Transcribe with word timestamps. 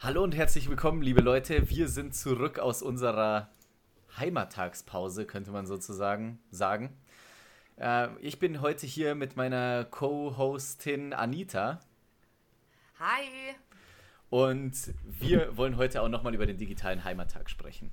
Hallo 0.00 0.22
und 0.22 0.36
herzlich 0.36 0.68
willkommen, 0.68 1.02
liebe 1.02 1.22
Leute. 1.22 1.70
Wir 1.70 1.88
sind 1.88 2.14
zurück 2.14 2.60
aus 2.60 2.82
unserer 2.82 3.50
Heimattagspause, 4.16 5.26
könnte 5.26 5.50
man 5.50 5.66
sozusagen 5.66 6.38
sagen. 6.52 6.96
Äh, 7.78 8.06
ich 8.20 8.38
bin 8.38 8.60
heute 8.60 8.86
hier 8.86 9.16
mit 9.16 9.36
meiner 9.36 9.84
Co-Hostin 9.84 11.12
Anita. 11.12 11.80
Hi. 13.00 13.56
Und 14.30 14.94
wir 15.02 15.56
wollen 15.56 15.76
heute 15.76 16.00
auch 16.00 16.08
nochmal 16.08 16.32
über 16.32 16.46
den 16.46 16.58
digitalen 16.58 17.02
Heimattag 17.02 17.50
sprechen. 17.50 17.90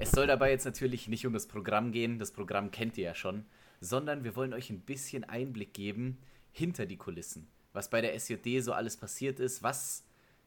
Es 0.00 0.10
soll 0.10 0.26
dabei 0.26 0.50
jetzt 0.50 0.64
natürlich 0.64 1.06
nicht 1.06 1.24
um 1.24 1.32
das 1.32 1.46
Programm 1.46 1.92
gehen, 1.92 2.18
das 2.18 2.32
Programm 2.32 2.72
kennt 2.72 2.98
ihr 2.98 3.04
ja 3.04 3.14
schon, 3.14 3.46
sondern 3.80 4.24
wir 4.24 4.34
wollen 4.34 4.54
euch 4.54 4.70
ein 4.70 4.80
bisschen 4.80 5.22
Einblick 5.22 5.72
geben 5.72 6.18
hinter 6.50 6.84
die 6.84 6.96
Kulissen, 6.96 7.46
was 7.72 7.90
bei 7.90 8.00
der 8.00 8.18
SJD 8.18 8.60
so 8.60 8.72
alles 8.72 8.96
passiert 8.96 9.38
ist, 9.38 9.62
was 9.62 10.04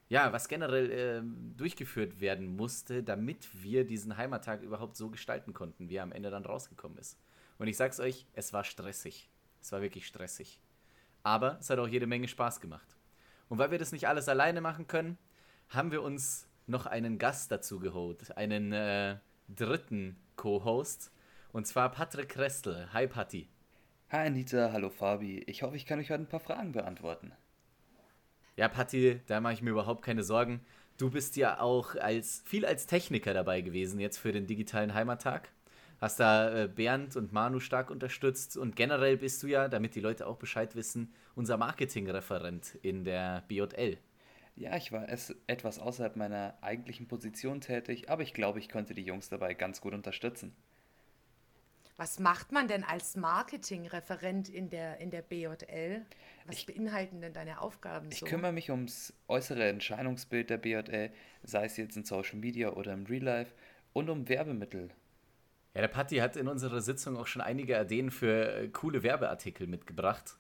ja, 0.10 0.32
was 0.32 0.48
generell 0.48 0.92
äh, 0.92 1.22
durchgeführt 1.58 2.20
werden 2.20 2.56
musste, 2.56 3.04
damit 3.04 3.48
wir 3.62 3.86
diesen 3.86 4.18
Heimattag 4.18 4.62
überhaupt 4.62 4.96
so 4.96 5.10
gestalten 5.10 5.54
konnten, 5.54 5.90
wie 5.90 5.96
er 5.96 6.04
am 6.04 6.12
Ende 6.12 6.30
dann 6.30 6.46
rausgekommen 6.46 6.98
ist. 6.98 7.20
Und 7.58 7.68
ich 7.68 7.78
sag's 7.78 8.00
euch, 8.00 8.26
es 8.34 8.54
war 8.54 8.64
stressig. 8.64 9.30
Es 9.62 9.72
war 9.72 9.82
wirklich 9.82 10.08
stressig. 10.08 10.62
Aber 11.24 11.58
es 11.60 11.70
hat 11.70 11.80
auch 11.80 11.88
jede 11.88 12.08
Menge 12.08 12.28
Spaß 12.28 12.62
gemacht. 12.62 12.96
Und 13.50 13.58
weil 13.58 13.72
wir 13.72 13.80
das 13.80 13.92
nicht 13.92 14.08
alles 14.08 14.30
alleine 14.30 14.62
machen 14.62 14.88
können, 14.88 15.18
haben 15.70 15.92
wir 15.92 16.02
uns 16.02 16.48
noch 16.68 16.86
einen 16.86 17.18
Gast 17.18 17.52
dazu 17.52 17.80
geholt, 17.80 18.36
einen 18.38 18.72
äh, 18.72 19.18
dritten 19.50 20.18
Co-Host, 20.36 21.12
und 21.52 21.66
zwar 21.66 21.92
Patrick 21.92 22.30
Krestel. 22.30 22.88
Hi 22.94 23.08
Patti. 23.08 23.50
Hi 24.10 24.28
Anita, 24.28 24.72
hallo 24.72 24.90
Fabi. 24.90 25.40
Ich 25.48 25.64
hoffe, 25.64 25.76
ich 25.76 25.86
kann 25.86 26.00
euch 26.00 26.12
heute 26.12 26.24
ein 26.24 26.30
paar 26.30 26.40
Fragen 26.40 26.72
beantworten. 26.72 27.32
Ja, 28.58 28.68
Patti, 28.68 29.22
da 29.28 29.40
mache 29.40 29.54
ich 29.54 29.62
mir 29.62 29.70
überhaupt 29.70 30.04
keine 30.04 30.24
Sorgen. 30.24 30.62
Du 30.98 31.12
bist 31.12 31.36
ja 31.38 31.60
auch 31.62 31.96
als 31.96 32.42
viel 32.46 32.66
als 32.66 32.88
Techniker 32.88 33.34
dabei 33.34 33.62
gewesen 33.62 34.00
jetzt 34.00 34.18
für 34.18 34.32
den 34.32 34.48
digitalen 34.48 34.96
Heimattag. 34.96 35.52
Hast 36.02 36.20
da 36.20 36.64
äh, 36.64 36.68
Bernd 36.68 37.16
und 37.16 37.32
Manu 37.32 37.60
stark 37.60 37.92
unterstützt 37.92 38.58
und 38.58 38.76
generell 38.76 39.18
bist 39.18 39.44
du 39.44 39.48
ja, 39.48 39.68
damit 39.68 39.94
die 39.96 40.00
Leute 40.00 40.26
auch 40.28 40.38
Bescheid 40.38 40.76
wissen, 40.76 41.14
unser 41.36 41.58
Marketingreferent 41.58 42.76
in 42.82 43.04
der 43.04 43.44
BJL. 43.48 43.98
Ja, 44.56 44.76
ich 44.76 44.92
war 44.92 45.08
es 45.08 45.36
etwas 45.46 45.78
außerhalb 45.78 46.16
meiner 46.16 46.58
eigentlichen 46.62 47.08
Position 47.08 47.62
tätig, 47.62 48.10
aber 48.10 48.24
ich 48.24 48.34
glaube, 48.34 48.58
ich 48.60 48.70
konnte 48.70 48.96
die 48.96 49.04
Jungs 49.04 49.30
dabei 49.30 49.54
ganz 49.54 49.82
gut 49.82 49.94
unterstützen. 49.94 50.56
Was 51.98 52.20
macht 52.20 52.52
man 52.52 52.68
denn 52.68 52.84
als 52.84 53.16
Marketingreferent 53.16 54.50
in 54.50 54.70
der, 54.70 55.00
in 55.00 55.10
der 55.10 55.24
BJL? 55.24 56.06
Was 56.46 56.58
ich, 56.58 56.66
beinhalten 56.68 57.22
denn 57.22 57.34
deine 57.34 57.60
Aufgaben 57.60 58.12
so? 58.12 58.24
Ich 58.24 58.30
kümmere 58.30 58.54
mich 58.54 58.70
ums 58.70 59.14
äußere 59.28 59.68
Entscheidungsbild 59.68 60.52
der 60.52 60.60
BJL, 60.60 61.12
sei 61.42 61.66
es 61.66 61.76
jetzt 61.76 61.98
in 61.98 62.06
Social 62.06 62.38
Media 62.38 62.70
oder 62.70 62.94
im 62.94 63.08
Real 63.08 63.24
Life, 63.24 63.52
und 63.94 64.10
um 64.10 64.30
Werbemittel. 64.30 64.92
Ja, 65.74 65.82
der 65.82 65.88
Patti 65.88 66.18
hat 66.18 66.36
in 66.36 66.48
unserer 66.48 66.82
Sitzung 66.82 67.18
auch 67.18 67.26
schon 67.26 67.42
einige 67.42 67.80
Ideen 67.82 68.12
für 68.12 68.54
äh, 68.54 68.68
coole 68.68 69.02
Werbeartikel 69.02 69.66
mitgebracht. 69.66 70.38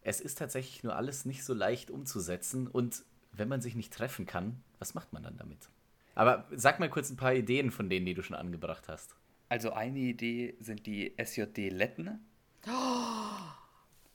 Es 0.00 0.22
ist 0.22 0.38
tatsächlich 0.38 0.82
nur 0.82 0.96
alles 0.96 1.26
nicht 1.26 1.44
so 1.44 1.52
leicht 1.52 1.90
umzusetzen 1.90 2.68
und 2.68 3.04
wenn 3.32 3.48
man 3.48 3.60
sich 3.60 3.74
nicht 3.74 3.92
treffen 3.92 4.24
kann, 4.24 4.62
was 4.78 4.94
macht 4.94 5.12
man 5.12 5.22
dann 5.22 5.36
damit? 5.36 5.68
Aber 6.14 6.46
sag 6.52 6.80
mal 6.80 6.88
kurz 6.88 7.10
ein 7.10 7.16
paar 7.18 7.34
Ideen 7.34 7.70
von 7.70 7.90
denen, 7.90 8.06
die 8.06 8.14
du 8.14 8.22
schon 8.22 8.36
angebracht 8.36 8.88
hast. 8.88 9.14
Also 9.48 9.72
eine 9.72 9.98
Idee 9.98 10.54
sind 10.60 10.86
die 10.86 11.14
SJD-Letten. 11.16 12.20
Oh, 12.66 13.36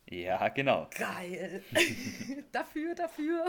ja, 0.10 0.50
genau. 0.50 0.90
Geil. 0.98 1.64
dafür, 2.52 2.96
dafür. 2.96 3.46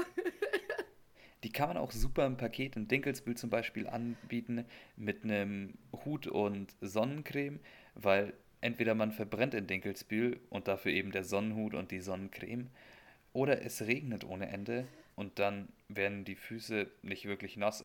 Die 1.42 1.50
kann 1.50 1.68
man 1.68 1.76
auch 1.76 1.90
super 1.90 2.24
im 2.24 2.36
Paket 2.36 2.76
in 2.76 2.86
Dinkelsbühl 2.86 3.36
zum 3.36 3.50
Beispiel 3.50 3.88
anbieten 3.88 4.64
mit 4.96 5.24
einem 5.24 5.74
Hut 6.04 6.28
und 6.28 6.76
Sonnencreme, 6.80 7.58
weil 7.96 8.34
entweder 8.60 8.94
man 8.94 9.10
verbrennt 9.10 9.54
in 9.54 9.66
Dinkelsbühl 9.66 10.38
und 10.50 10.68
dafür 10.68 10.92
eben 10.92 11.10
der 11.10 11.24
Sonnenhut 11.24 11.74
und 11.74 11.90
die 11.90 12.00
Sonnencreme, 12.00 12.70
oder 13.32 13.62
es 13.62 13.82
regnet 13.82 14.24
ohne 14.24 14.48
Ende 14.48 14.86
und 15.16 15.40
dann 15.40 15.68
werden 15.88 16.24
die 16.24 16.36
Füße 16.36 16.88
nicht 17.02 17.24
wirklich 17.24 17.56
nass. 17.56 17.82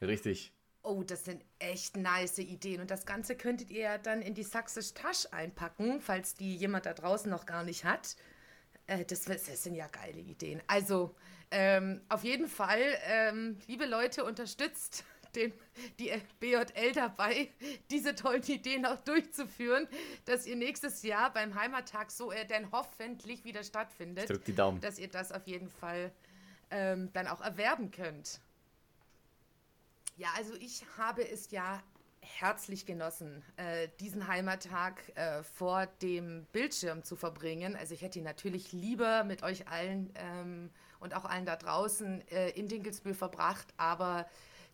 Richtig. 0.00 0.55
Oh, 0.86 1.02
das 1.02 1.24
sind 1.24 1.44
echt 1.58 1.96
nice 1.96 2.38
Ideen. 2.38 2.80
Und 2.80 2.92
das 2.92 3.06
Ganze 3.06 3.34
könntet 3.34 3.70
ihr 3.70 3.80
ja 3.80 3.98
dann 3.98 4.22
in 4.22 4.34
die 4.34 4.44
Sächsische 4.44 4.94
Tasche 4.94 5.32
einpacken, 5.32 6.00
falls 6.00 6.34
die 6.34 6.54
jemand 6.54 6.86
da 6.86 6.94
draußen 6.94 7.28
noch 7.28 7.44
gar 7.44 7.64
nicht 7.64 7.84
hat. 7.84 8.14
Äh, 8.86 9.04
das, 9.04 9.24
das, 9.24 9.64
sind 9.64 9.74
ja 9.74 9.88
geile 9.88 10.20
Ideen. 10.20 10.62
Also, 10.68 11.16
ähm, 11.50 12.02
auf 12.08 12.22
jeden 12.22 12.46
Fall, 12.46 12.82
ähm, 13.04 13.58
liebe 13.66 13.84
Leute, 13.84 14.24
unterstützt 14.24 15.04
den, 15.34 15.52
die 15.98 16.12
BJL 16.38 16.92
dabei, 16.94 17.48
diese 17.90 18.14
tollen 18.14 18.44
Ideen 18.44 18.86
auch 18.86 19.00
durchzuführen, 19.00 19.88
dass 20.24 20.46
ihr 20.46 20.54
nächstes 20.54 21.02
Jahr 21.02 21.32
beim 21.32 21.56
Heimattag, 21.56 22.12
so 22.12 22.30
er 22.30 22.44
denn 22.44 22.70
hoffentlich 22.70 23.44
wieder 23.44 23.64
stattfindet, 23.64 24.30
ich 24.30 24.44
die 24.44 24.54
Daumen. 24.54 24.80
dass 24.80 25.00
ihr 25.00 25.08
das 25.08 25.32
auf 25.32 25.48
jeden 25.48 25.68
Fall 25.68 26.12
ähm, 26.70 27.10
dann 27.12 27.26
auch 27.26 27.40
erwerben 27.40 27.90
könnt. 27.90 28.40
Ja, 30.18 30.28
also 30.34 30.54
ich 30.54 30.82
habe 30.96 31.28
es 31.28 31.50
ja 31.50 31.82
herzlich 32.20 32.86
genossen, 32.86 33.44
äh, 33.56 33.88
diesen 34.00 34.26
Heimattag 34.26 35.12
äh, 35.14 35.42
vor 35.42 35.86
dem 36.00 36.46
Bildschirm 36.52 37.04
zu 37.04 37.16
verbringen. 37.16 37.76
Also 37.76 37.92
ich 37.92 38.00
hätte 38.00 38.18
ihn 38.18 38.24
natürlich 38.24 38.72
lieber 38.72 39.24
mit 39.24 39.42
euch 39.42 39.68
allen 39.68 40.10
ähm, 40.14 40.70
und 41.00 41.14
auch 41.14 41.26
allen 41.26 41.44
da 41.44 41.56
draußen 41.56 42.26
äh, 42.28 42.48
in 42.50 42.66
Dinkelsbühl 42.66 43.12
verbracht, 43.12 43.66
aber 43.76 44.26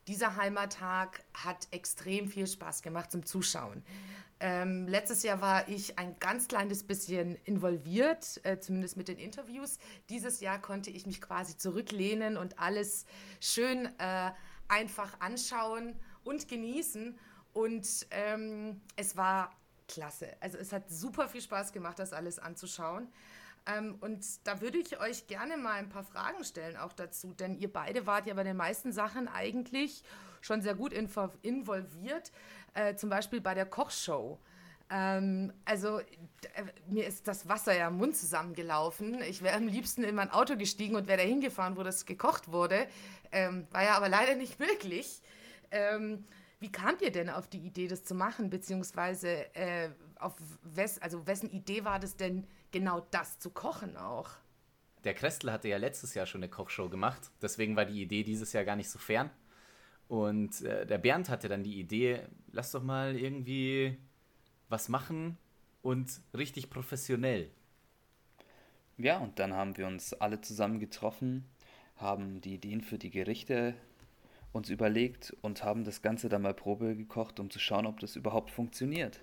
dieser 0.07 0.37
Heimattag 0.37 1.25
hat 1.35 1.67
extrem 1.73 2.29
viel 2.29 2.47
Spaß 2.47 2.83
gemacht 2.83 3.11
zum 3.11 3.27
Zuschauen. 3.27 3.85
Ähm, 4.39 4.87
letztes 4.87 5.25
Jahr 5.25 5.41
war 5.41 5.69
ich 5.69 5.99
ein 5.99 6.19
ganz 6.21 6.47
kleines 6.47 6.85
bisschen 6.85 7.35
involviert, 7.45 8.41
äh, 8.45 8.61
zumindest 8.61 8.97
mit 8.97 9.09
den 9.09 9.19
Interviews. 9.19 9.79
Dieses 10.09 10.41
Jahr 10.41 10.61
konnte 10.61 10.91
ich 10.91 11.05
mich 11.05 11.21
quasi 11.21 11.57
zurücklehnen 11.57 12.37
und 12.37 12.61
alles 12.61 13.07
schön 13.41 13.87
äh, 13.99 14.31
einfach 14.73 15.21
anschauen 15.21 15.95
und 16.25 16.49
genießen. 16.49 17.19
Und 17.53 18.07
ähm, 18.11 18.81
es 18.97 19.17
war 19.17 19.55
klasse. 19.87 20.29
Also 20.41 20.57
es 20.57 20.73
hat 20.73 20.91
super 20.91 21.29
viel 21.29 21.43
Spaß 21.43 21.73
gemacht, 21.73 21.99
das 21.99 22.15
alles 22.15 22.39
anzuschauen. 22.39 23.09
Ähm, 23.67 23.97
und 24.01 24.25
da 24.45 24.61
würde 24.61 24.79
ich 24.79 24.99
euch 24.99 25.27
gerne 25.27 25.57
mal 25.57 25.75
ein 25.75 25.91
paar 25.91 26.05
Fragen 26.05 26.43
stellen 26.45 26.77
auch 26.77 26.93
dazu, 26.93 27.33
denn 27.35 27.57
ihr 27.59 27.73
beide 27.73 28.07
wart 28.07 28.27
ja 28.27 28.35
bei 28.35 28.43
den 28.43 28.57
meisten 28.57 28.91
Sachen 28.91 29.29
eigentlich 29.29 30.03
schon 30.41 30.63
sehr 30.63 30.75
gut 30.75 30.93
involviert, 30.93 32.33
äh, 32.75 32.97
zum 32.97 33.11
Beispiel 33.11 33.41
bei 33.41 33.55
der 33.55 33.67
Kochshow. 33.67 34.41
Ähm, 34.91 35.53
also 35.65 36.01
äh, 36.01 36.05
mir 36.87 37.07
ist 37.07 37.29
das 37.29 37.49
Wasser 37.49 37.77
ja 37.77 37.89
im 37.89 37.99
Mund 37.99 38.17
zusammengelaufen. 38.17 39.23
Ich 39.23 39.43
wäre 39.43 39.57
am 39.57 39.69
liebsten 39.69 40.03
in 40.03 40.15
mein 40.15 40.31
Auto 40.31 40.57
gestiegen 40.57 40.97
und 40.97 41.07
wäre 41.07 41.19
dahin 41.19 41.41
gefahren, 41.41 41.77
wo 41.77 41.83
das 41.83 42.05
gekocht 42.05 42.51
wurde. 42.51 42.87
Ähm, 43.33 43.67
war 43.71 43.83
ja 43.83 43.97
aber 43.97 44.09
leider 44.09 44.35
nicht 44.35 44.59
möglich. 44.61 45.21
Ähm, 45.71 46.25
wie 46.61 46.71
kamt 46.71 47.03
ihr 47.03 47.11
denn 47.11 47.29
auf 47.29 47.49
die 47.49 47.59
Idee, 47.59 47.89
das 47.89 48.05
zu 48.05 48.15
machen? 48.15 48.51
Beziehungsweise 48.51 49.53
äh, 49.57 49.91
auf 50.17 50.35
wes, 50.63 51.01
also 51.01 51.27
wessen 51.27 51.51
Idee 51.51 51.85
war 51.85 51.99
das 51.99 52.17
denn, 52.17 52.47
genau 52.71 53.07
das 53.11 53.39
zu 53.39 53.51
kochen 53.51 53.97
auch? 53.97 54.31
Der 55.05 55.15
Krestel 55.15 55.51
hatte 55.51 55.69
ja 55.69 55.79
letztes 55.79 56.15
Jahr 56.15 56.27
schon 56.27 56.43
eine 56.43 56.51
Kochshow 56.51 56.89
gemacht. 56.89 57.33
Deswegen 57.41 57.75
war 57.75 57.85
die 57.85 58.01
Idee 58.01 58.23
dieses 58.23 58.53
Jahr 58.53 58.65
gar 58.65 58.77
nicht 58.77 58.91
so 58.91 59.01
fern. 59.01 59.31
Und 60.07 60.61
äh, 60.63 60.87
der 60.87 60.99
Bernd 60.99 61.29
hatte 61.29 61.49
dann 61.49 61.65
die 61.65 61.81
Idee, 61.81 62.27
lass 62.53 62.71
doch 62.71 62.83
mal 62.83 63.17
irgendwie 63.17 63.99
was 64.69 64.89
machen 64.89 65.39
und 65.81 66.21
richtig 66.35 66.71
professionell. 66.71 67.51
Ja, 68.99 69.19
und 69.19 69.39
dann 69.39 69.55
haben 69.55 69.77
wir 69.77 69.87
uns 69.87 70.13
alle 70.15 70.41
zusammen 70.41 70.79
getroffen, 70.79 71.49
haben 72.03 72.41
die 72.41 72.55
Ideen 72.55 72.81
für 72.81 72.99
die 72.99 73.11
Gerichte 73.11 73.75
uns 74.53 74.69
überlegt 74.69 75.35
und 75.41 75.65
haben 75.65 75.85
das 75.85 76.03
Ganze 76.03 76.29
dann 76.29 76.43
mal 76.43 76.53
Probe 76.53 76.95
gekocht, 76.95 77.41
um 77.41 77.51
zu 77.51 77.59
schauen, 77.59 77.87
ob 77.87 78.01
das 78.01 78.17
überhaupt 78.17 78.51
funktioniert. 78.51 79.21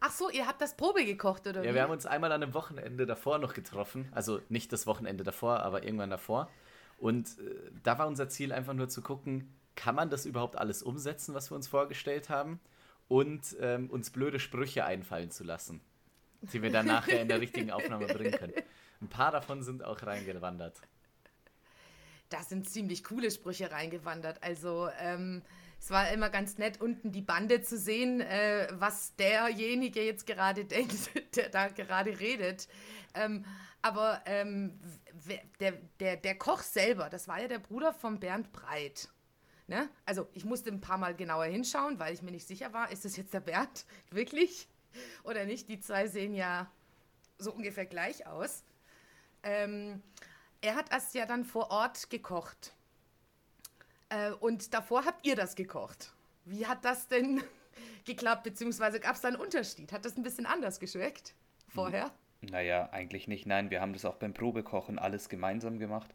Ach 0.00 0.10
so, 0.10 0.28
ihr 0.30 0.48
habt 0.48 0.60
das 0.60 0.76
Probe 0.76 1.04
gekocht, 1.04 1.46
oder? 1.46 1.62
Ja, 1.62 1.70
wie? 1.70 1.74
wir 1.74 1.82
haben 1.82 1.92
uns 1.92 2.06
einmal 2.06 2.32
an 2.32 2.42
einem 2.42 2.54
Wochenende 2.54 3.06
davor 3.06 3.38
noch 3.38 3.54
getroffen. 3.54 4.08
Also 4.10 4.40
nicht 4.48 4.72
das 4.72 4.88
Wochenende 4.88 5.22
davor, 5.22 5.60
aber 5.60 5.84
irgendwann 5.84 6.10
davor. 6.10 6.50
Und 6.98 7.38
äh, 7.38 7.70
da 7.84 7.98
war 7.98 8.08
unser 8.08 8.28
Ziel 8.28 8.52
einfach 8.52 8.74
nur 8.74 8.88
zu 8.88 9.02
gucken, 9.02 9.54
kann 9.76 9.94
man 9.94 10.10
das 10.10 10.26
überhaupt 10.26 10.58
alles 10.58 10.82
umsetzen, 10.82 11.34
was 11.34 11.52
wir 11.52 11.54
uns 11.54 11.68
vorgestellt 11.68 12.28
haben? 12.28 12.58
und 13.12 13.56
ähm, 13.60 13.90
uns 13.90 14.08
blöde 14.08 14.40
Sprüche 14.40 14.86
einfallen 14.86 15.30
zu 15.30 15.44
lassen, 15.44 15.82
die 16.40 16.62
wir 16.62 16.70
dann 16.70 16.86
nachher 16.86 17.20
in 17.20 17.28
der 17.28 17.42
richtigen 17.42 17.70
Aufnahme 17.70 18.06
bringen 18.06 18.32
können. 18.32 18.54
Ein 19.02 19.08
paar 19.08 19.30
davon 19.30 19.62
sind 19.62 19.84
auch 19.84 20.02
reingewandert. 20.02 20.80
Da 22.32 22.42
sind 22.42 22.68
ziemlich 22.68 23.04
coole 23.04 23.30
Sprüche 23.30 23.70
reingewandert. 23.70 24.42
Also 24.42 24.88
ähm, 24.98 25.42
es 25.78 25.90
war 25.90 26.10
immer 26.12 26.30
ganz 26.30 26.58
nett, 26.58 26.80
unten 26.80 27.12
die 27.12 27.22
Bande 27.22 27.60
zu 27.60 27.76
sehen, 27.76 28.20
äh, 28.20 28.68
was 28.72 29.14
derjenige 29.16 30.02
jetzt 30.02 30.26
gerade 30.26 30.64
denkt, 30.76 30.94
der 31.36 31.48
da 31.50 31.68
gerade 31.68 32.18
redet. 32.20 32.68
Ähm, 33.14 33.44
Aber 33.82 34.22
ähm, 34.26 34.78
der, 35.60 35.72
der, 36.00 36.16
der 36.16 36.38
Koch 36.38 36.62
selber, 36.62 37.10
das 37.10 37.28
war 37.28 37.40
ja 37.40 37.48
der 37.48 37.58
Bruder 37.58 37.92
von 37.92 38.20
Bernd 38.20 38.52
Breit. 38.52 39.08
Ne? 39.66 39.88
Also 40.06 40.28
ich 40.32 40.44
musste 40.44 40.70
ein 40.70 40.80
paar 40.80 40.98
Mal 40.98 41.14
genauer 41.14 41.46
hinschauen, 41.46 41.98
weil 41.98 42.14
ich 42.14 42.22
mir 42.22 42.30
nicht 42.30 42.46
sicher 42.46 42.72
war, 42.72 42.90
ist 42.90 43.04
das 43.04 43.16
jetzt 43.16 43.34
der 43.34 43.40
Bernd 43.40 43.84
wirklich 44.10 44.68
oder 45.24 45.44
nicht? 45.44 45.68
Die 45.68 45.80
zwei 45.80 46.06
sehen 46.06 46.34
ja 46.34 46.70
so 47.38 47.52
ungefähr 47.52 47.86
gleich 47.86 48.26
aus. 48.26 48.64
Ähm, 49.42 50.02
er 50.62 50.76
hat 50.76 50.90
das 50.92 51.12
ja 51.12 51.26
dann 51.26 51.44
vor 51.44 51.70
Ort 51.70 52.08
gekocht. 52.08 52.72
Äh, 54.08 54.30
und 54.32 54.72
davor 54.72 55.04
habt 55.04 55.26
ihr 55.26 55.36
das 55.36 55.54
gekocht. 55.54 56.12
Wie 56.44 56.66
hat 56.66 56.84
das 56.84 57.08
denn 57.08 57.42
geklappt, 58.06 58.44
beziehungsweise 58.44 59.00
gab 59.00 59.16
es 59.16 59.20
da 59.20 59.28
einen 59.28 59.36
Unterschied? 59.36 59.92
Hat 59.92 60.04
das 60.04 60.16
ein 60.16 60.22
bisschen 60.22 60.46
anders 60.46 60.80
geschmeckt 60.80 61.34
vorher? 61.68 62.10
Naja, 62.40 62.88
eigentlich 62.92 63.28
nicht. 63.28 63.46
Nein, 63.46 63.70
wir 63.70 63.80
haben 63.80 63.92
das 63.92 64.04
auch 64.04 64.16
beim 64.16 64.34
Probekochen 64.34 64.98
alles 64.98 65.28
gemeinsam 65.28 65.78
gemacht 65.78 66.10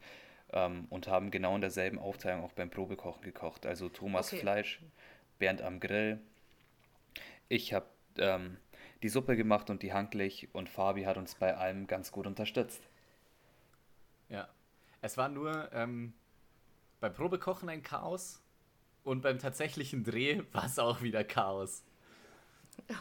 ähm, 0.52 0.88
und 0.90 1.08
haben 1.08 1.32
genau 1.32 1.56
in 1.56 1.62
derselben 1.62 2.00
Aufteilung 2.00 2.44
auch 2.44 2.52
beim 2.54 2.70
Probekochen 2.70 3.24
gekocht. 3.24 3.66
Also 3.66 3.90
Thomas 3.90 4.32
okay. 4.32 4.42
Fleisch, 4.42 4.82
Bernd 5.40 5.62
am 5.62 5.80
Grill. 5.80 6.20
Ich 7.50 7.74
habe 7.74 7.88
ähm, 8.18 8.58
die 9.04 9.10
Suppe 9.10 9.36
gemacht 9.36 9.70
und 9.70 9.84
die 9.84 9.94
Handlich 9.94 10.50
und 10.54 10.70
Fabi 10.70 11.04
hat 11.04 11.18
uns 11.18 11.36
bei 11.36 11.56
allem 11.56 11.88
ganz 11.88 12.12
gut 12.12 12.28
unterstützt. 12.28 12.87
Es 15.02 15.18
war 15.18 15.30
nur 15.30 15.72
ähm, 15.74 16.14
beim 17.00 17.14
Probekochen 17.14 17.70
ein 17.70 17.84
Chaos 17.84 18.42
und 19.04 19.22
beim 19.22 19.40
tatsächlichen 19.40 20.04
Dreh 20.04 20.42
war 20.52 20.66
es 20.66 20.80
auch 20.80 21.02
wieder 21.02 21.24
Chaos. 21.24 21.84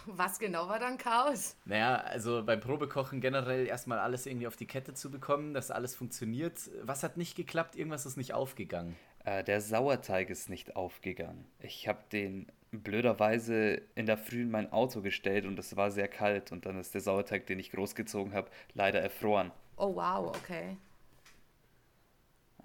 Was 0.07 0.39
genau 0.39 0.69
war 0.69 0.79
dann 0.79 0.97
Chaos? 0.97 1.57
Naja, 1.67 1.97
also 1.97 2.43
beim 2.43 2.61
Probekochen 2.61 3.21
generell 3.21 3.67
erstmal 3.67 3.99
alles 3.99 4.25
irgendwie 4.25 4.47
auf 4.47 4.57
die 4.57 4.67
Kette 4.67 4.95
zu 4.95 5.11
bekommen, 5.11 5.53
dass 5.53 5.71
alles 5.71 5.95
funktioniert. 5.95 6.71
Was 6.83 7.03
hat 7.03 7.17
nicht 7.19 7.37
geklappt? 7.37 7.77
Irgendwas 7.77 8.07
ist 8.07 8.17
nicht 8.17 8.33
aufgegangen. 8.33 8.97
Äh, 9.25 9.45
der 9.45 9.61
Sauerteig 9.61 10.31
ist 10.31 10.49
nicht 10.49 10.77
aufgegangen. 10.77 11.45
Ich 11.61 11.89
habe 11.89 11.99
den 12.11 12.47
blöderweise 12.71 13.83
in 13.95 14.07
der 14.07 14.17
Früh 14.17 14.43
in 14.43 14.51
mein 14.51 14.73
Auto 14.73 15.03
gestellt 15.03 15.45
und 15.45 15.59
es 15.59 15.77
war 15.77 15.91
sehr 15.91 16.09
kalt 16.09 16.53
und 16.53 16.67
dann 16.67 16.79
ist 16.79 16.95
der 16.95 17.01
Sauerteig, 17.01 17.47
den 17.47 17.59
ich 17.59 17.71
großgezogen 17.71 18.35
habe, 18.35 18.51
leider 18.75 19.01
erfroren. 19.01 19.53
Oh 19.77 19.95
wow, 19.95 20.35
okay. 20.37 20.77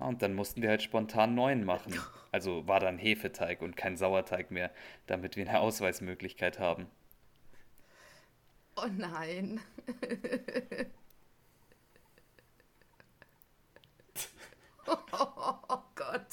Und 0.01 0.21
dann 0.21 0.33
mussten 0.33 0.61
wir 0.61 0.69
halt 0.69 0.81
spontan 0.81 1.35
neuen 1.35 1.63
machen. 1.63 1.93
Also 2.33 2.65
war 2.65 2.79
dann 2.79 2.97
Hefeteig 2.97 3.61
und 3.61 3.75
kein 3.75 3.97
Sauerteig 3.97 4.51
mehr, 4.51 4.71
damit 5.05 5.35
wir 5.35 5.45
eine 5.45 5.59
Ausweismöglichkeit 5.59 6.59
haben. 6.59 6.87
Oh 8.77 8.87
nein. 8.97 9.59
oh, 14.87 14.95
oh, 15.67 15.77
Gott. 15.93 16.23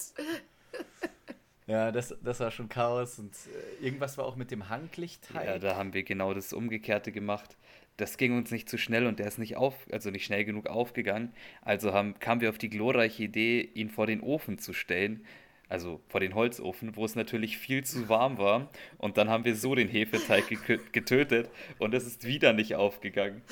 Ja, 1.67 1.91
das, 1.91 2.15
das 2.23 2.39
war 2.41 2.51
schon 2.51 2.69
Chaos 2.69 3.19
und 3.19 3.35
äh, 3.35 3.85
irgendwas 3.85 4.17
war 4.17 4.25
auch 4.25 4.37
mit 4.37 4.51
dem 4.51 4.69
Hanglichtteig. 4.69 5.45
Ja, 5.45 5.59
da 5.59 5.77
haben 5.77 5.93
wir 5.93 6.03
genau 6.03 6.33
das 6.33 6.53
Umgekehrte 6.53 7.11
gemacht. 7.11 7.57
Das 7.99 8.17
ging 8.17 8.37
uns 8.37 8.53
nicht 8.53 8.69
zu 8.69 8.79
schnell 8.79 9.07
und 9.07 9.19
der 9.19 9.27
ist 9.27 9.39
nicht 9.39 9.57
auf, 9.57 9.75
also 9.91 10.11
nicht 10.11 10.25
schnell 10.25 10.45
genug 10.45 10.69
aufgegangen. 10.69 11.35
Also 11.63 11.93
haben, 11.93 12.19
kamen 12.21 12.41
wir 12.41 12.49
auf 12.49 12.57
die 12.57 12.71
glorreiche 12.71 13.25
Idee, 13.25 13.61
ihn 13.75 13.91
vor 13.91 14.07
den 14.07 14.21
Ofen 14.21 14.59
zu 14.59 14.73
stellen, 14.73 15.27
also 15.69 16.01
vor 16.09 16.21
den 16.21 16.37
Holzofen, 16.37 16.95
wo 16.95 17.05
es 17.05 17.17
natürlich 17.17 17.59
viel 17.59 17.85
zu 17.85 18.09
warm 18.09 18.39
war. 18.39 18.71
Und 18.99 19.19
dann 19.19 19.29
haben 19.29 19.45
wir 19.45 19.57
so 19.57 19.75
den 19.75 19.89
Hefeteig 19.89 20.45
getötet 20.93 21.51
und 21.79 21.93
es 21.93 22.07
ist 22.07 22.25
wieder 22.25 22.53
nicht 22.53 22.77
aufgegangen. 22.77 23.43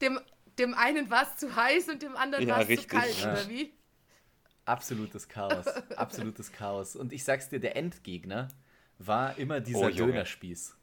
Dem, 0.00 0.20
dem 0.60 0.74
einen 0.74 1.10
war 1.10 1.24
es 1.24 1.36
zu 1.36 1.56
heiß 1.56 1.88
und 1.88 2.00
dem 2.00 2.16
anderen 2.16 2.46
ja, 2.46 2.54
war 2.54 2.70
es 2.70 2.80
zu 2.82 2.86
kalt, 2.86 3.20
ja. 3.20 3.32
oder 3.32 3.48
wie? 3.48 3.72
Absolutes 4.64 5.28
Chaos. 5.28 5.66
Absolutes 5.96 6.52
Chaos. 6.52 6.94
Und 6.94 7.12
ich 7.12 7.24
sag's 7.24 7.48
dir, 7.48 7.58
der 7.58 7.74
Endgegner 7.74 8.46
war 8.98 9.36
immer 9.38 9.60
dieser 9.60 9.86
oh, 9.86 9.90
Dönerspieß. 9.90 10.76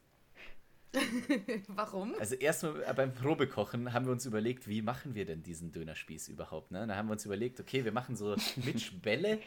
Warum? 1.68 2.15
Also 2.19 2.36
erstmal 2.36 2.83
äh, 2.83 2.94
beim 2.94 3.13
Probekochen 3.13 3.94
haben 3.94 4.06
wir 4.06 4.12
uns 4.12 4.25
überlegt, 4.25 4.68
wie 4.68 4.81
machen 4.81 5.15
wir 5.15 5.25
denn 5.25 5.44
diesen 5.44 5.71
Dönerspieß 5.71 6.27
überhaupt? 6.30 6.71
Ne? 6.71 6.86
Da 6.88 6.95
haben 6.95 7.07
wir 7.07 7.13
uns 7.13 7.25
überlegt, 7.25 7.59
okay, 7.59 7.86
wir 7.86 7.92
machen 7.92 8.15
so 8.15 8.36
Mitschbälle 8.57 9.39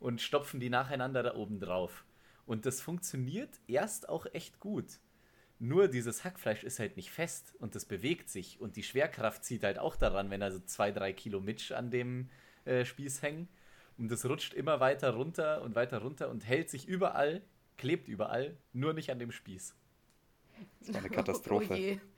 und 0.00 0.20
stopfen 0.20 0.60
die 0.60 0.70
nacheinander 0.70 1.22
da 1.22 1.34
oben 1.34 1.60
drauf. 1.60 2.04
Und 2.46 2.66
das 2.66 2.80
funktioniert 2.80 3.60
erst 3.66 4.08
auch 4.08 4.26
echt 4.32 4.60
gut. 4.60 5.00
Nur 5.58 5.88
dieses 5.88 6.24
Hackfleisch 6.24 6.64
ist 6.64 6.78
halt 6.78 6.96
nicht 6.96 7.10
fest 7.10 7.54
und 7.58 7.74
das 7.74 7.84
bewegt 7.84 8.28
sich 8.28 8.60
und 8.60 8.76
die 8.76 8.82
Schwerkraft 8.82 9.44
zieht 9.44 9.62
halt 9.62 9.78
auch 9.78 9.96
daran, 9.96 10.30
wenn 10.30 10.40
da 10.40 10.50
so 10.50 10.60
zwei, 10.60 10.90
drei 10.90 11.12
Kilo 11.12 11.40
Mitsch 11.40 11.72
an 11.72 11.90
dem 11.90 12.28
äh, 12.64 12.84
Spieß 12.84 13.22
hängen. 13.22 13.48
Und 13.96 14.10
das 14.10 14.26
rutscht 14.26 14.52
immer 14.52 14.80
weiter 14.80 15.14
runter 15.14 15.62
und 15.62 15.74
weiter 15.76 15.98
runter 15.98 16.28
und 16.28 16.44
hält 16.46 16.68
sich 16.68 16.88
überall, 16.88 17.42
klebt 17.78 18.08
überall, 18.08 18.56
nur 18.72 18.92
nicht 18.92 19.10
an 19.10 19.20
dem 19.20 19.30
Spieß. 19.30 19.76
Das 20.80 20.94
war 20.94 21.00
eine 21.00 21.10
Katastrophe. 21.16 21.74
Oh, 21.74 21.96
oh 21.96 22.14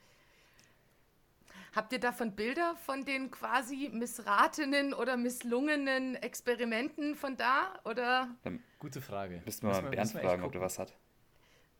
Habt 1.77 1.93
ihr 1.93 1.99
davon 1.99 2.35
Bilder 2.35 2.75
von 2.75 3.05
den 3.05 3.29
quasi 3.29 3.89
missratenen 3.93 4.95
oder 4.95 5.15
misslungenen 5.15 6.15
Experimenten 6.15 7.15
von 7.15 7.37
da? 7.37 7.79
Oder? 7.83 8.29
Ähm, 8.45 8.63
Gute 8.79 8.99
Frage. 8.99 9.43
Müssen 9.45 9.67
wir 9.67 9.81
mal 9.81 9.89
Bernd 9.89 10.11
fragen, 10.11 10.43
ob 10.43 10.51
der 10.51 10.61
was 10.61 10.79
hat. 10.79 10.97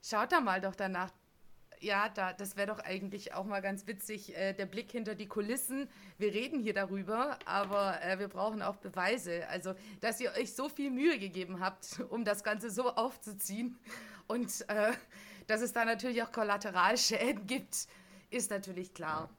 Schaut 0.04 0.32
da 0.32 0.40
mal 0.40 0.62
doch 0.62 0.76
danach. 0.76 1.12
Ja, 1.80 2.10
da, 2.10 2.34
das 2.34 2.58
wäre 2.58 2.68
doch 2.68 2.80
eigentlich 2.80 3.34
auch 3.34 3.46
mal 3.46 3.62
ganz 3.62 3.88
witzig, 3.88 4.36
äh, 4.36 4.54
der 4.54 4.68
Blick 4.68 4.92
hinter 4.92 5.16
die 5.16 5.28
Kulissen. 5.28 5.90
Wir 6.18 6.34
reden 6.34 6.60
hier 6.60 6.74
darüber, 6.74 7.38
aber 7.46 8.02
äh, 8.04 8.20
wir 8.20 8.28
brauchen 8.28 8.62
auch 8.62 8.78
Beweise. 8.78 9.48
Also, 9.50 9.74
dass 10.00 10.20
ihr 10.20 10.32
euch 10.40 10.54
so 10.54 10.70
viel 10.70 10.92
Mühe 10.92 11.18
gegeben 11.18 11.60
habt, 11.60 12.02
um 12.10 12.24
das 12.24 12.44
Ganze 12.44 12.70
so 12.70 12.94
aufzuziehen 12.96 13.78
und 14.28 14.68
äh, 14.70 14.94
dass 15.48 15.62
es 15.62 15.74
da 15.74 15.86
natürlich 15.86 16.22
auch 16.24 16.32
Kollateralschäden 16.32 17.48
gibt, 17.48 17.88
ist 18.30 18.52
natürlich 18.52 18.94
klar. 18.94 19.30
Ja 19.30 19.38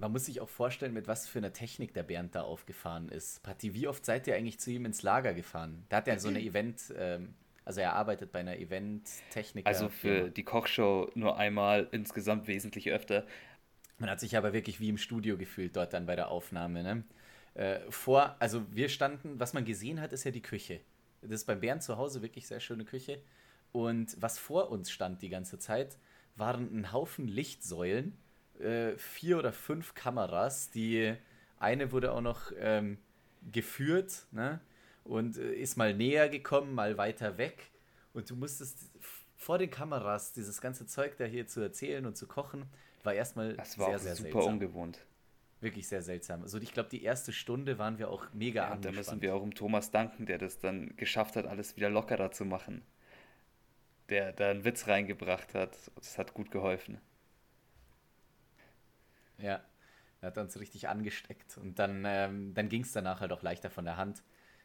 man 0.00 0.12
muss 0.12 0.26
sich 0.26 0.40
auch 0.40 0.48
vorstellen, 0.48 0.92
mit 0.92 1.06
was 1.06 1.28
für 1.28 1.38
einer 1.38 1.52
Technik 1.52 1.94
der 1.94 2.02
Bernd 2.02 2.34
da 2.34 2.42
aufgefahren 2.42 3.08
ist. 3.08 3.42
Patti, 3.42 3.74
wie 3.74 3.86
oft 3.86 4.04
seid 4.04 4.26
ihr 4.26 4.34
eigentlich 4.34 4.58
zu 4.58 4.70
ihm 4.70 4.86
ins 4.86 5.02
Lager 5.02 5.34
gefahren? 5.34 5.84
Da 5.88 5.98
hat 5.98 6.08
er 6.08 6.18
so 6.18 6.28
eine 6.28 6.40
Event, 6.42 6.92
ähm, 6.96 7.34
also 7.64 7.80
er 7.80 7.94
arbeitet 7.94 8.32
bei 8.32 8.40
einer 8.40 8.58
Event-Technik. 8.58 9.66
Also 9.66 9.88
für 9.88 10.30
die 10.30 10.42
Kochshow 10.42 11.10
nur 11.14 11.38
einmal, 11.38 11.88
insgesamt 11.92 12.46
wesentlich 12.46 12.90
öfter. 12.90 13.24
Man 13.98 14.10
hat 14.10 14.20
sich 14.20 14.36
aber 14.36 14.52
wirklich 14.52 14.80
wie 14.80 14.88
im 14.88 14.98
Studio 14.98 15.36
gefühlt 15.36 15.76
dort 15.76 15.92
dann 15.92 16.06
bei 16.06 16.16
der 16.16 16.28
Aufnahme. 16.28 16.82
Ne? 16.82 17.04
Äh, 17.54 17.80
vor, 17.88 18.36
also 18.40 18.64
wir 18.70 18.88
standen, 18.88 19.38
was 19.38 19.54
man 19.54 19.64
gesehen 19.64 20.00
hat, 20.00 20.12
ist 20.12 20.24
ja 20.24 20.32
die 20.32 20.42
Küche. 20.42 20.80
Das 21.22 21.30
ist 21.30 21.46
beim 21.46 21.60
Bernd 21.60 21.82
zu 21.82 21.96
Hause 21.96 22.20
wirklich 22.20 22.46
sehr 22.46 22.60
schöne 22.60 22.84
Küche. 22.84 23.22
Und 23.74 24.16
was 24.22 24.38
vor 24.38 24.70
uns 24.70 24.92
stand 24.92 25.20
die 25.20 25.28
ganze 25.28 25.58
Zeit, 25.58 25.98
waren 26.36 26.72
ein 26.72 26.92
Haufen 26.92 27.26
Lichtsäulen 27.26 28.16
äh, 28.60 28.96
vier 28.96 29.36
oder 29.36 29.52
fünf 29.52 29.96
Kameras. 29.96 30.70
Die 30.70 31.12
eine 31.58 31.90
wurde 31.90 32.12
auch 32.12 32.20
noch 32.20 32.52
ähm, 32.56 32.98
geführt 33.50 34.28
ne? 34.30 34.60
und 35.02 35.38
äh, 35.38 35.54
ist 35.54 35.76
mal 35.76 35.92
näher 35.92 36.28
gekommen, 36.28 36.72
mal 36.72 36.96
weiter 36.98 37.36
weg. 37.36 37.72
Und 38.12 38.30
du 38.30 38.36
musstest 38.36 38.92
vor 39.34 39.58
den 39.58 39.72
Kameras 39.72 40.32
dieses 40.32 40.60
ganze 40.60 40.86
Zeug 40.86 41.16
da 41.16 41.24
hier 41.24 41.48
zu 41.48 41.60
erzählen 41.60 42.06
und 42.06 42.16
zu 42.16 42.28
kochen, 42.28 42.66
war 43.02 43.12
erstmal 43.12 43.54
das 43.56 43.76
war 43.76 43.88
sehr, 43.88 43.98
sehr 43.98 44.14
super 44.14 44.30
seltsam. 44.30 44.52
ungewohnt. 44.52 45.04
Wirklich 45.60 45.88
sehr 45.88 46.02
seltsam. 46.02 46.42
Also 46.42 46.58
ich 46.58 46.72
glaube, 46.72 46.90
die 46.90 47.02
erste 47.02 47.32
Stunde 47.32 47.76
waren 47.76 47.98
wir 47.98 48.08
auch 48.08 48.32
mega 48.34 48.62
ja, 48.62 48.70
angespannt. 48.70 48.84
Da 48.84 48.98
müssen 48.98 49.20
wir 49.20 49.34
auch 49.34 49.42
um 49.42 49.52
Thomas 49.52 49.90
danken, 49.90 50.26
der 50.26 50.38
das 50.38 50.60
dann 50.60 50.94
geschafft 50.96 51.34
hat, 51.34 51.46
alles 51.46 51.74
wieder 51.74 51.90
lockerer 51.90 52.30
zu 52.30 52.44
machen. 52.44 52.82
Der 54.08 54.32
da 54.32 54.50
einen 54.50 54.64
Witz 54.64 54.86
reingebracht 54.86 55.54
hat. 55.54 55.76
Das 55.96 56.18
hat 56.18 56.34
gut 56.34 56.50
geholfen. 56.50 57.00
Ja, 59.38 59.62
er 60.20 60.26
hat 60.26 60.38
uns 60.38 60.58
richtig 60.58 60.88
angesteckt. 60.88 61.56
Und 61.58 61.78
dann, 61.78 62.04
ähm, 62.06 62.54
dann 62.54 62.68
ging 62.68 62.82
es 62.82 62.92
danach 62.92 63.20
halt 63.20 63.32
auch 63.32 63.42
leichter 63.42 63.70
von 63.70 63.84
der 63.84 63.96
Hand. 63.96 64.22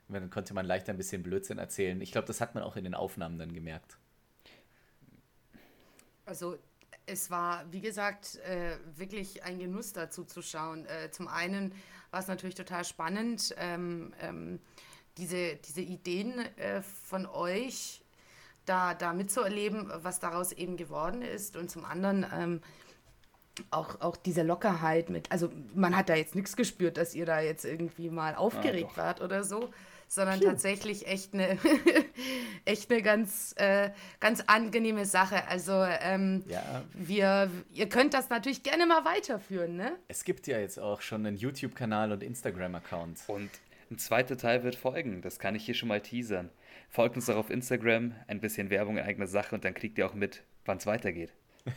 Und 0.07 0.15
dann 0.15 0.29
konnte 0.29 0.53
man 0.53 0.65
leichter 0.65 0.93
ein 0.93 0.97
bisschen 0.97 1.23
Blödsinn 1.23 1.57
erzählen. 1.57 2.01
Ich 2.01 2.11
glaube, 2.11 2.27
das 2.27 2.41
hat 2.41 2.55
man 2.55 2.63
auch 2.63 2.75
in 2.75 2.83
den 2.83 2.95
Aufnahmen 2.95 3.37
dann 3.37 3.53
gemerkt. 3.53 3.97
Also 6.25 6.57
es 7.05 7.31
war, 7.31 7.71
wie 7.71 7.81
gesagt, 7.81 8.35
äh, 8.37 8.77
wirklich 8.95 9.43
ein 9.43 9.59
Genuss 9.59 9.93
dazu 9.93 10.23
zu 10.23 10.41
schauen. 10.41 10.85
Äh, 10.85 11.11
zum 11.11 11.27
einen 11.27 11.73
war 12.11 12.19
es 12.19 12.27
natürlich 12.27 12.55
total 12.55 12.85
spannend, 12.85 13.53
ähm, 13.57 14.13
ähm, 14.21 14.59
diese, 15.17 15.55
diese 15.57 15.81
Ideen 15.81 16.39
äh, 16.57 16.81
von 16.81 17.25
euch 17.25 18.01
da, 18.69 18.93
da 18.93 19.13
mitzuerleben, 19.13 19.91
was 20.03 20.19
daraus 20.19 20.51
eben 20.51 20.77
geworden 20.77 21.21
ist. 21.21 21.57
Und 21.57 21.71
zum 21.71 21.85
anderen 21.85 22.25
ähm, 22.33 22.61
auch, 23.71 23.99
auch 24.01 24.15
diese 24.15 24.43
Lockerheit 24.43 25.09
mit, 25.09 25.31
also 25.31 25.49
man 25.73 25.95
hat 25.95 26.09
da 26.09 26.15
jetzt 26.15 26.35
nichts 26.35 26.55
gespürt, 26.55 26.97
dass 26.97 27.15
ihr 27.15 27.25
da 27.25 27.39
jetzt 27.41 27.65
irgendwie 27.65 28.09
mal 28.09 28.35
aufgeregt 28.35 28.91
ja, 28.95 29.03
wart 29.03 29.21
oder 29.21 29.43
so, 29.43 29.69
sondern 30.07 30.39
Piu. 30.39 30.47
tatsächlich 30.47 31.07
echt 31.07 31.33
eine, 31.33 31.57
echt 32.65 32.91
eine 32.91 33.01
ganz, 33.01 33.53
äh, 33.57 33.91
ganz 34.19 34.41
angenehme 34.47 35.05
Sache. 35.05 35.47
Also 35.47 35.73
ähm, 35.73 36.43
ja. 36.47 36.83
wir, 36.93 37.49
ihr 37.73 37.89
könnt 37.89 38.13
das 38.13 38.29
natürlich 38.29 38.63
gerne 38.63 38.85
mal 38.85 39.03
weiterführen, 39.05 39.75
ne? 39.75 39.93
Es 40.07 40.23
gibt 40.23 40.47
ja 40.47 40.59
jetzt 40.59 40.79
auch 40.79 41.01
schon 41.01 41.25
einen 41.25 41.37
YouTube-Kanal 41.37 42.11
und 42.11 42.23
Instagram-Account. 42.23 43.19
Und 43.27 43.49
ein 43.91 43.97
zweiter 43.97 44.37
Teil 44.37 44.63
wird 44.63 44.75
folgen, 44.75 45.21
das 45.21 45.39
kann 45.39 45.55
ich 45.55 45.65
hier 45.65 45.75
schon 45.75 45.89
mal 45.89 46.01
teasern. 46.01 46.49
Folgt 46.89 47.15
uns 47.15 47.29
auch 47.29 47.37
auf 47.37 47.51
Instagram, 47.51 48.15
ein 48.27 48.41
bisschen 48.41 48.71
Werbung 48.71 48.97
in 48.97 49.03
eigener 49.03 49.27
Sache 49.27 49.53
und 49.53 49.63
dann 49.63 49.75
kriegt 49.75 49.97
ihr 49.99 50.07
auch 50.07 50.15
mit, 50.15 50.43
wann 50.65 50.77
es 50.77 50.87
weitergeht. 50.87 51.31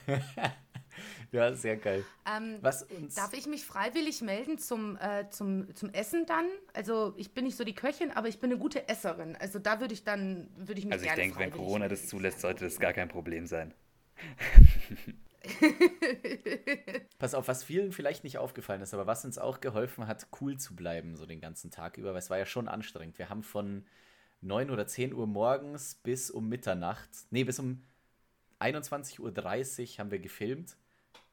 ja, 1.33 1.53
sehr 1.53 1.77
geil. 1.77 2.03
Ähm, 2.27 2.59
Was 2.63 2.85
uns 2.85 3.15
darf 3.15 3.35
ich 3.35 3.47
mich 3.47 3.67
freiwillig 3.67 4.23
melden 4.23 4.57
zum, 4.57 4.97
äh, 4.97 5.29
zum, 5.29 5.75
zum 5.75 5.91
Essen 5.91 6.25
dann? 6.25 6.47
Also 6.73 7.13
ich 7.19 7.35
bin 7.35 7.45
nicht 7.45 7.59
so 7.59 7.65
die 7.65 7.75
Köchin, 7.75 8.11
aber 8.11 8.29
ich 8.29 8.41
bin 8.41 8.51
eine 8.51 8.59
gute 8.59 8.89
Esserin. 8.89 9.37
Also 9.37 9.59
da 9.59 9.81
würde 9.81 9.93
ich 9.93 10.03
dann, 10.03 10.49
würde 10.57 10.79
ich 10.79 10.87
mich 10.87 10.95
Also 10.95 11.05
ich 11.05 11.13
denke, 11.13 11.39
wenn 11.39 11.51
Corona 11.51 11.89
das 11.89 12.07
zulässt, 12.07 12.41
sollte 12.41 12.65
das 12.65 12.79
gar 12.79 12.95
kein 12.95 13.09
Problem 13.09 13.47
sein. 13.47 13.75
Pass 17.19 17.35
auf, 17.35 17.49
was 17.49 17.65
vielen 17.65 17.93
vielleicht 17.93 18.25
nicht 18.25 18.39
aufgefallen 18.39 18.81
ist, 18.81 18.95
aber 18.95 19.07
was 19.07 19.27
uns 19.27 19.37
auch 19.37 19.61
geholfen 19.61 20.07
hat, 20.07 20.29
cool 20.41 20.57
zu 20.57 20.75
bleiben, 20.75 21.17
so 21.17 21.27
den 21.27 21.41
ganzen 21.41 21.71
Tag 21.71 21.99
über, 21.99 22.13
weil 22.13 22.21
es 22.21 22.31
war 22.31 22.39
ja 22.39 22.47
schon 22.47 22.69
anstrengend. 22.69 23.19
Wir 23.19 23.29
haben 23.29 23.43
von 23.43 23.85
9 24.43 24.71
oder 24.71 24.87
10 24.87 25.15
Uhr 25.15 25.27
morgens 25.27 25.95
bis 25.95 26.31
um 26.31 26.49
Mitternacht, 26.49 27.09
nee, 27.31 27.45
bis 27.45 27.59
um 27.59 27.83
21.30 28.61 29.21
Uhr 29.21 29.99
haben 29.99 30.11
wir 30.11 30.19
gefilmt. 30.19 30.77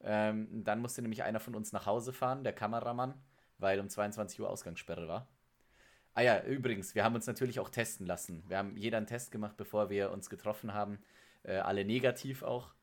Ähm, 0.01 0.63
dann 0.63 0.79
musste 0.79 1.01
nämlich 1.01 1.23
einer 1.23 1.39
von 1.39 1.55
uns 1.55 1.71
nach 1.71 1.85
Hause 1.85 2.13
fahren, 2.13 2.43
der 2.43 2.53
Kameramann, 2.53 3.13
weil 3.57 3.79
um 3.79 3.89
22 3.89 4.39
Uhr 4.39 4.49
Ausgangssperre 4.49 5.07
war. 5.07 5.27
Ah 6.13 6.21
ja, 6.21 6.43
übrigens, 6.43 6.95
wir 6.95 7.03
haben 7.03 7.15
uns 7.15 7.27
natürlich 7.27 7.59
auch 7.59 7.69
testen 7.69 8.05
lassen. 8.05 8.43
Wir 8.47 8.57
haben 8.57 8.75
jeder 8.77 8.97
einen 8.97 9.07
Test 9.07 9.31
gemacht, 9.31 9.57
bevor 9.57 9.89
wir 9.89 10.11
uns 10.11 10.29
getroffen 10.29 10.73
haben. 10.73 10.99
Äh, 11.43 11.57
alle 11.57 11.85
negativ 11.85 12.43
auch. 12.43 12.73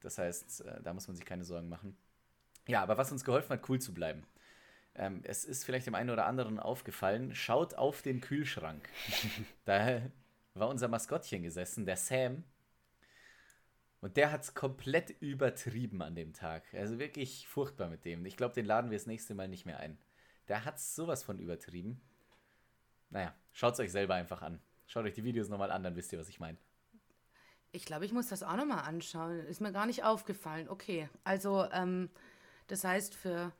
Das 0.00 0.18
heißt, 0.18 0.62
äh, 0.62 0.82
da 0.82 0.92
muss 0.92 1.08
man 1.08 1.16
sich 1.16 1.24
keine 1.24 1.44
Sorgen 1.44 1.68
machen. 1.68 1.96
Ja, 2.66 2.82
aber 2.82 2.96
was 2.96 3.12
uns 3.12 3.24
geholfen 3.24 3.50
hat, 3.50 3.68
cool 3.68 3.80
zu 3.80 3.92
bleiben. 3.92 4.24
Ähm, 4.96 5.22
es 5.24 5.44
ist 5.44 5.64
vielleicht 5.64 5.86
dem 5.86 5.94
einen 5.94 6.10
oder 6.10 6.26
anderen 6.26 6.58
aufgefallen, 6.58 7.34
schaut 7.34 7.74
auf 7.74 8.02
den 8.02 8.20
Kühlschrank. 8.20 8.88
da 9.64 10.02
war 10.54 10.68
unser 10.68 10.88
Maskottchen 10.88 11.42
gesessen, 11.42 11.84
der 11.84 11.96
Sam. 11.96 12.44
Und 14.00 14.16
der 14.16 14.30
hat 14.30 14.42
es 14.42 14.54
komplett 14.54 15.10
übertrieben 15.20 16.02
an 16.02 16.14
dem 16.14 16.32
Tag. 16.32 16.62
Also 16.74 16.98
wirklich 16.98 17.48
furchtbar 17.48 17.88
mit 17.88 18.04
dem. 18.04 18.26
Ich 18.26 18.36
glaube, 18.36 18.54
den 18.54 18.66
laden 18.66 18.90
wir 18.90 18.98
das 18.98 19.06
nächste 19.06 19.34
Mal 19.34 19.48
nicht 19.48 19.64
mehr 19.64 19.80
ein. 19.80 19.98
Der 20.48 20.64
hat 20.64 20.78
sowas 20.78 21.22
von 21.24 21.38
übertrieben. 21.38 22.00
Naja, 23.10 23.34
schaut 23.52 23.74
es 23.74 23.80
euch 23.80 23.90
selber 23.90 24.14
einfach 24.14 24.42
an. 24.42 24.60
Schaut 24.86 25.06
euch 25.06 25.14
die 25.14 25.24
Videos 25.24 25.48
nochmal 25.48 25.70
an, 25.70 25.82
dann 25.82 25.96
wisst 25.96 26.12
ihr, 26.12 26.18
was 26.18 26.28
ich 26.28 26.38
meine. 26.38 26.58
Ich 27.72 27.86
glaube, 27.86 28.04
ich 28.04 28.12
muss 28.12 28.28
das 28.28 28.42
auch 28.42 28.56
nochmal 28.56 28.84
anschauen. 28.84 29.40
Ist 29.46 29.60
mir 29.60 29.72
gar 29.72 29.86
nicht 29.86 30.04
aufgefallen. 30.04 30.68
Okay, 30.68 31.08
also 31.24 31.66
ähm, 31.72 32.10
das 32.66 32.84
heißt, 32.84 33.14
für, 33.14 33.52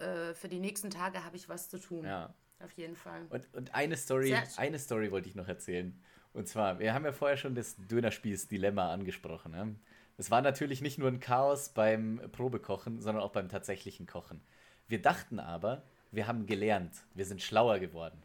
äh, 0.00 0.34
für 0.34 0.48
die 0.48 0.60
nächsten 0.60 0.90
Tage 0.90 1.24
habe 1.24 1.36
ich 1.36 1.48
was 1.48 1.68
zu 1.68 1.78
tun. 1.78 2.04
Ja. 2.04 2.34
Auf 2.60 2.72
jeden 2.72 2.96
Fall. 2.96 3.26
Und, 3.30 3.52
und 3.52 3.74
eine 3.74 3.96
Story, 3.96 4.34
eine 4.56 4.78
Story 4.78 5.10
wollte 5.10 5.28
ich 5.28 5.34
noch 5.34 5.48
erzählen. 5.48 6.00
Und 6.32 6.48
zwar, 6.48 6.78
wir 6.78 6.94
haben 6.94 7.04
ja 7.04 7.12
vorher 7.12 7.36
schon 7.36 7.54
das 7.54 7.76
Dönerspieß-Dilemma 7.76 8.92
angesprochen. 8.92 9.52
Ne? 9.52 9.74
Es 10.16 10.30
war 10.30 10.40
natürlich 10.40 10.80
nicht 10.80 10.98
nur 10.98 11.08
ein 11.08 11.20
Chaos 11.20 11.70
beim 11.70 12.20
Probekochen, 12.32 13.00
sondern 13.00 13.22
auch 13.22 13.32
beim 13.32 13.48
tatsächlichen 13.48 14.06
Kochen. 14.06 14.40
Wir 14.88 15.02
dachten 15.02 15.40
aber, 15.40 15.82
wir 16.10 16.26
haben 16.26 16.46
gelernt, 16.46 16.92
wir 17.14 17.24
sind 17.24 17.42
schlauer 17.42 17.78
geworden. 17.78 18.22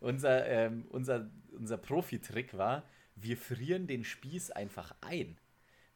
Unser, 0.00 0.46
ähm, 0.46 0.86
unser, 0.90 1.28
unser 1.52 1.76
Profi-Trick 1.76 2.56
war, 2.56 2.84
wir 3.16 3.36
frieren 3.36 3.86
den 3.86 4.04
Spieß 4.04 4.52
einfach 4.52 4.94
ein. 5.00 5.36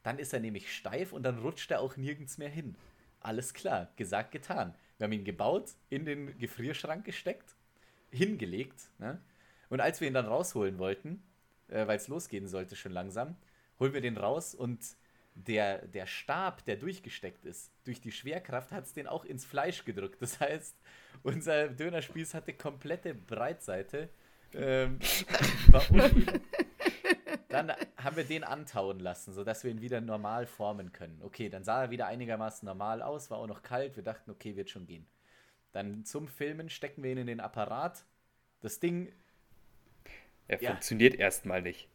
Dann 0.03 0.19
ist 0.19 0.33
er 0.33 0.39
nämlich 0.39 0.75
steif 0.75 1.13
und 1.13 1.23
dann 1.23 1.39
rutscht 1.39 1.71
er 1.71 1.81
auch 1.81 1.95
nirgends 1.95 2.37
mehr 2.37 2.49
hin. 2.49 2.75
Alles 3.21 3.53
klar, 3.53 3.91
gesagt, 3.95 4.31
getan. 4.31 4.75
Wir 4.97 5.05
haben 5.05 5.13
ihn 5.13 5.23
gebaut, 5.23 5.71
in 5.89 6.05
den 6.05 6.37
Gefrierschrank 6.37 7.05
gesteckt, 7.05 7.55
hingelegt. 8.11 8.89
Ne? 8.99 9.21
Und 9.69 9.79
als 9.79 10.01
wir 10.01 10.07
ihn 10.07 10.13
dann 10.13 10.25
rausholen 10.25 10.77
wollten, 10.77 11.23
äh, 11.69 11.87
weil 11.87 11.97
es 11.97 12.07
losgehen 12.07 12.47
sollte 12.47 12.75
schon 12.75 12.91
langsam, 12.91 13.35
holen 13.79 13.93
wir 13.93 14.01
den 14.01 14.17
raus 14.17 14.53
und 14.53 14.79
der, 15.35 15.87
der 15.87 16.05
Stab, 16.05 16.65
der 16.65 16.75
durchgesteckt 16.75 17.45
ist, 17.45 17.71
durch 17.85 18.01
die 18.01 18.11
Schwerkraft 18.11 18.71
hat 18.71 18.85
es 18.85 18.93
den 18.93 19.07
auch 19.07 19.23
ins 19.23 19.45
Fleisch 19.45 19.85
gedrückt. 19.85 20.21
Das 20.21 20.39
heißt, 20.39 20.75
unser 21.23 21.69
Dönerspieß 21.69 22.33
hatte 22.33 22.53
komplette 22.53 23.13
Breitseite. 23.13 24.09
Ähm, 24.53 24.99
war 25.67 25.81
dann 27.51 27.71
haben 27.97 28.15
wir 28.15 28.23
den 28.23 28.43
antauen 28.43 28.99
lassen, 28.99 29.33
sodass 29.33 29.63
wir 29.63 29.71
ihn 29.71 29.81
wieder 29.81 30.01
normal 30.01 30.45
formen 30.45 30.91
können. 30.91 31.21
Okay, 31.21 31.49
dann 31.49 31.63
sah 31.63 31.83
er 31.83 31.91
wieder 31.91 32.07
einigermaßen 32.07 32.65
normal 32.65 33.01
aus, 33.01 33.29
war 33.29 33.37
auch 33.37 33.47
noch 33.47 33.61
kalt. 33.63 33.95
Wir 33.95 34.03
dachten, 34.03 34.31
okay, 34.31 34.55
wird 34.55 34.69
schon 34.69 34.85
gehen. 34.85 35.05
Dann 35.71 36.03
zum 36.05 36.27
Filmen 36.27 36.69
stecken 36.69 37.03
wir 37.03 37.11
ihn 37.11 37.17
in 37.17 37.27
den 37.27 37.39
Apparat. 37.39 38.05
Das 38.61 38.79
Ding. 38.79 39.11
Er 40.47 40.61
ja. 40.61 40.71
funktioniert 40.71 41.15
erstmal 41.15 41.61
nicht. 41.61 41.87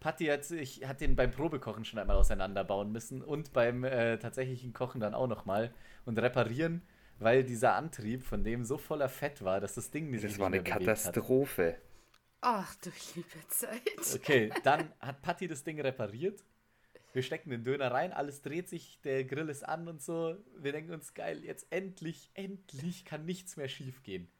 Patti 0.00 0.26
hat, 0.26 0.44
sich, 0.44 0.86
hat 0.86 1.00
den 1.00 1.16
beim 1.16 1.32
Probekochen 1.32 1.84
schon 1.84 1.98
einmal 1.98 2.16
auseinanderbauen 2.16 2.92
müssen 2.92 3.22
und 3.22 3.52
beim 3.52 3.82
äh, 3.82 4.18
tatsächlichen 4.18 4.72
Kochen 4.72 5.00
dann 5.00 5.14
auch 5.14 5.26
nochmal 5.26 5.72
und 6.04 6.18
reparieren, 6.18 6.82
weil 7.18 7.42
dieser 7.42 7.74
Antrieb 7.74 8.22
von 8.22 8.44
dem 8.44 8.64
so 8.64 8.78
voller 8.78 9.08
Fett 9.08 9.42
war, 9.42 9.60
dass 9.60 9.74
das 9.74 9.90
Ding 9.90 10.10
nicht 10.10 10.22
Das 10.22 10.38
war 10.38 10.46
eine 10.46 10.62
Katastrophe. 10.62 11.76
Ach 12.40 12.74
du 12.76 12.90
liebe 13.14 13.48
Zeit. 13.48 14.14
Okay, 14.14 14.52
dann 14.62 14.92
hat 15.00 15.22
Patti 15.22 15.48
das 15.48 15.64
Ding 15.64 15.80
repariert. 15.80 16.44
Wir 17.12 17.22
stecken 17.22 17.50
den 17.50 17.64
Döner 17.64 17.90
rein, 17.90 18.12
alles 18.12 18.42
dreht 18.42 18.68
sich, 18.68 19.00
der 19.00 19.24
Grill 19.24 19.48
ist 19.48 19.66
an 19.66 19.88
und 19.88 20.02
so. 20.02 20.36
Wir 20.56 20.72
denken 20.72 20.92
uns, 20.92 21.14
geil, 21.14 21.44
jetzt 21.44 21.66
endlich, 21.70 22.30
endlich 22.34 23.04
kann 23.04 23.24
nichts 23.24 23.56
mehr 23.56 23.68
schief 23.68 24.02
gehen. 24.02 24.30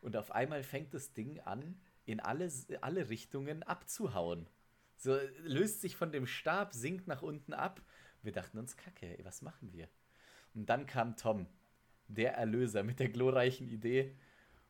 Und 0.00 0.16
auf 0.16 0.32
einmal 0.32 0.62
fängt 0.62 0.92
das 0.94 1.12
Ding 1.14 1.40
an, 1.40 1.80
in 2.04 2.20
alle, 2.20 2.50
alle 2.80 3.08
Richtungen 3.08 3.62
abzuhauen. 3.62 4.48
So 4.96 5.16
löst 5.38 5.80
sich 5.80 5.96
von 5.96 6.12
dem 6.12 6.26
Stab, 6.26 6.74
sinkt 6.74 7.06
nach 7.06 7.22
unten 7.22 7.54
ab. 7.54 7.80
Wir 8.22 8.32
dachten 8.32 8.58
uns, 8.58 8.76
Kacke, 8.76 9.18
was 9.22 9.42
machen 9.42 9.72
wir? 9.72 9.88
Und 10.54 10.66
dann 10.66 10.86
kam 10.86 11.16
Tom, 11.16 11.46
der 12.08 12.34
Erlöser, 12.34 12.82
mit 12.82 13.00
der 13.00 13.08
glorreichen 13.08 13.68
Idee. 13.68 14.14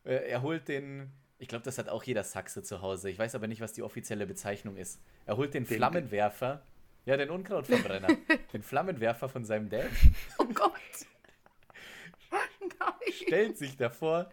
Äh, 0.05 0.29
er 0.31 0.43
holt 0.43 0.69
den, 0.69 1.11
ich 1.43 1.49
glaube, 1.49 1.65
das 1.65 1.77
hat 1.77 1.89
auch 1.89 2.05
jeder 2.05 2.23
Sachse 2.23 2.63
zu 2.63 2.83
Hause. 2.83 3.11
Ich 3.11 3.19
weiß 3.19 3.35
aber 3.35 3.49
nicht, 3.49 3.61
was 3.61 3.73
die 3.73 3.83
offizielle 3.83 4.27
Bezeichnung 4.27 4.77
ist. 4.77 5.01
Er 5.27 5.37
holt 5.37 5.55
den, 5.55 5.65
den 5.65 5.77
Flammenwerfer. 5.77 6.63
Ja, 7.05 7.17
den 7.17 7.31
Unkrautverbrenner. 7.31 8.17
den 8.53 8.63
Flammenwerfer 8.63 9.29
von 9.29 9.45
seinem 9.45 9.69
Dad. 9.69 9.91
Oh 10.39 10.45
Gott. 10.45 10.73
Nein. 12.31 13.13
Stellt 13.13 13.59
sich 13.59 13.77
davor 13.77 14.31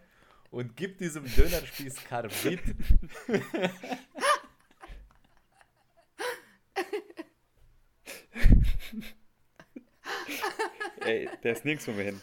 und 0.52 0.76
gibt 0.76 1.00
diesem 1.00 1.24
Dönerspieß 1.24 2.04
Karbid. 2.04 2.60
Ey, 11.00 11.28
der 11.42 11.52
ist 11.52 11.64
nirgends 11.64 11.88
mehr 11.88 12.04
hin. 12.04 12.22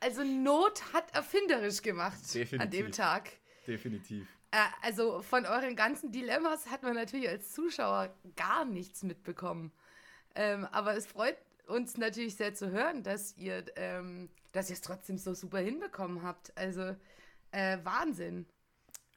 Also 0.00 0.24
Not 0.24 0.92
hat 0.92 1.14
erfinderisch 1.14 1.80
gemacht 1.80 2.18
Definitiv. 2.34 2.60
an 2.60 2.70
dem 2.72 2.90
Tag. 2.90 3.30
Definitiv. 3.68 4.26
Äh, 4.50 4.64
also 4.82 5.22
von 5.22 5.46
euren 5.46 5.76
ganzen 5.76 6.10
Dilemmas 6.10 6.70
hat 6.70 6.82
man 6.82 6.94
natürlich 6.94 7.28
als 7.28 7.52
Zuschauer 7.52 8.14
gar 8.34 8.64
nichts 8.64 9.02
mitbekommen. 9.02 9.72
Ähm, 10.34 10.64
aber 10.72 10.96
es 10.96 11.06
freut 11.06 11.36
uns 11.66 11.98
natürlich 11.98 12.36
sehr 12.36 12.54
zu 12.54 12.70
hören, 12.70 13.02
dass 13.02 13.36
ihr 13.36 13.64
ähm, 13.76 14.30
dass 14.52 14.70
ihr 14.70 14.74
es 14.74 14.80
trotzdem 14.80 15.18
so 15.18 15.34
super 15.34 15.58
hinbekommen 15.58 16.22
habt. 16.22 16.56
Also 16.56 16.96
äh, 17.50 17.78
Wahnsinn. 17.82 18.46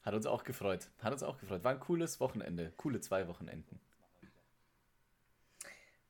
Hat 0.02 0.14
uns 0.14 0.26
auch 0.26 0.44
gefreut. 0.44 0.90
Hat 0.98 1.12
uns 1.12 1.22
auch 1.22 1.38
gefreut. 1.38 1.64
War 1.64 1.72
ein 1.72 1.80
cooles 1.80 2.20
Wochenende. 2.20 2.72
Coole 2.76 3.00
zwei 3.00 3.28
Wochenenden. 3.28 3.80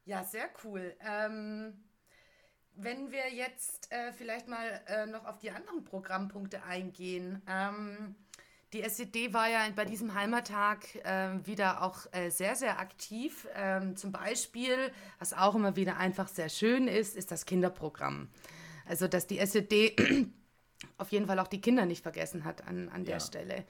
Ja, 0.05 0.25
sehr 0.25 0.51
cool. 0.65 0.97
Ähm, 1.01 1.85
wenn 2.75 3.13
wir 3.13 3.33
jetzt 3.33 3.93
äh, 3.93 4.13
vielleicht 4.13 4.49
mal 4.49 4.83
äh, 4.87 5.07
noch 5.07 5.27
auf 5.27 5.39
die 5.39 5.51
anderen 5.51 5.85
Programmpunkte 5.85 6.65
eingehen. 6.65 7.43
Ähm, 7.47 8.17
die 8.73 8.83
SED 8.83 9.35
war 9.35 9.49
ja 9.49 9.61
bei 9.75 9.85
diesem 9.85 10.15
Heimattag 10.15 10.95
äh, 11.05 11.45
wieder 11.45 11.83
auch 11.83 12.07
äh, 12.13 12.31
sehr, 12.31 12.57
sehr 12.57 12.79
aktiv. 12.79 13.47
Ähm, 13.55 13.97
zum 13.97 14.13
Beispiel, 14.13 14.91
was 15.19 15.35
auch 15.35 15.55
immer 15.55 15.77
wieder 15.77 15.99
einfach 15.99 16.29
sehr 16.29 16.49
schön 16.49 16.89
ist, 16.89 17.17
ist 17.17 17.31
das 17.31 17.45
Kinderprogramm. 17.45 18.29
Also, 18.87 19.09
dass 19.09 19.27
die 19.27 19.39
SED 19.39 19.97
auf 20.99 21.13
jeden 21.13 21.27
Fall 21.27 21.39
auch 21.39 21.49
die 21.49 21.61
Kinder 21.61 21.85
nicht 21.85 22.03
vergessen 22.03 22.45
hat 22.45 22.67
an, 22.67 22.89
an 22.89 23.05
der 23.05 23.17
ja. 23.17 23.21
Stelle. 23.21 23.65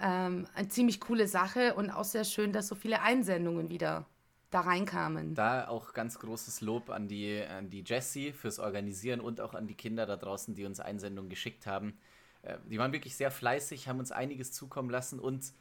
Ähm, 0.00 0.46
eine 0.54 0.68
ziemlich 0.68 1.00
coole 1.00 1.28
Sache 1.28 1.74
und 1.74 1.90
auch 1.90 2.04
sehr 2.04 2.24
schön, 2.24 2.52
dass 2.52 2.68
so 2.68 2.74
viele 2.74 3.00
Einsendungen 3.00 3.70
wieder 3.70 4.06
da 4.50 4.60
reinkamen. 4.60 5.34
Da 5.34 5.68
auch 5.68 5.94
ganz 5.94 6.18
großes 6.18 6.60
Lob 6.60 6.90
an 6.90 7.08
die, 7.08 7.42
an 7.42 7.70
die 7.70 7.82
Jessie 7.86 8.32
fürs 8.32 8.58
Organisieren 8.58 9.20
und 9.20 9.40
auch 9.40 9.54
an 9.54 9.66
die 9.66 9.74
Kinder 9.74 10.04
da 10.04 10.16
draußen, 10.16 10.54
die 10.54 10.66
uns 10.66 10.78
Einsendungen 10.78 11.30
geschickt 11.30 11.66
haben. 11.66 11.98
Äh, 12.42 12.58
die 12.66 12.78
waren 12.78 12.92
wirklich 12.92 13.16
sehr 13.16 13.30
fleißig, 13.30 13.88
haben 13.88 13.98
uns 13.98 14.12
einiges 14.12 14.52
zukommen 14.52 14.90
lassen 14.90 15.18
und 15.18 15.52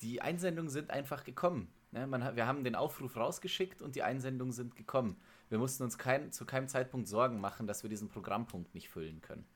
die 0.00 0.20
Einsendungen 0.20 0.70
sind 0.70 0.90
einfach 0.90 1.24
gekommen. 1.24 1.72
Ne? 1.92 2.06
Man, 2.06 2.36
wir 2.36 2.46
haben 2.46 2.64
den 2.64 2.74
Aufruf 2.74 3.16
rausgeschickt 3.16 3.82
und 3.82 3.94
die 3.94 4.02
Einsendungen 4.02 4.52
sind 4.52 4.76
gekommen. 4.76 5.16
Wir 5.48 5.58
mussten 5.58 5.82
uns 5.82 5.98
kein, 5.98 6.32
zu 6.32 6.44
keinem 6.44 6.68
Zeitpunkt 6.68 7.06
Sorgen 7.06 7.40
machen, 7.40 7.66
dass 7.66 7.82
wir 7.82 7.90
diesen 7.90 8.08
Programmpunkt 8.08 8.74
nicht 8.74 8.88
füllen 8.88 9.20
können. 9.20 9.46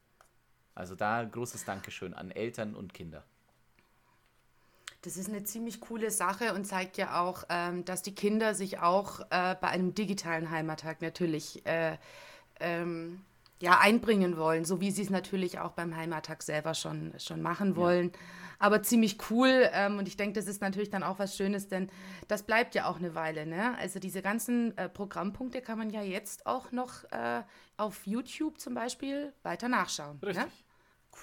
Also 0.74 0.94
da 0.94 1.24
großes 1.24 1.64
Dankeschön 1.64 2.12
an 2.12 2.30
Eltern 2.30 2.74
und 2.74 2.92
Kinder. 2.92 3.24
Das 5.02 5.16
ist 5.16 5.28
eine 5.28 5.44
ziemlich 5.44 5.80
coole 5.80 6.10
Sache 6.10 6.52
und 6.52 6.64
zeigt 6.66 6.96
ja 6.96 7.20
auch, 7.22 7.44
ähm, 7.48 7.84
dass 7.84 8.02
die 8.02 8.14
Kinder 8.14 8.54
sich 8.54 8.80
auch 8.80 9.20
äh, 9.30 9.56
bei 9.60 9.68
einem 9.68 9.94
digitalen 9.94 10.50
Heimattag 10.50 11.00
natürlich 11.00 11.64
äh, 11.64 11.96
ähm, 12.60 13.24
ja, 13.60 13.78
einbringen 13.80 14.36
wollen, 14.36 14.64
so 14.64 14.80
wie 14.80 14.90
sie 14.90 15.02
es 15.02 15.10
natürlich 15.10 15.58
auch 15.58 15.72
beim 15.72 15.96
Heimattag 15.96 16.42
selber 16.42 16.74
schon, 16.74 17.14
schon 17.18 17.40
machen 17.40 17.76
wollen. 17.76 18.12
Ja. 18.12 18.18
Aber 18.58 18.82
ziemlich 18.82 19.18
cool 19.30 19.68
ähm, 19.72 19.98
und 19.98 20.08
ich 20.08 20.16
denke, 20.16 20.34
das 20.34 20.46
ist 20.46 20.60
natürlich 20.60 20.90
dann 20.90 21.02
auch 21.02 21.18
was 21.18 21.36
Schönes, 21.36 21.68
denn 21.68 21.90
das 22.28 22.42
bleibt 22.42 22.74
ja 22.74 22.86
auch 22.86 22.96
eine 22.96 23.14
Weile. 23.14 23.46
Ne? 23.46 23.76
Also 23.78 23.98
diese 23.98 24.22
ganzen 24.22 24.76
äh, 24.76 24.88
Programmpunkte 24.88 25.60
kann 25.60 25.78
man 25.78 25.90
ja 25.90 26.02
jetzt 26.02 26.46
auch 26.46 26.72
noch 26.72 27.04
äh, 27.10 27.42
auf 27.76 28.06
YouTube 28.06 28.58
zum 28.60 28.74
Beispiel 28.74 29.32
weiter 29.42 29.68
nachschauen. 29.68 30.18
Ne? 30.20 30.28
Richtig. 30.28 30.44
Ne? 30.44 30.50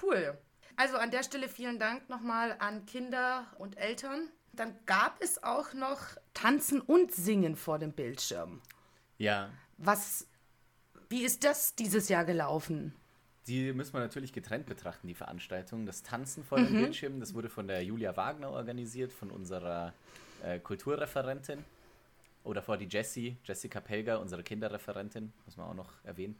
Cool. 0.02 0.38
Also 0.76 0.96
an 0.96 1.10
der 1.10 1.22
Stelle 1.22 1.48
vielen 1.48 1.78
Dank 1.78 2.08
nochmal 2.08 2.56
an 2.58 2.84
Kinder 2.86 3.46
und 3.58 3.78
Eltern. 3.78 4.28
Dann 4.52 4.76
gab 4.86 5.20
es 5.20 5.42
auch 5.42 5.72
noch 5.72 5.98
Tanzen 6.32 6.80
und 6.80 7.12
Singen 7.12 7.56
vor 7.56 7.78
dem 7.78 7.92
Bildschirm. 7.92 8.60
Ja. 9.18 9.50
Was, 9.78 10.28
wie 11.08 11.24
ist 11.24 11.44
das 11.44 11.74
dieses 11.74 12.08
Jahr 12.08 12.24
gelaufen? 12.24 12.94
Die 13.46 13.72
müssen 13.72 13.92
wir 13.92 14.00
natürlich 14.00 14.32
getrennt 14.32 14.66
betrachten, 14.66 15.06
die 15.06 15.14
Veranstaltung. 15.14 15.84
Das 15.84 16.02
Tanzen 16.02 16.44
vor 16.44 16.58
mhm. 16.58 16.66
dem 16.66 16.74
Bildschirm, 16.76 17.20
das 17.20 17.34
wurde 17.34 17.50
von 17.50 17.68
der 17.68 17.84
Julia 17.84 18.16
Wagner 18.16 18.50
organisiert, 18.50 19.12
von 19.12 19.30
unserer 19.30 19.92
äh, 20.42 20.58
Kulturreferentin. 20.58 21.64
Oder 22.42 22.62
vor 22.62 22.76
die 22.76 22.86
Jessie, 22.86 23.36
Jessica 23.44 23.80
Pelger, 23.80 24.20
unsere 24.20 24.42
Kinderreferentin, 24.42 25.32
muss 25.46 25.56
man 25.56 25.66
auch 25.66 25.74
noch 25.74 25.92
erwähnen. 26.04 26.36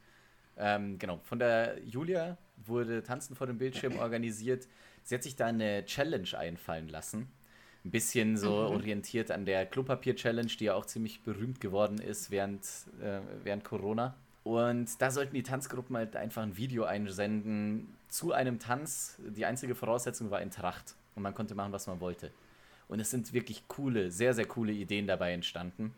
Ähm, 0.57 0.97
genau, 0.99 1.19
von 1.23 1.39
der 1.39 1.79
Julia 1.83 2.37
wurde 2.65 3.03
Tanzen 3.03 3.35
vor 3.35 3.47
dem 3.47 3.57
Bildschirm 3.57 3.97
organisiert. 3.99 4.67
Sie 5.03 5.15
hat 5.15 5.23
sich 5.23 5.35
da 5.35 5.47
eine 5.47 5.85
Challenge 5.85 6.29
einfallen 6.37 6.89
lassen. 6.89 7.27
Ein 7.83 7.91
bisschen 7.91 8.37
so 8.37 8.49
mhm. 8.49 8.75
orientiert 8.75 9.29
an 9.31 9.45
der 9.45 9.65
Klopapier-Challenge, 9.65 10.51
die 10.59 10.65
ja 10.65 10.73
auch 10.73 10.85
ziemlich 10.85 11.21
berühmt 11.21 11.59
geworden 11.59 11.99
ist 11.99 12.31
während, 12.31 12.63
äh, 13.01 13.19
während 13.43 13.63
Corona. 13.63 14.15
Und 14.45 15.01
da 15.01 15.09
sollten 15.09 15.33
die 15.33 15.41
Tanzgruppen 15.41 15.97
halt 15.97 16.15
einfach 16.15 16.43
ein 16.43 16.55
Video 16.55 16.83
einsenden 16.83 17.97
zu 18.09 18.31
einem 18.31 18.59
Tanz. 18.59 19.17
Die 19.17 19.43
einzige 19.43 19.73
Voraussetzung 19.73 20.29
war 20.29 20.39
in 20.39 20.51
Tracht. 20.51 20.93
Und 21.15 21.23
man 21.23 21.33
konnte 21.33 21.55
machen, 21.55 21.71
was 21.71 21.87
man 21.87 21.99
wollte. 21.99 22.29
Und 22.87 22.99
es 22.99 23.09
sind 23.09 23.33
wirklich 23.33 23.67
coole, 23.67 24.11
sehr, 24.11 24.35
sehr 24.35 24.45
coole 24.45 24.71
Ideen 24.71 25.07
dabei 25.07 25.33
entstanden. 25.33 25.95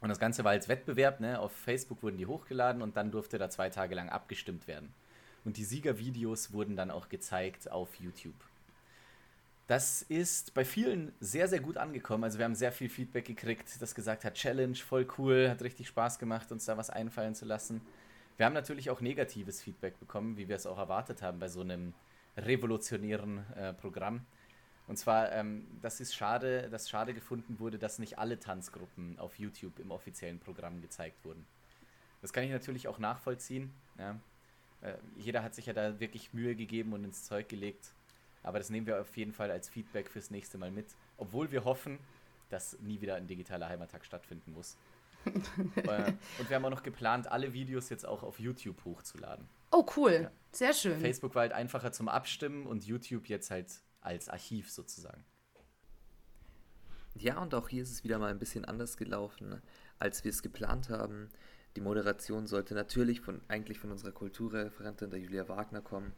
Und 0.00 0.08
das 0.08 0.20
Ganze 0.20 0.44
war 0.44 0.52
als 0.52 0.68
Wettbewerb, 0.68 1.18
ne? 1.18 1.40
auf 1.40 1.50
Facebook 1.50 2.00
wurden 2.04 2.16
die 2.16 2.26
hochgeladen 2.26 2.80
und 2.80 2.96
dann 2.96 3.10
durfte 3.10 3.38
da 3.38 3.50
zwei 3.50 3.70
Tage 3.70 3.96
lang 3.96 4.08
abgestimmt 4.08 4.68
werden. 4.68 4.94
Und 5.44 5.56
die 5.56 5.64
Siegervideos 5.64 6.52
wurden 6.52 6.76
dann 6.76 6.92
auch 6.92 7.08
gezeigt 7.08 7.72
auf 7.72 7.96
YouTube. 7.96 8.36
Das 9.66 10.02
ist 10.02 10.52
bei 10.52 10.64
vielen 10.64 11.12
sehr, 11.20 11.48
sehr 11.48 11.60
gut 11.60 11.78
angekommen. 11.78 12.24
Also 12.24 12.38
wir 12.38 12.44
haben 12.44 12.54
sehr 12.54 12.72
viel 12.72 12.90
Feedback 12.90 13.24
gekriegt, 13.24 13.80
das 13.80 13.94
gesagt 13.94 14.24
hat, 14.24 14.34
Challenge, 14.34 14.76
voll 14.76 15.06
cool, 15.16 15.48
hat 15.48 15.62
richtig 15.62 15.88
Spaß 15.88 16.18
gemacht, 16.18 16.52
uns 16.52 16.66
da 16.66 16.76
was 16.76 16.90
einfallen 16.90 17.34
zu 17.34 17.46
lassen. 17.46 17.80
Wir 18.36 18.44
haben 18.44 18.52
natürlich 18.52 18.90
auch 18.90 19.00
negatives 19.00 19.62
Feedback 19.62 19.98
bekommen, 20.00 20.36
wie 20.36 20.48
wir 20.48 20.56
es 20.56 20.66
auch 20.66 20.76
erwartet 20.78 21.22
haben 21.22 21.38
bei 21.38 21.48
so 21.48 21.62
einem 21.62 21.94
revolutionären 22.36 23.44
äh, 23.56 23.72
Programm. 23.72 24.26
Und 24.86 24.98
zwar, 24.98 25.32
ähm, 25.32 25.66
das 25.80 26.00
ist 26.00 26.14
schade, 26.14 26.68
dass 26.68 26.90
schade 26.90 27.14
gefunden 27.14 27.58
wurde, 27.58 27.78
dass 27.78 27.98
nicht 27.98 28.18
alle 28.18 28.38
Tanzgruppen 28.38 29.18
auf 29.18 29.38
YouTube 29.38 29.78
im 29.78 29.90
offiziellen 29.90 30.40
Programm 30.40 30.82
gezeigt 30.82 31.24
wurden. 31.24 31.46
Das 32.20 32.32
kann 32.32 32.44
ich 32.44 32.50
natürlich 32.50 32.88
auch 32.88 32.98
nachvollziehen. 32.98 33.72
Ja. 33.98 34.18
Äh, 34.82 34.94
jeder 35.16 35.42
hat 35.42 35.54
sich 35.54 35.66
ja 35.66 35.72
da 35.72 36.00
wirklich 36.00 36.34
Mühe 36.34 36.54
gegeben 36.54 36.92
und 36.92 37.04
ins 37.04 37.24
Zeug 37.24 37.48
gelegt. 37.48 37.94
Aber 38.44 38.58
das 38.58 38.70
nehmen 38.70 38.86
wir 38.86 39.00
auf 39.00 39.16
jeden 39.16 39.32
Fall 39.32 39.50
als 39.50 39.68
Feedback 39.68 40.08
fürs 40.08 40.30
nächste 40.30 40.58
Mal 40.58 40.70
mit. 40.70 40.86
Obwohl 41.16 41.50
wir 41.50 41.64
hoffen, 41.64 41.98
dass 42.50 42.78
nie 42.80 43.00
wieder 43.00 43.16
ein 43.16 43.26
digitaler 43.26 43.68
Heimattag 43.68 44.04
stattfinden 44.04 44.52
muss. 44.52 44.76
äh, 45.24 46.12
und 46.38 46.48
wir 46.48 46.56
haben 46.56 46.64
auch 46.66 46.70
noch 46.70 46.82
geplant, 46.82 47.26
alle 47.32 47.52
Videos 47.52 47.88
jetzt 47.88 48.06
auch 48.06 48.22
auf 48.22 48.38
YouTube 48.38 48.84
hochzuladen. 48.84 49.48
Oh, 49.72 49.84
cool. 49.96 50.20
Ja. 50.24 50.30
Sehr 50.52 50.72
schön. 50.72 51.00
Facebook 51.00 51.34
war 51.34 51.42
halt 51.42 51.52
einfacher 51.52 51.90
zum 51.90 52.08
Abstimmen 52.08 52.66
und 52.66 52.86
YouTube 52.86 53.28
jetzt 53.28 53.50
halt 53.50 53.80
als 54.02 54.28
Archiv 54.28 54.70
sozusagen. 54.70 55.24
Ja, 57.14 57.40
und 57.40 57.54
auch 57.54 57.68
hier 57.68 57.82
ist 57.82 57.90
es 57.90 58.04
wieder 58.04 58.18
mal 58.18 58.30
ein 58.30 58.38
bisschen 58.38 58.64
anders 58.64 58.96
gelaufen, 58.96 59.62
als 59.98 60.24
wir 60.24 60.30
es 60.30 60.42
geplant 60.42 60.90
haben. 60.90 61.30
Die 61.76 61.80
Moderation 61.80 62.46
sollte 62.46 62.74
natürlich 62.74 63.20
von, 63.20 63.40
eigentlich 63.48 63.78
von 63.78 63.90
unserer 63.90 64.12
Kulturreferentin, 64.12 65.10
der 65.10 65.20
Julia 65.20 65.48
Wagner, 65.48 65.80
kommen. 65.80 66.12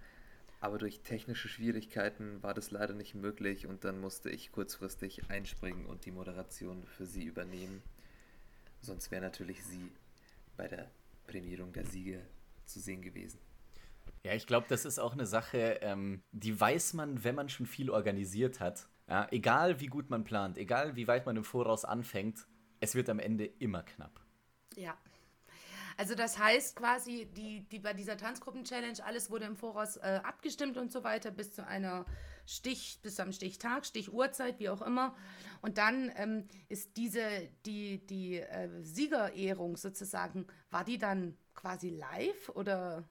Aber 0.61 0.79
durch 0.79 1.01
technische 1.01 1.49
Schwierigkeiten 1.49 2.42
war 2.42 2.55
das 2.55 2.71
leider 2.71 2.95
nicht 2.95 3.14
möglich 3.14 3.66
und 3.66 3.85
dann 3.85 4.01
musste 4.01 4.31
ich 4.31 4.53
kurzfristig 4.53 5.29
einspringen 5.31 5.87
und 5.87 6.07
die 6.07 6.11
Moderation 6.12 6.85
für 6.87 7.07
sie 7.07 7.25
übernehmen. 7.25 7.83
Sonst 8.81 9.11
wäre 9.11 9.23
natürlich 9.23 9.64
sie 9.64 9.92
bei 10.57 10.66
der 10.69 10.90
Prämierung 11.27 11.73
der 11.73 11.85
Siege 11.85 12.25
zu 12.64 12.81
sehen 12.81 13.03
gewesen. 13.03 13.38
Ja, 14.23 14.35
ich 14.35 14.47
glaube, 14.47 14.66
das 14.69 14.85
ist 14.85 14.99
auch 14.99 15.12
eine 15.12 15.27
Sache, 15.27 15.79
ähm, 15.83 16.23
die 16.33 16.59
weiß 16.59 16.95
man, 16.95 17.23
wenn 17.23 17.35
man 17.35 17.49
schon 17.49 17.66
viel 17.66 17.90
organisiert 17.90 18.61
hat. 18.61 18.88
Ja, 19.09 19.29
egal 19.31 19.79
wie 19.81 19.87
gut 19.87 20.11
man 20.11 20.25
plant, 20.25 20.59
egal 20.59 20.97
wie 20.97 21.07
weit 21.07 21.27
man 21.27 21.37
im 21.37 21.45
Voraus 21.45 21.85
anfängt, 21.85 22.47
es 22.81 22.95
wird 22.95 23.09
am 23.09 23.21
Ende 23.21 23.45
immer 23.45 23.83
knapp. 23.85 24.21
Ja. 24.75 24.97
Also 25.96 26.14
das 26.14 26.38
heißt 26.38 26.76
quasi, 26.76 27.26
die, 27.26 27.62
die 27.68 27.78
bei 27.78 27.94
dieser 27.94 28.16
Tanzgruppen-Challenge, 28.16 29.02
alles 29.04 29.30
wurde 29.30 29.46
im 29.46 29.56
Voraus 29.56 29.96
äh, 29.96 30.20
abgestimmt 30.22 30.76
und 30.76 30.92
so 30.92 31.04
weiter, 31.04 31.30
bis 31.30 31.54
zu 31.54 31.66
einer 31.66 32.04
Stich, 32.44 33.00
bis 33.02 33.16
zum 33.16 33.32
Stichtag, 33.32 33.87
Stichuhrzeit, 33.87 34.59
wie 34.59 34.68
auch 34.68 34.82
immer. 34.82 35.16
Und 35.62 35.78
dann 35.78 36.12
ähm, 36.16 36.48
ist 36.68 36.96
diese, 36.96 37.26
die, 37.64 38.06
die 38.06 38.37
äh, 38.37 38.68
Siegerehrung 38.82 39.76
sozusagen, 39.76 40.46
war 40.70 40.85
die 40.85 40.98
dann 40.98 41.37
quasi 41.54 41.88
live 41.88 42.50
oder? 42.50 43.09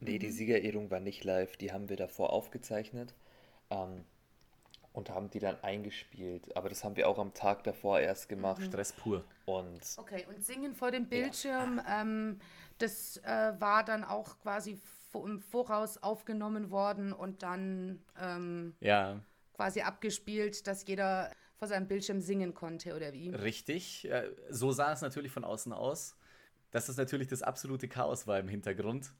Nee, 0.00 0.18
die 0.18 0.28
mhm. 0.28 0.32
Siegerehrung 0.32 0.90
war 0.90 1.00
nicht 1.00 1.24
live, 1.24 1.56
die 1.56 1.72
haben 1.72 1.90
wir 1.90 1.96
davor 1.96 2.32
aufgezeichnet 2.32 3.14
ähm, 3.70 4.04
und 4.94 5.10
haben 5.10 5.28
die 5.28 5.40
dann 5.40 5.62
eingespielt. 5.62 6.56
Aber 6.56 6.68
das 6.68 6.84
haben 6.84 6.96
wir 6.96 7.08
auch 7.08 7.18
am 7.18 7.34
Tag 7.34 7.64
davor 7.64 8.00
erst 8.00 8.28
gemacht. 8.28 8.60
Mhm. 8.60 8.66
Stress 8.66 8.92
pur. 8.92 9.24
Und 9.44 9.80
okay, 9.98 10.24
und 10.28 10.42
Singen 10.42 10.74
vor 10.74 10.90
dem 10.92 11.06
Bildschirm, 11.06 11.82
ja. 11.84 12.00
ähm, 12.00 12.38
das 12.78 13.18
äh, 13.18 13.52
war 13.58 13.84
dann 13.84 14.04
auch 14.04 14.38
quasi 14.40 14.78
im 15.12 15.40
Voraus 15.40 15.98
aufgenommen 15.98 16.70
worden 16.70 17.12
und 17.12 17.42
dann 17.42 18.02
ähm, 18.20 18.74
ja. 18.80 19.20
quasi 19.52 19.82
abgespielt, 19.82 20.66
dass 20.66 20.86
jeder 20.86 21.30
vor 21.56 21.68
seinem 21.68 21.86
Bildschirm 21.86 22.20
singen 22.20 22.52
konnte, 22.52 22.96
oder 22.96 23.12
wie? 23.12 23.30
Richtig, 23.30 24.08
so 24.50 24.72
sah 24.72 24.92
es 24.92 25.02
natürlich 25.02 25.30
von 25.30 25.44
außen 25.44 25.72
aus. 25.72 26.16
Dass 26.72 26.86
das 26.86 26.96
natürlich 26.96 27.28
das 27.28 27.42
absolute 27.42 27.86
Chaos 27.86 28.26
war 28.26 28.40
im 28.40 28.48
Hintergrund. 28.48 29.12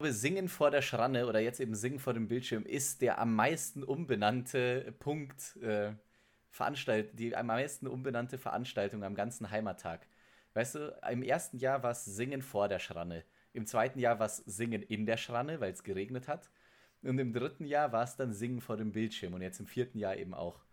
Singen 0.00 0.48
vor 0.48 0.70
der 0.70 0.82
Schranne 0.82 1.26
oder 1.26 1.40
jetzt 1.40 1.58
eben 1.58 1.74
Singen 1.74 1.98
vor 1.98 2.14
dem 2.14 2.28
Bildschirm 2.28 2.64
ist 2.64 3.02
der 3.02 3.18
am 3.18 3.34
meisten 3.34 3.82
umbenannte 3.82 4.94
Punkt, 5.00 5.56
äh, 5.56 5.92
Veranstalt 6.50 7.18
die 7.18 7.34
am 7.34 7.46
meisten 7.46 7.88
umbenannte 7.88 8.38
Veranstaltung 8.38 9.02
am 9.02 9.16
ganzen 9.16 9.50
Heimattag. 9.50 10.06
Weißt 10.54 10.76
du, 10.76 10.96
im 11.10 11.22
ersten 11.22 11.58
Jahr 11.58 11.82
war 11.82 11.90
es 11.90 12.04
Singen 12.04 12.42
vor 12.42 12.68
der 12.68 12.78
Schranne. 12.78 13.24
Im 13.52 13.66
zweiten 13.66 13.98
Jahr 13.98 14.20
war 14.20 14.26
es 14.26 14.36
Singen 14.38 14.82
in 14.82 15.04
der 15.04 15.16
Schranne, 15.16 15.60
weil 15.60 15.72
es 15.72 15.82
geregnet 15.82 16.28
hat. 16.28 16.48
Und 17.02 17.18
im 17.18 17.32
dritten 17.32 17.64
Jahr 17.64 17.90
war 17.92 18.04
es 18.04 18.16
dann 18.16 18.32
Singen 18.32 18.60
vor 18.60 18.76
dem 18.76 18.92
Bildschirm 18.92 19.34
und 19.34 19.42
jetzt 19.42 19.58
im 19.58 19.66
vierten 19.66 19.98
Jahr 19.98 20.16
eben 20.16 20.32
auch. 20.32 20.64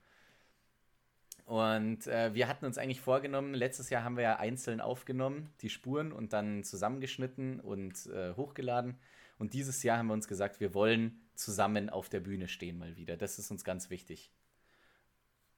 Und 1.46 2.08
äh, 2.08 2.34
wir 2.34 2.48
hatten 2.48 2.66
uns 2.66 2.78
eigentlich 2.78 3.02
vorgenommen, 3.02 3.54
letztes 3.54 3.90
Jahr 3.90 4.04
haben 4.04 4.18
wir 4.18 4.24
ja 4.24 4.36
einzeln 4.38 4.82
aufgenommen, 4.82 5.50
die 5.62 5.70
Spuren 5.70 6.12
und 6.12 6.34
dann 6.34 6.64
zusammengeschnitten 6.64 7.60
und 7.60 8.08
äh, 8.08 8.34
hochgeladen. 8.34 8.98
Und 9.38 9.54
dieses 9.54 9.84
Jahr 9.84 9.98
haben 9.98 10.08
wir 10.08 10.14
uns 10.14 10.28
gesagt, 10.28 10.60
wir 10.60 10.74
wollen 10.74 11.22
zusammen 11.36 11.90
auf 11.90 12.10
der 12.10 12.22
Bühne 12.22 12.48
stehen 12.48 12.78
mal 12.78 12.96
wieder. 12.96 13.18
Das 13.18 13.38
ist 13.40 13.52
uns 13.52 13.64
ganz 13.64 13.90
wichtig. 13.90 14.32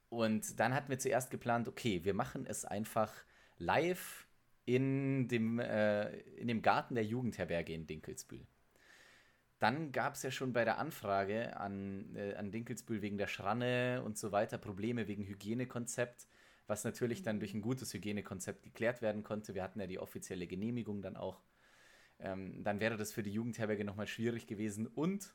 Und 0.09 0.59
dann 0.59 0.73
hatten 0.73 0.89
wir 0.89 0.99
zuerst 0.99 1.31
geplant, 1.31 1.67
okay, 1.67 2.03
wir 2.03 2.13
machen 2.13 2.45
es 2.47 2.65
einfach 2.65 3.13
live 3.57 4.27
in 4.65 5.27
dem, 5.27 5.59
äh, 5.59 6.09
in 6.37 6.47
dem 6.47 6.61
Garten 6.61 6.95
der 6.95 7.05
Jugendherberge 7.05 7.73
in 7.73 7.87
Dinkelsbühl. 7.87 8.45
Dann 9.59 9.91
gab 9.91 10.13
es 10.13 10.23
ja 10.23 10.29
schon 10.29 10.53
bei 10.53 10.65
der 10.65 10.77
Anfrage 10.77 11.57
an, 11.57 12.15
äh, 12.15 12.35
an 12.35 12.51
Dinkelsbühl 12.51 13.01
wegen 13.01 13.17
der 13.17 13.27
Schranne 13.27 14.03
und 14.03 14.17
so 14.17 14.31
weiter 14.31 14.57
Probleme 14.57 15.07
wegen 15.07 15.25
Hygienekonzept, 15.25 16.27
was 16.67 16.83
natürlich 16.83 17.23
dann 17.23 17.39
durch 17.39 17.53
ein 17.53 17.61
gutes 17.61 17.93
Hygienekonzept 17.93 18.61
geklärt 18.61 19.01
werden 19.01 19.23
konnte. 19.23 19.55
Wir 19.55 19.63
hatten 19.63 19.79
ja 19.79 19.87
die 19.87 19.99
offizielle 19.99 20.47
Genehmigung 20.47 21.01
dann 21.01 21.15
auch. 21.15 21.41
Ähm, 22.19 22.63
dann 22.63 22.79
wäre 22.79 22.97
das 22.97 23.13
für 23.13 23.23
die 23.23 23.31
Jugendherberge 23.31 23.85
nochmal 23.85 24.07
schwierig 24.07 24.47
gewesen. 24.47 24.87
Und 24.87 25.33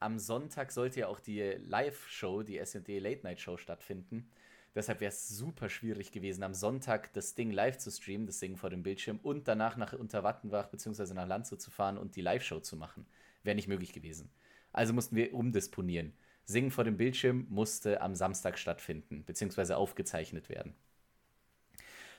am 0.00 0.18
Sonntag 0.18 0.72
sollte 0.72 1.00
ja 1.00 1.08
auch 1.08 1.20
die 1.20 1.40
Live-Show, 1.40 2.42
die 2.42 2.58
SD 2.58 2.98
Late 2.98 3.22
Night 3.22 3.40
Show 3.40 3.56
stattfinden. 3.56 4.28
Deshalb 4.74 5.00
wäre 5.00 5.10
es 5.10 5.28
super 5.28 5.68
schwierig 5.68 6.10
gewesen, 6.10 6.42
am 6.42 6.52
Sonntag 6.52 7.12
das 7.12 7.36
Ding 7.36 7.52
live 7.52 7.78
zu 7.78 7.92
streamen, 7.92 8.26
das 8.26 8.40
Singen 8.40 8.56
vor 8.56 8.70
dem 8.70 8.82
Bildschirm, 8.82 9.20
und 9.22 9.46
danach 9.46 9.76
nach 9.76 9.92
Unterwattenbach 9.92 10.68
bzw. 10.68 11.14
nach 11.14 11.28
Landshut 11.28 11.62
zu 11.62 11.70
fahren 11.70 11.96
und 11.96 12.16
die 12.16 12.22
Live-Show 12.22 12.58
zu 12.60 12.76
machen. 12.76 13.06
Wäre 13.44 13.54
nicht 13.54 13.68
möglich 13.68 13.92
gewesen. 13.92 14.30
Also 14.72 14.92
mussten 14.92 15.14
wir 15.14 15.32
umdisponieren. 15.32 16.12
Singen 16.44 16.72
vor 16.72 16.82
dem 16.82 16.96
Bildschirm 16.96 17.46
musste 17.48 18.00
am 18.00 18.16
Samstag 18.16 18.58
stattfinden, 18.58 19.24
beziehungsweise 19.24 19.76
aufgezeichnet 19.76 20.48
werden. 20.48 20.74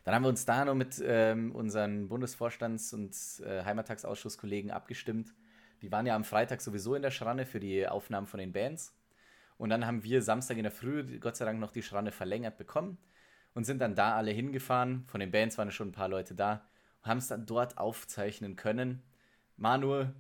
Dann 0.06 0.14
haben 0.14 0.24
wir 0.24 0.30
uns 0.30 0.46
da 0.46 0.64
noch 0.64 0.76
mit 0.76 1.04
ähm, 1.04 1.54
unseren 1.54 2.08
Bundesvorstands- 2.08 2.94
und 2.94 3.16
äh, 3.44 3.64
Heimattagsausschuss-Kollegen 3.64 4.70
abgestimmt. 4.70 5.34
Die 5.82 5.92
waren 5.92 6.06
ja 6.06 6.16
am 6.16 6.24
Freitag 6.24 6.62
sowieso 6.62 6.94
in 6.94 7.02
der 7.02 7.10
Schranne 7.10 7.48
für 7.48 7.60
die 7.60 7.88
Aufnahmen 7.88 8.28
von 8.28 8.40
den 8.40 8.54
Bands. 8.54 8.96
Und 9.58 9.70
dann 9.70 9.88
haben 9.88 10.04
wir 10.04 10.22
Samstag 10.22 10.58
in 10.58 10.64
der 10.64 10.72
Früh 10.72 11.20
Gott 11.20 11.36
sei 11.36 11.46
Dank 11.46 11.60
noch 11.60 11.72
die 11.72 11.82
Schranne 11.82 12.12
verlängert 12.12 12.58
bekommen 12.58 13.00
und 13.56 13.64
sind 13.64 13.80
dann 13.80 13.96
da 13.96 14.16
alle 14.16 14.30
hingefahren. 14.30 15.06
Von 15.08 15.22
den 15.22 15.32
Bands 15.32 15.58
waren 15.58 15.72
schon 15.72 15.90
ein 15.90 15.94
paar 15.94 16.10
Leute 16.10 16.36
da 16.36 16.68
und 17.02 17.10
haben 17.10 17.18
es 17.18 17.28
dann 17.28 17.48
dort 17.48 17.80
aufzeichnen 17.80 18.56
können. 18.56 19.02
Manuel, 19.58 20.14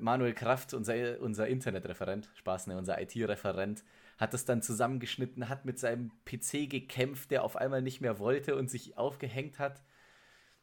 Manuel 0.00 0.34
Kraft, 0.34 0.74
unser, 0.74 1.18
unser 1.20 1.46
Internetreferent, 1.46 2.28
Spaß, 2.34 2.66
ne, 2.66 2.76
unser 2.76 3.00
IT-Referent, 3.00 3.84
hat 4.18 4.34
das 4.34 4.44
dann 4.44 4.62
zusammengeschnitten, 4.62 5.48
hat 5.48 5.64
mit 5.64 5.78
seinem 5.78 6.10
PC 6.24 6.70
gekämpft, 6.70 7.30
der 7.30 7.44
auf 7.44 7.56
einmal 7.56 7.82
nicht 7.82 8.00
mehr 8.00 8.18
wollte 8.18 8.56
und 8.56 8.70
sich 8.70 8.96
aufgehängt 8.96 9.58
hat. 9.58 9.82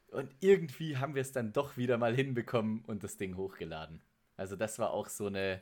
Und 0.08 0.34
irgendwie 0.40 0.98
haben 0.98 1.16
wir 1.16 1.22
es 1.22 1.32
dann 1.32 1.54
doch 1.54 1.78
wieder 1.78 1.98
mal 1.98 2.16
hinbekommen 2.16 2.84
und 2.86 3.04
das 3.04 3.18
Ding 3.18 3.36
hochgeladen. 3.36 4.02
Also 4.38 4.56
das 4.56 4.80
war 4.80 4.92
auch 4.92 5.10
so 5.10 5.28
eine 5.28 5.62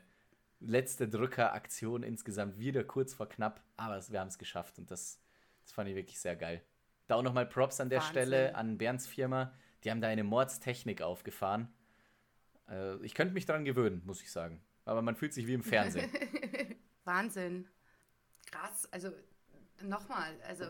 letzte 0.60 1.10
Drückeraktion 1.10 2.04
insgesamt 2.04 2.60
wieder 2.60 2.84
kurz 2.84 3.14
vor 3.14 3.28
knapp, 3.28 3.64
aber 3.78 4.02
wir 4.10 4.20
haben 4.20 4.28
es 4.28 4.38
geschafft 4.38 4.78
und 4.78 4.92
das, 4.92 5.22
das 5.64 5.72
fand 5.74 5.90
ich 5.90 5.96
wirklich 5.96 6.20
sehr 6.20 6.36
geil. 6.36 6.62
Da 7.08 7.16
auch 7.16 7.24
nochmal 7.24 7.46
Props 7.46 7.82
an 7.82 7.90
der 7.90 8.00
Wahnsinn. 8.00 8.12
Stelle 8.12 8.56
an 8.56 8.78
Bernds 8.78 9.08
Firma. 9.08 9.54
Die 9.84 9.92
haben 9.92 10.02
da 10.02 10.08
eine 10.08 10.24
Mordstechnik 10.24 11.02
aufgefahren. 11.02 11.68
Äh, 12.70 13.04
ich 13.04 13.16
könnte 13.16 13.34
mich 13.34 13.46
daran 13.46 13.66
gewöhnen, 13.66 14.02
muss 14.06 14.22
ich 14.22 14.32
sagen. 14.32 14.62
Aber 14.86 15.02
man 15.02 15.16
fühlt 15.16 15.34
sich 15.34 15.48
wie 15.48 15.54
im 15.54 15.64
Fernsehen. 15.64 16.10
Wahnsinn. 17.04 17.68
Krass. 18.52 18.88
Also 18.92 19.10
nochmal, 19.82 20.34
also 20.48 20.66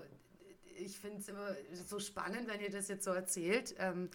ich 0.78 0.98
finde 0.98 1.20
es 1.20 1.28
immer 1.28 1.56
so 1.86 2.00
spannend, 2.00 2.48
wenn 2.48 2.62
ihr 2.62 2.72
das 2.72 2.88
jetzt 2.88 3.04
so 3.04 3.12
erzählt. 3.12 3.76
Ähm, 3.80 4.10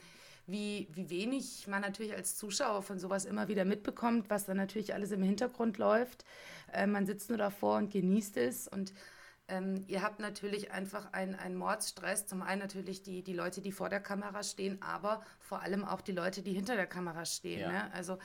wie, 0.46 0.86
wie 0.92 1.10
wenig 1.10 1.66
man 1.66 1.82
natürlich 1.82 2.14
als 2.14 2.36
Zuschauer 2.36 2.82
von 2.82 3.00
sowas 3.00 3.24
immer 3.24 3.48
wieder 3.48 3.64
mitbekommt, 3.64 4.30
was 4.30 4.44
dann 4.44 4.56
natürlich 4.56 4.94
alles 4.94 5.10
im 5.10 5.22
Hintergrund 5.22 5.76
läuft. 5.78 6.24
Äh, 6.72 6.86
man 6.86 7.04
sitzt 7.04 7.28
nur 7.28 7.38
davor 7.38 7.78
und 7.78 7.92
genießt 7.92 8.36
es 8.36 8.68
und 8.68 8.92
ähm, 9.48 9.84
ihr 9.86 10.02
habt 10.02 10.18
natürlich 10.18 10.72
einfach 10.72 11.12
einen 11.12 11.54
Mordsstress. 11.54 12.26
Zum 12.26 12.42
einen 12.42 12.60
natürlich 12.60 13.02
die, 13.02 13.22
die 13.22 13.32
Leute, 13.32 13.60
die 13.60 13.70
vor 13.70 13.88
der 13.88 14.00
Kamera 14.00 14.42
stehen, 14.42 14.82
aber 14.82 15.22
vor 15.38 15.62
allem 15.62 15.84
auch 15.84 16.00
die 16.00 16.12
Leute, 16.12 16.42
die 16.42 16.52
hinter 16.52 16.74
der 16.74 16.86
Kamera 16.86 17.24
stehen. 17.24 17.60
Ja. 17.60 17.70
Ne? 17.70 17.94
Also 17.94 18.18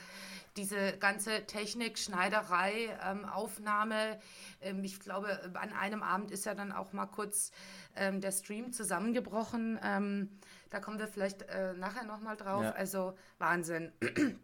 diese 0.56 0.96
ganze 0.98 1.46
Technik, 1.46 1.98
Schneiderei, 1.98 2.98
ähm, 3.04 3.24
Aufnahme. 3.24 4.18
Ähm, 4.60 4.82
ich 4.82 4.98
glaube, 4.98 5.50
an 5.54 5.72
einem 5.72 6.02
Abend 6.02 6.32
ist 6.32 6.44
ja 6.44 6.54
dann 6.54 6.72
auch 6.72 6.92
mal 6.92 7.06
kurz 7.06 7.52
ähm, 7.94 8.20
der 8.20 8.32
Stream 8.32 8.72
zusammengebrochen. 8.72 9.78
Ähm, 9.82 10.28
da 10.70 10.80
kommen 10.80 10.98
wir 10.98 11.06
vielleicht 11.06 11.42
äh, 11.42 11.74
nachher 11.74 12.04
nochmal 12.04 12.36
drauf. 12.36 12.64
Ja. 12.64 12.72
Also 12.72 13.16
Wahnsinn. 13.38 13.92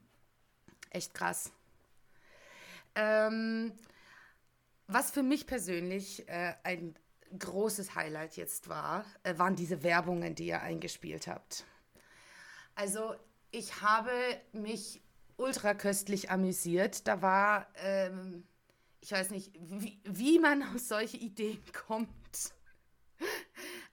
Echt 0.90 1.12
krass. 1.12 1.50
Ähm, 2.94 3.72
was 4.88 5.10
für 5.10 5.22
mich 5.22 5.46
persönlich 5.46 6.28
äh, 6.28 6.54
ein 6.64 6.98
großes 7.38 7.94
Highlight 7.94 8.36
jetzt 8.36 8.68
war, 8.68 9.04
äh, 9.22 9.36
waren 9.38 9.54
diese 9.54 9.82
Werbungen, 9.82 10.34
die 10.34 10.46
ihr 10.46 10.62
eingespielt 10.62 11.26
habt. 11.26 11.64
Also 12.74 13.14
ich 13.50 13.82
habe 13.82 14.10
mich 14.52 15.02
ultra 15.36 15.74
köstlich 15.74 16.30
amüsiert. 16.30 17.06
Da 17.06 17.20
war, 17.20 17.66
ähm, 17.76 18.46
ich 19.00 19.12
weiß 19.12 19.30
nicht, 19.30 19.52
wie, 19.60 20.00
wie 20.04 20.38
man 20.38 20.62
auf 20.62 20.80
solche 20.80 21.18
Ideen 21.18 21.62
kommt. 21.86 22.08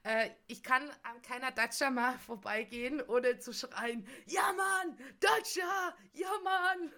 äh, 0.02 0.30
ich 0.46 0.62
kann 0.62 0.82
an 1.02 1.20
keiner 1.20 1.52
Dacia 1.52 1.90
mal 1.90 2.18
vorbeigehen, 2.18 3.02
ohne 3.02 3.38
zu 3.38 3.52
schreien, 3.52 4.06
ja 4.26 4.50
Mann, 4.54 4.98
Dacia, 5.20 5.94
ja 6.14 6.30
Mann. 6.42 6.92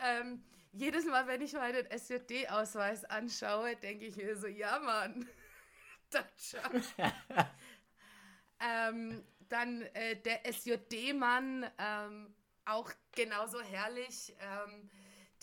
Ähm, 0.00 0.44
jedes 0.72 1.04
Mal, 1.06 1.26
wenn 1.26 1.42
ich 1.42 1.52
meinen 1.52 1.86
SJD-Ausweis 1.86 3.04
anschaue, 3.04 3.76
denke 3.76 4.06
ich 4.06 4.16
mir 4.16 4.36
so, 4.36 4.46
ja 4.46 4.78
Mann, 4.78 5.28
Dacia. 6.10 6.62
ähm, 8.60 9.24
dann 9.48 9.82
äh, 9.94 10.16
der 10.16 10.44
SJD-Mann, 10.52 11.66
ähm, 11.78 12.34
auch 12.64 12.92
genauso 13.12 13.60
herrlich. 13.60 14.34
Ähm, 14.40 14.90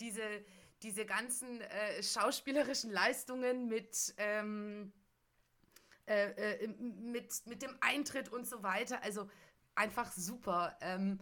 diese, 0.00 0.44
diese 0.82 1.06
ganzen 1.06 1.60
äh, 1.60 2.02
schauspielerischen 2.02 2.90
Leistungen 2.90 3.66
mit, 3.66 4.14
ähm, 4.18 4.92
äh, 6.06 6.64
äh, 6.64 6.68
mit, 6.68 7.46
mit 7.46 7.62
dem 7.62 7.76
Eintritt 7.80 8.28
und 8.28 8.46
so 8.46 8.62
weiter. 8.62 9.02
Also 9.02 9.28
einfach 9.74 10.12
super. 10.12 10.76
Ähm, 10.80 11.18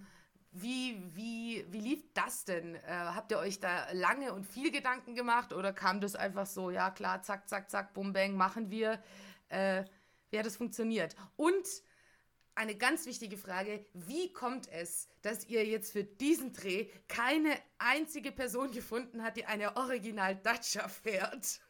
wie, 0.55 1.03
wie, 1.15 1.67
wie 1.71 1.81
lief 1.81 2.05
das 2.15 2.45
denn? 2.45 2.77
Äh, 2.77 2.81
habt 2.89 3.33
ihr 3.33 3.39
euch 3.39 3.61
da 3.61 3.91
lange 3.93 4.33
und 4.33 4.47
viel 4.47 4.71
Gedanken 4.71 5.15
gemacht 5.15 5.53
oder 5.53 5.73
kam 5.73 6.01
das 6.01 6.15
einfach 6.15 6.47
so, 6.47 6.71
ja 6.71 6.91
klar, 6.91 7.23
zack, 7.23 7.49
zack, 7.49 7.71
zack, 7.71 7.93
bum, 7.93 8.13
bang, 8.13 8.37
machen 8.37 8.71
wir? 8.71 9.03
Äh, 9.49 9.85
wie 10.31 10.39
hat 10.39 10.47
das 10.47 10.57
funktioniert? 10.57 11.17
Und 11.37 11.67
eine 12.55 12.77
ganz 12.77 13.05
wichtige 13.07 13.37
Frage, 13.37 13.85
wie 13.95 14.33
kommt 14.33 14.69
es, 14.71 15.09
dass 15.23 15.45
ihr 15.47 15.67
jetzt 15.67 15.93
für 15.93 16.05
diesen 16.05 16.53
Dreh 16.53 16.89
keine 17.09 17.59
einzige 17.79 18.31
Person 18.31 18.71
gefunden 18.71 19.25
habt, 19.25 19.37
die 19.37 19.47
eine 19.47 19.77
Original 19.77 20.37
Dacia 20.37 20.89
fährt? 20.89 21.61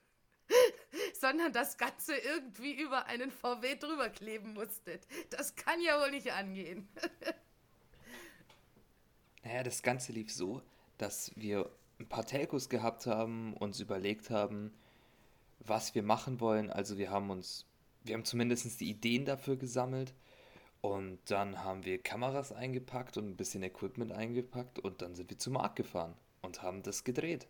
sondern 1.20 1.52
das 1.52 1.78
Ganze 1.78 2.14
irgendwie 2.16 2.74
über 2.74 3.06
einen 3.06 3.30
VW 3.30 3.76
drüber 3.76 4.10
kleben 4.10 4.52
musstet. 4.52 5.06
Das 5.30 5.54
kann 5.56 5.80
ja 5.80 5.98
wohl 6.00 6.10
nicht 6.10 6.32
angehen. 6.32 6.88
Naja, 9.44 9.62
das 9.62 9.82
Ganze 9.82 10.12
lief 10.12 10.32
so, 10.32 10.62
dass 10.98 11.30
wir 11.36 11.70
ein 12.00 12.08
paar 12.08 12.26
Telcos 12.26 12.68
gehabt 12.68 13.06
haben, 13.06 13.54
uns 13.54 13.78
überlegt 13.78 14.30
haben, 14.30 14.72
was 15.60 15.94
wir 15.94 16.02
machen 16.02 16.40
wollen. 16.40 16.70
Also 16.70 16.98
wir 16.98 17.10
haben 17.10 17.30
uns, 17.30 17.66
wir 18.02 18.14
haben 18.14 18.24
zumindest 18.24 18.80
die 18.80 18.90
Ideen 18.90 19.24
dafür 19.24 19.56
gesammelt 19.56 20.14
und 20.80 21.18
dann 21.26 21.62
haben 21.62 21.84
wir 21.84 22.02
Kameras 22.02 22.52
eingepackt 22.52 23.16
und 23.16 23.28
ein 23.28 23.36
bisschen 23.36 23.62
Equipment 23.62 24.12
eingepackt 24.12 24.78
und 24.78 25.02
dann 25.02 25.14
sind 25.14 25.30
wir 25.30 25.38
zum 25.38 25.54
Markt 25.54 25.76
gefahren 25.76 26.14
und 26.42 26.62
haben 26.62 26.82
das 26.82 27.04
gedreht. 27.04 27.46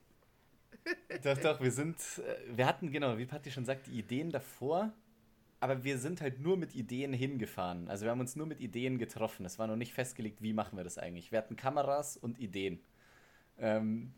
Doch, 1.22 1.38
doch, 1.38 1.60
wir 1.60 1.72
sind, 1.72 1.96
äh, 2.18 2.56
wir 2.56 2.66
hatten 2.66 2.90
genau, 2.92 3.16
wie 3.16 3.24
Patti 3.24 3.50
schon 3.50 3.64
sagt, 3.64 3.86
die 3.86 3.98
Ideen 3.98 4.30
davor 4.30 4.92
aber 5.64 5.82
wir 5.82 5.96
sind 5.96 6.20
halt 6.20 6.40
nur 6.40 6.58
mit 6.58 6.74
Ideen 6.74 7.14
hingefahren. 7.14 7.88
Also 7.88 8.04
wir 8.04 8.10
haben 8.10 8.20
uns 8.20 8.36
nur 8.36 8.44
mit 8.46 8.60
Ideen 8.60 8.98
getroffen. 8.98 9.46
Es 9.46 9.58
war 9.58 9.66
noch 9.66 9.76
nicht 9.76 9.94
festgelegt, 9.94 10.42
wie 10.42 10.52
machen 10.52 10.76
wir 10.76 10.84
das 10.84 10.98
eigentlich. 10.98 11.32
Wir 11.32 11.38
hatten 11.38 11.56
Kameras 11.56 12.18
und 12.18 12.38
Ideen. 12.38 12.80
Ähm, 13.56 14.12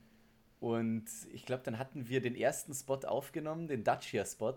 und 0.59 1.05
ich 1.33 1.47
glaube, 1.47 1.63
dann 1.63 1.79
hatten 1.79 2.09
wir 2.09 2.21
den 2.21 2.35
ersten 2.35 2.75
Spot 2.75 2.99
aufgenommen, 3.07 3.69
den 3.69 3.85
Dacia-Spot. 3.85 4.57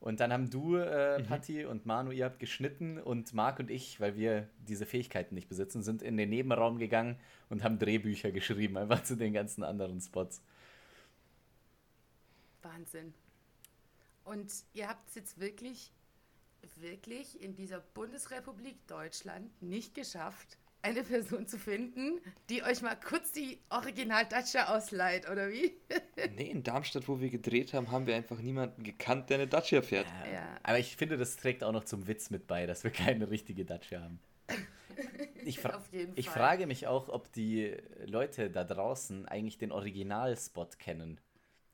Und 0.00 0.18
dann 0.18 0.32
haben 0.32 0.50
du, 0.50 0.74
äh, 0.74 1.20
mhm. 1.20 1.26
Patti 1.26 1.64
und 1.64 1.86
Manu, 1.86 2.10
ihr 2.10 2.24
habt 2.24 2.40
geschnitten 2.40 2.98
und 2.98 3.32
Marc 3.32 3.60
und 3.60 3.70
ich, 3.70 4.00
weil 4.00 4.16
wir 4.16 4.48
diese 4.66 4.86
Fähigkeiten 4.86 5.36
nicht 5.36 5.48
besitzen, 5.48 5.84
sind 5.84 6.02
in 6.02 6.16
den 6.16 6.30
Nebenraum 6.30 6.78
gegangen 6.78 7.16
und 7.48 7.62
haben 7.62 7.78
Drehbücher 7.78 8.32
geschrieben, 8.32 8.76
einfach 8.76 9.04
zu 9.04 9.16
den 9.16 9.32
ganzen 9.32 9.62
anderen 9.62 10.00
Spots. 10.00 10.42
Wahnsinn. 12.60 13.14
Und 14.24 14.52
ihr 14.72 14.88
habt 14.88 15.08
es 15.08 15.14
jetzt 15.14 15.38
wirklich, 15.38 15.92
wirklich 16.76 17.40
in 17.40 17.54
dieser 17.54 17.80
Bundesrepublik 17.80 18.86
Deutschland 18.86 19.50
nicht 19.62 19.94
geschafft, 19.94 20.58
eine 20.84 21.02
Person 21.02 21.46
zu 21.46 21.58
finden, 21.58 22.20
die 22.50 22.62
euch 22.62 22.82
mal 22.82 22.94
kurz 22.94 23.32
die 23.32 23.58
Original 23.70 24.26
Dacia 24.26 24.74
ausleiht, 24.76 25.28
oder 25.30 25.50
wie? 25.50 25.72
nee, 26.36 26.50
in 26.50 26.62
Darmstadt, 26.62 27.08
wo 27.08 27.20
wir 27.20 27.30
gedreht 27.30 27.72
haben, 27.72 27.90
haben 27.90 28.06
wir 28.06 28.14
einfach 28.14 28.38
niemanden 28.38 28.82
gekannt, 28.82 29.30
der 29.30 29.38
eine 29.38 29.46
Dacia 29.46 29.80
fährt. 29.80 30.06
Ja, 30.26 30.32
ja. 30.32 30.56
Aber 30.62 30.78
ich 30.78 30.96
finde, 30.96 31.16
das 31.16 31.36
trägt 31.36 31.64
auch 31.64 31.72
noch 31.72 31.84
zum 31.84 32.06
Witz 32.06 32.28
mit 32.28 32.46
bei, 32.46 32.66
dass 32.66 32.84
wir 32.84 32.90
keine 32.90 33.30
richtige 33.30 33.64
Dacia 33.64 34.02
haben. 34.02 34.20
Ich, 35.46 35.58
fra 35.58 35.82
ich 36.14 36.30
frage 36.30 36.66
mich 36.66 36.86
auch, 36.86 37.10
ob 37.10 37.30
die 37.32 37.76
Leute 38.06 38.48
da 38.48 38.64
draußen 38.64 39.26
eigentlich 39.26 39.58
den 39.58 39.72
Originalspot 39.72 40.78
kennen. 40.78 41.20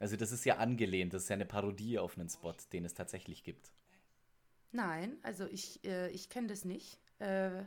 Also 0.00 0.16
das 0.16 0.32
ist 0.32 0.44
ja 0.44 0.56
angelehnt, 0.58 1.14
das 1.14 1.24
ist 1.24 1.28
ja 1.28 1.34
eine 1.34 1.46
Parodie 1.46 1.98
auf 2.00 2.18
einen 2.18 2.28
Spot, 2.28 2.54
den 2.72 2.84
es 2.84 2.94
tatsächlich 2.94 3.44
gibt. 3.44 3.70
Nein, 4.72 5.18
also 5.22 5.46
ich, 5.46 5.84
äh, 5.84 6.10
ich 6.10 6.28
kenne 6.28 6.48
das 6.48 6.64
nicht. 6.64 6.98
Äh, 7.20 7.64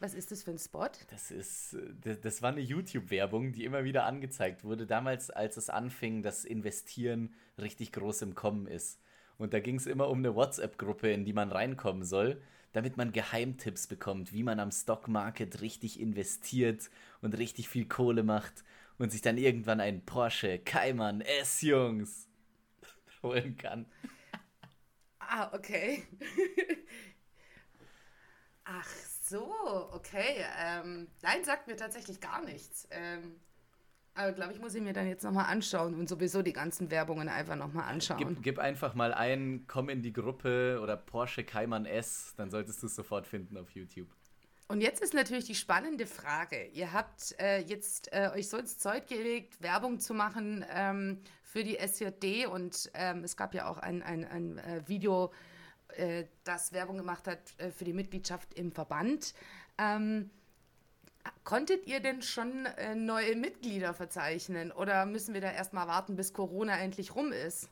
Was 0.00 0.14
ist 0.14 0.32
das 0.32 0.42
für 0.42 0.50
ein 0.50 0.58
Spot? 0.58 0.90
Das 1.10 1.30
ist, 1.30 1.76
das, 2.00 2.20
das 2.20 2.42
war 2.42 2.50
eine 2.50 2.60
YouTube-Werbung, 2.60 3.52
die 3.52 3.64
immer 3.64 3.84
wieder 3.84 4.04
angezeigt 4.04 4.64
wurde. 4.64 4.86
Damals, 4.86 5.30
als 5.30 5.56
es 5.56 5.70
anfing, 5.70 6.22
dass 6.22 6.44
Investieren 6.44 7.34
richtig 7.58 7.92
groß 7.92 8.22
im 8.22 8.34
Kommen 8.34 8.66
ist. 8.66 9.00
Und 9.38 9.54
da 9.54 9.60
ging 9.60 9.76
es 9.76 9.86
immer 9.86 10.08
um 10.08 10.18
eine 10.18 10.34
WhatsApp-Gruppe, 10.34 11.10
in 11.12 11.24
die 11.24 11.32
man 11.32 11.52
reinkommen 11.52 12.04
soll, 12.04 12.42
damit 12.72 12.96
man 12.96 13.12
Geheimtipps 13.12 13.86
bekommt, 13.86 14.32
wie 14.32 14.42
man 14.42 14.58
am 14.60 14.72
Stockmarket 14.72 15.60
richtig 15.60 16.00
investiert 16.00 16.90
und 17.20 17.38
richtig 17.38 17.68
viel 17.68 17.86
Kohle 17.86 18.24
macht 18.24 18.64
und 19.02 19.10
sich 19.10 19.20
dann 19.20 19.36
irgendwann 19.36 19.80
einen 19.80 20.04
Porsche 20.04 20.60
Cayman 20.60 21.22
S-Jungs 21.22 22.28
holen 23.22 23.56
kann. 23.56 23.86
Ah, 25.18 25.50
okay. 25.52 26.04
Ach 28.64 28.88
so, 29.22 29.90
okay. 29.92 30.44
Ähm, 30.56 31.08
nein, 31.20 31.42
sagt 31.42 31.66
mir 31.66 31.74
tatsächlich 31.74 32.20
gar 32.20 32.44
nichts. 32.44 32.86
Ähm, 32.92 33.40
aber 34.14 34.30
glaube 34.30 34.52
ich, 34.52 34.60
muss 34.60 34.72
ich 34.76 34.82
mir 34.82 34.92
dann 34.92 35.08
jetzt 35.08 35.24
nochmal 35.24 35.46
anschauen 35.46 35.94
und 35.94 36.08
sowieso 36.08 36.42
die 36.42 36.52
ganzen 36.52 36.92
Werbungen 36.92 37.28
einfach 37.28 37.56
nochmal 37.56 37.92
anschauen. 37.92 38.18
Gib, 38.18 38.42
gib, 38.42 38.58
einfach 38.60 38.94
mal 38.94 39.12
ein, 39.12 39.64
komm 39.66 39.88
in 39.88 40.02
die 40.02 40.12
Gruppe 40.12 40.78
oder 40.80 40.96
Porsche 40.96 41.42
Cayman 41.42 41.86
S, 41.86 42.34
dann 42.36 42.52
solltest 42.52 42.80
du 42.84 42.86
es 42.86 42.94
sofort 42.94 43.26
finden 43.26 43.56
auf 43.56 43.70
YouTube. 43.70 44.14
Und 44.72 44.80
jetzt 44.80 45.02
ist 45.02 45.12
natürlich 45.12 45.44
die 45.44 45.54
spannende 45.54 46.06
Frage. 46.06 46.64
Ihr 46.72 46.94
habt 46.94 47.38
äh, 47.38 47.58
jetzt 47.58 48.10
äh, 48.10 48.30
euch 48.34 48.48
so 48.48 48.56
ins 48.56 48.78
Zeug 48.78 49.06
gelegt, 49.06 49.60
Werbung 49.60 50.00
zu 50.00 50.14
machen 50.14 50.64
ähm, 50.74 51.20
für 51.42 51.62
die 51.62 51.76
SJD 51.76 52.46
und 52.46 52.90
ähm, 52.94 53.22
es 53.22 53.36
gab 53.36 53.52
ja 53.52 53.68
auch 53.68 53.76
ein, 53.76 54.02
ein, 54.02 54.24
ein 54.24 54.56
äh, 54.56 54.82
Video, 54.88 55.30
äh, 55.88 56.24
das 56.44 56.72
Werbung 56.72 56.96
gemacht 56.96 57.26
hat 57.26 57.40
äh, 57.58 57.70
für 57.70 57.84
die 57.84 57.92
Mitgliedschaft 57.92 58.54
im 58.54 58.72
Verband. 58.72 59.34
Ähm, 59.76 60.30
konntet 61.44 61.86
ihr 61.86 62.00
denn 62.00 62.22
schon 62.22 62.64
äh, 62.64 62.94
neue 62.94 63.36
Mitglieder 63.36 63.92
verzeichnen 63.92 64.72
oder 64.72 65.04
müssen 65.04 65.34
wir 65.34 65.42
da 65.42 65.52
erstmal 65.52 65.86
warten, 65.86 66.16
bis 66.16 66.32
Corona 66.32 66.78
endlich 66.78 67.14
rum 67.14 67.30
ist? 67.30 67.68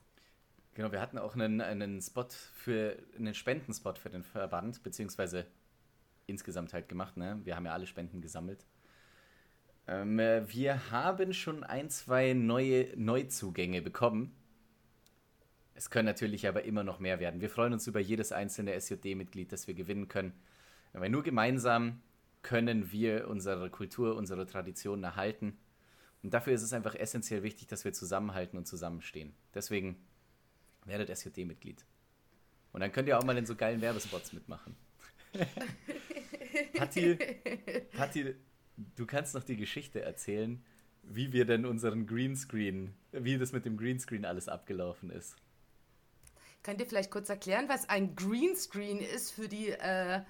Genau, 0.74 0.92
wir 0.92 1.00
hatten 1.00 1.16
auch 1.16 1.34
einen, 1.34 1.62
einen 1.62 2.02
Spot 2.02 2.28
für 2.28 2.98
einen 3.16 3.32
Spendenspot 3.32 3.96
für 3.96 4.10
den 4.10 4.22
Verband, 4.22 4.82
beziehungsweise 4.82 5.46
insgesamt 6.30 6.72
halt 6.72 6.88
gemacht, 6.88 7.16
ne? 7.16 7.40
Wir 7.44 7.56
haben 7.56 7.66
ja 7.66 7.72
alle 7.72 7.86
Spenden 7.86 8.20
gesammelt. 8.20 8.64
Ähm, 9.86 10.18
wir 10.18 10.90
haben 10.90 11.32
schon 11.32 11.64
ein, 11.64 11.90
zwei 11.90 12.32
neue 12.32 12.88
Neuzugänge 12.96 13.82
bekommen. 13.82 14.34
Es 15.74 15.90
können 15.90 16.06
natürlich 16.06 16.46
aber 16.46 16.64
immer 16.64 16.84
noch 16.84 17.00
mehr 17.00 17.20
werden. 17.20 17.40
Wir 17.40 17.50
freuen 17.50 17.72
uns 17.72 17.86
über 17.86 18.00
jedes 18.00 18.32
einzelne 18.32 18.78
SJD-Mitglied, 18.78 19.50
das 19.50 19.66
wir 19.66 19.74
gewinnen 19.74 20.08
können. 20.08 20.32
Weil 20.92 21.10
nur 21.10 21.22
gemeinsam 21.22 22.02
können 22.42 22.92
wir 22.92 23.28
unsere 23.28 23.70
Kultur, 23.70 24.16
unsere 24.16 24.46
Traditionen 24.46 25.04
erhalten. 25.04 25.58
Und 26.22 26.34
dafür 26.34 26.52
ist 26.52 26.62
es 26.62 26.72
einfach 26.72 26.94
essentiell 26.94 27.42
wichtig, 27.42 27.68
dass 27.68 27.84
wir 27.84 27.92
zusammenhalten 27.92 28.58
und 28.58 28.66
zusammenstehen. 28.66 29.34
Deswegen 29.54 29.96
werdet 30.84 31.08
SJD-Mitglied. 31.08 31.84
Und 32.72 32.80
dann 32.80 32.92
könnt 32.92 33.08
ihr 33.08 33.18
auch 33.18 33.24
mal 33.24 33.36
in 33.36 33.46
so 33.46 33.56
geilen 33.56 33.80
Werbespots 33.80 34.32
mitmachen. 34.32 34.76
Patti, 36.74 37.16
Patti, 37.96 38.34
du 38.96 39.06
kannst 39.06 39.34
noch 39.34 39.44
die 39.44 39.56
Geschichte 39.56 40.02
erzählen, 40.02 40.62
wie 41.02 41.32
wir 41.32 41.44
denn 41.44 41.64
unseren 41.64 42.06
Greenscreen, 42.06 42.94
wie 43.12 43.38
das 43.38 43.52
mit 43.52 43.64
dem 43.64 43.76
Greenscreen 43.76 44.24
alles 44.24 44.48
abgelaufen 44.48 45.10
ist. 45.10 45.36
Könnt 46.62 46.80
ihr 46.80 46.86
vielleicht 46.86 47.10
kurz 47.10 47.28
erklären, 47.28 47.68
was 47.68 47.88
ein 47.88 48.14
Greenscreen 48.14 49.00
ist 49.00 49.32
für 49.32 49.48
die, 49.48 49.70
äh, 49.70 50.20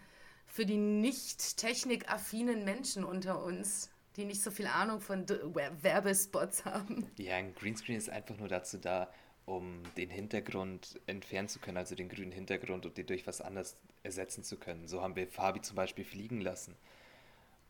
für 0.46 0.64
die 0.64 0.76
nicht 0.76 1.56
technikaffinen 1.56 2.64
Menschen 2.64 3.04
unter 3.04 3.42
uns, 3.42 3.90
die 4.16 4.24
nicht 4.24 4.42
so 4.42 4.50
viel 4.50 4.66
Ahnung 4.66 5.00
von 5.00 5.28
Werbespots 5.28 6.64
haben? 6.64 7.10
Ja, 7.18 7.36
ein 7.36 7.54
Greenscreen 7.54 7.98
ist 7.98 8.10
einfach 8.10 8.36
nur 8.36 8.48
dazu 8.48 8.78
da, 8.78 9.12
um 9.50 9.82
den 9.96 10.10
Hintergrund 10.10 11.00
entfernen 11.06 11.48
zu 11.48 11.58
können, 11.58 11.76
also 11.76 11.96
den 11.96 12.08
grünen 12.08 12.30
Hintergrund 12.30 12.86
und 12.86 12.96
den 12.96 13.06
durch 13.06 13.26
was 13.26 13.40
anderes 13.40 13.74
ersetzen 14.04 14.44
zu 14.44 14.56
können. 14.56 14.86
So 14.86 15.02
haben 15.02 15.16
wir 15.16 15.26
Fabi 15.26 15.60
zum 15.60 15.74
Beispiel 15.74 16.04
fliegen 16.04 16.40
lassen. 16.40 16.76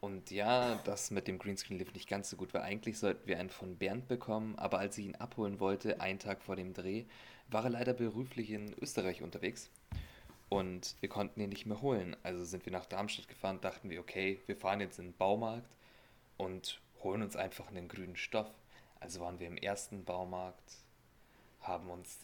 Und 0.01 0.31
ja, 0.31 0.77
das 0.85 1.11
mit 1.11 1.27
dem 1.27 1.39
Greenscreen 1.39 1.79
lief 1.79 1.95
nicht 1.95 2.09
ganz 2.09 2.29
so 2.29 2.37
gut, 2.37 2.53
weil 2.53 2.63
eigentlich 2.63 2.99
sollten 2.99 3.27
wir 3.27 3.39
einen 3.39 3.49
von 3.49 3.79
Bernd 3.79 4.09
bekommen, 4.09 4.59
aber 4.59 4.79
als 4.79 4.99
ich 4.99 5.07
ihn 5.07 5.15
abholen 5.15 5.59
wollte, 5.59 6.03
einen 6.03 6.19
Tag 6.19 6.43
vor 6.43 6.55
dem 6.55 6.75
Dreh, 6.75 7.05
war 7.49 7.65
er 7.65 7.71
leider 7.71 7.95
beruflich 7.95 8.51
in 8.51 8.75
Österreich 8.81 9.23
unterwegs 9.23 9.71
und 10.51 10.97
wir 11.01 11.09
konnten 11.09 11.41
ihn 11.41 11.49
nicht 11.49 11.65
mehr 11.65 11.81
holen. 11.81 12.15
Also 12.23 12.45
sind 12.45 12.67
wir 12.67 12.73
nach 12.73 12.87
Darmstadt 12.87 13.29
gefahren, 13.29 13.61
dachten 13.63 13.89
wir, 13.89 14.01
okay, 14.01 14.39
wir 14.47 14.57
fahren 14.57 14.81
jetzt 14.81 14.99
in 14.99 15.07
den 15.07 15.17
Baumarkt 15.17 15.71
und 16.37 16.79
holen 17.03 17.23
uns 17.23 17.37
einfach 17.37 17.69
einen 17.69 17.89
grünen 17.89 18.17
Stoff. 18.17 18.51
Also 19.01 19.21
waren 19.21 19.41
wir 19.41 19.47
im 19.47 19.57
ersten 19.57 20.05
Baumarkt, 20.05 20.77
haben 21.61 21.91
uns 21.91 22.19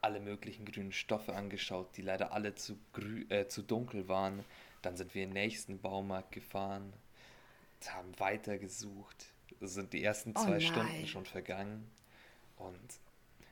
alle 0.00 0.20
möglichen 0.20 0.64
grünen 0.64 0.92
Stoffe 0.92 1.34
angeschaut, 1.34 1.96
die 1.96 2.02
leider 2.02 2.32
alle 2.32 2.54
zu, 2.54 2.78
grü 2.92 3.26
äh, 3.28 3.48
zu 3.48 3.62
dunkel 3.62 4.08
waren. 4.08 4.44
Dann 4.82 4.96
sind 4.96 5.14
wir 5.14 5.24
in 5.24 5.30
den 5.30 5.42
nächsten 5.42 5.80
Baumarkt 5.80 6.32
gefahren, 6.32 6.92
haben 7.86 8.18
weitergesucht. 8.18 9.26
Es 9.60 9.74
sind 9.74 9.92
die 9.92 10.02
ersten 10.02 10.34
oh 10.36 10.44
zwei 10.44 10.56
oh 10.56 10.60
Stunden 10.60 11.06
schon 11.06 11.26
vergangen. 11.26 11.90
Und 12.56 13.00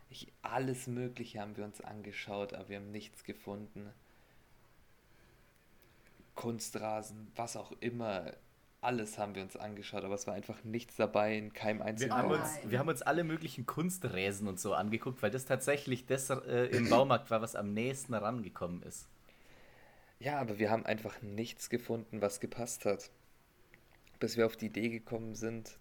ich, 0.08 0.32
alles 0.42 0.86
Mögliche 0.86 1.40
haben 1.40 1.56
wir 1.56 1.64
uns 1.64 1.80
angeschaut, 1.80 2.54
aber 2.54 2.68
wir 2.68 2.76
haben 2.76 2.92
nichts 2.92 3.24
gefunden. 3.24 3.92
Kunstrasen, 6.34 7.32
was 7.34 7.56
auch 7.56 7.72
immer, 7.80 8.32
alles 8.86 9.18
haben 9.18 9.34
wir 9.34 9.42
uns 9.42 9.56
angeschaut, 9.56 10.04
aber 10.04 10.14
es 10.14 10.26
war 10.26 10.34
einfach 10.34 10.62
nichts 10.62 10.94
dabei 10.96 11.36
in 11.36 11.52
keinem 11.52 11.82
einzigen 11.82 12.10
wir 12.10 12.16
haben, 12.16 12.30
uns, 12.30 12.58
wir 12.64 12.78
haben 12.78 12.88
uns 12.88 13.02
alle 13.02 13.24
möglichen 13.24 13.66
Kunsträsen 13.66 14.46
und 14.46 14.60
so 14.60 14.74
angeguckt, 14.74 15.22
weil 15.22 15.30
das 15.32 15.44
tatsächlich 15.44 16.06
das 16.06 16.30
äh, 16.30 16.66
im 16.66 16.88
Baumarkt 16.88 17.30
war, 17.30 17.42
was 17.42 17.56
am 17.56 17.74
nächsten 17.74 18.14
herangekommen 18.14 18.82
ist. 18.82 19.08
Ja, 20.20 20.38
aber 20.38 20.58
wir 20.58 20.70
haben 20.70 20.86
einfach 20.86 21.20
nichts 21.20 21.68
gefunden, 21.68 22.22
was 22.22 22.40
gepasst 22.40 22.84
hat. 22.84 23.10
Bis 24.20 24.36
wir 24.36 24.46
auf 24.46 24.56
die 24.56 24.66
Idee 24.66 24.88
gekommen 24.88 25.34
sind, 25.34 25.78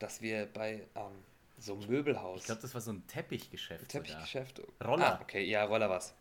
dass 0.00 0.22
wir 0.22 0.46
bei 0.46 0.88
ähm, 0.96 1.12
so 1.58 1.74
ein 1.74 1.86
Möbelhaus. 1.86 2.40
Ich 2.40 2.46
glaube, 2.46 2.62
das 2.62 2.74
war 2.74 2.80
so 2.80 2.90
ein 2.90 3.06
Teppichgeschäft. 3.06 3.88
Teppichgeschäft. 3.88 4.56
Sogar. 4.56 4.88
Roller. 4.88 5.18
Ah, 5.18 5.20
okay, 5.22 5.44
ja, 5.44 5.64
Roller 5.64 5.90
was. 5.90 6.14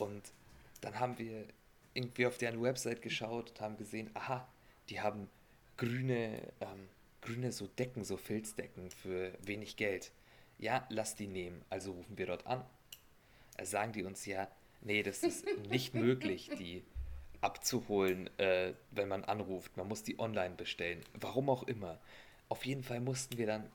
Und 0.00 0.22
dann 0.80 0.98
haben 0.98 1.16
wir 1.18 1.46
irgendwie 1.94 2.26
auf 2.26 2.36
deren 2.36 2.60
Website 2.60 3.00
geschaut 3.00 3.50
und 3.50 3.60
haben 3.60 3.76
gesehen, 3.76 4.10
aha, 4.14 4.46
die 4.90 5.00
haben 5.00 5.30
grüne, 5.82 6.40
ähm, 6.60 6.88
grüne 7.20 7.50
so 7.50 7.66
Decken, 7.66 8.04
so 8.04 8.16
Filzdecken 8.16 8.90
für 8.90 9.32
wenig 9.44 9.76
Geld. 9.76 10.12
Ja, 10.58 10.86
lass 10.90 11.16
die 11.16 11.26
nehmen. 11.26 11.60
Also 11.70 11.92
rufen 11.92 12.16
wir 12.16 12.26
dort 12.26 12.46
an. 12.46 12.64
Äh, 13.56 13.64
sagen 13.64 13.92
die 13.92 14.04
uns 14.04 14.24
ja, 14.26 14.48
nee, 14.82 15.02
das 15.02 15.24
ist 15.24 15.44
nicht 15.68 15.94
möglich, 15.94 16.50
die 16.56 16.84
abzuholen, 17.40 18.30
äh, 18.38 18.74
wenn 18.92 19.08
man 19.08 19.24
anruft. 19.24 19.76
Man 19.76 19.88
muss 19.88 20.04
die 20.04 20.20
online 20.20 20.54
bestellen. 20.54 21.02
Warum 21.14 21.50
auch 21.50 21.64
immer. 21.64 21.98
Auf 22.48 22.64
jeden 22.64 22.84
Fall 22.84 23.00
mussten 23.00 23.36
wir 23.36 23.46
dann 23.46 23.68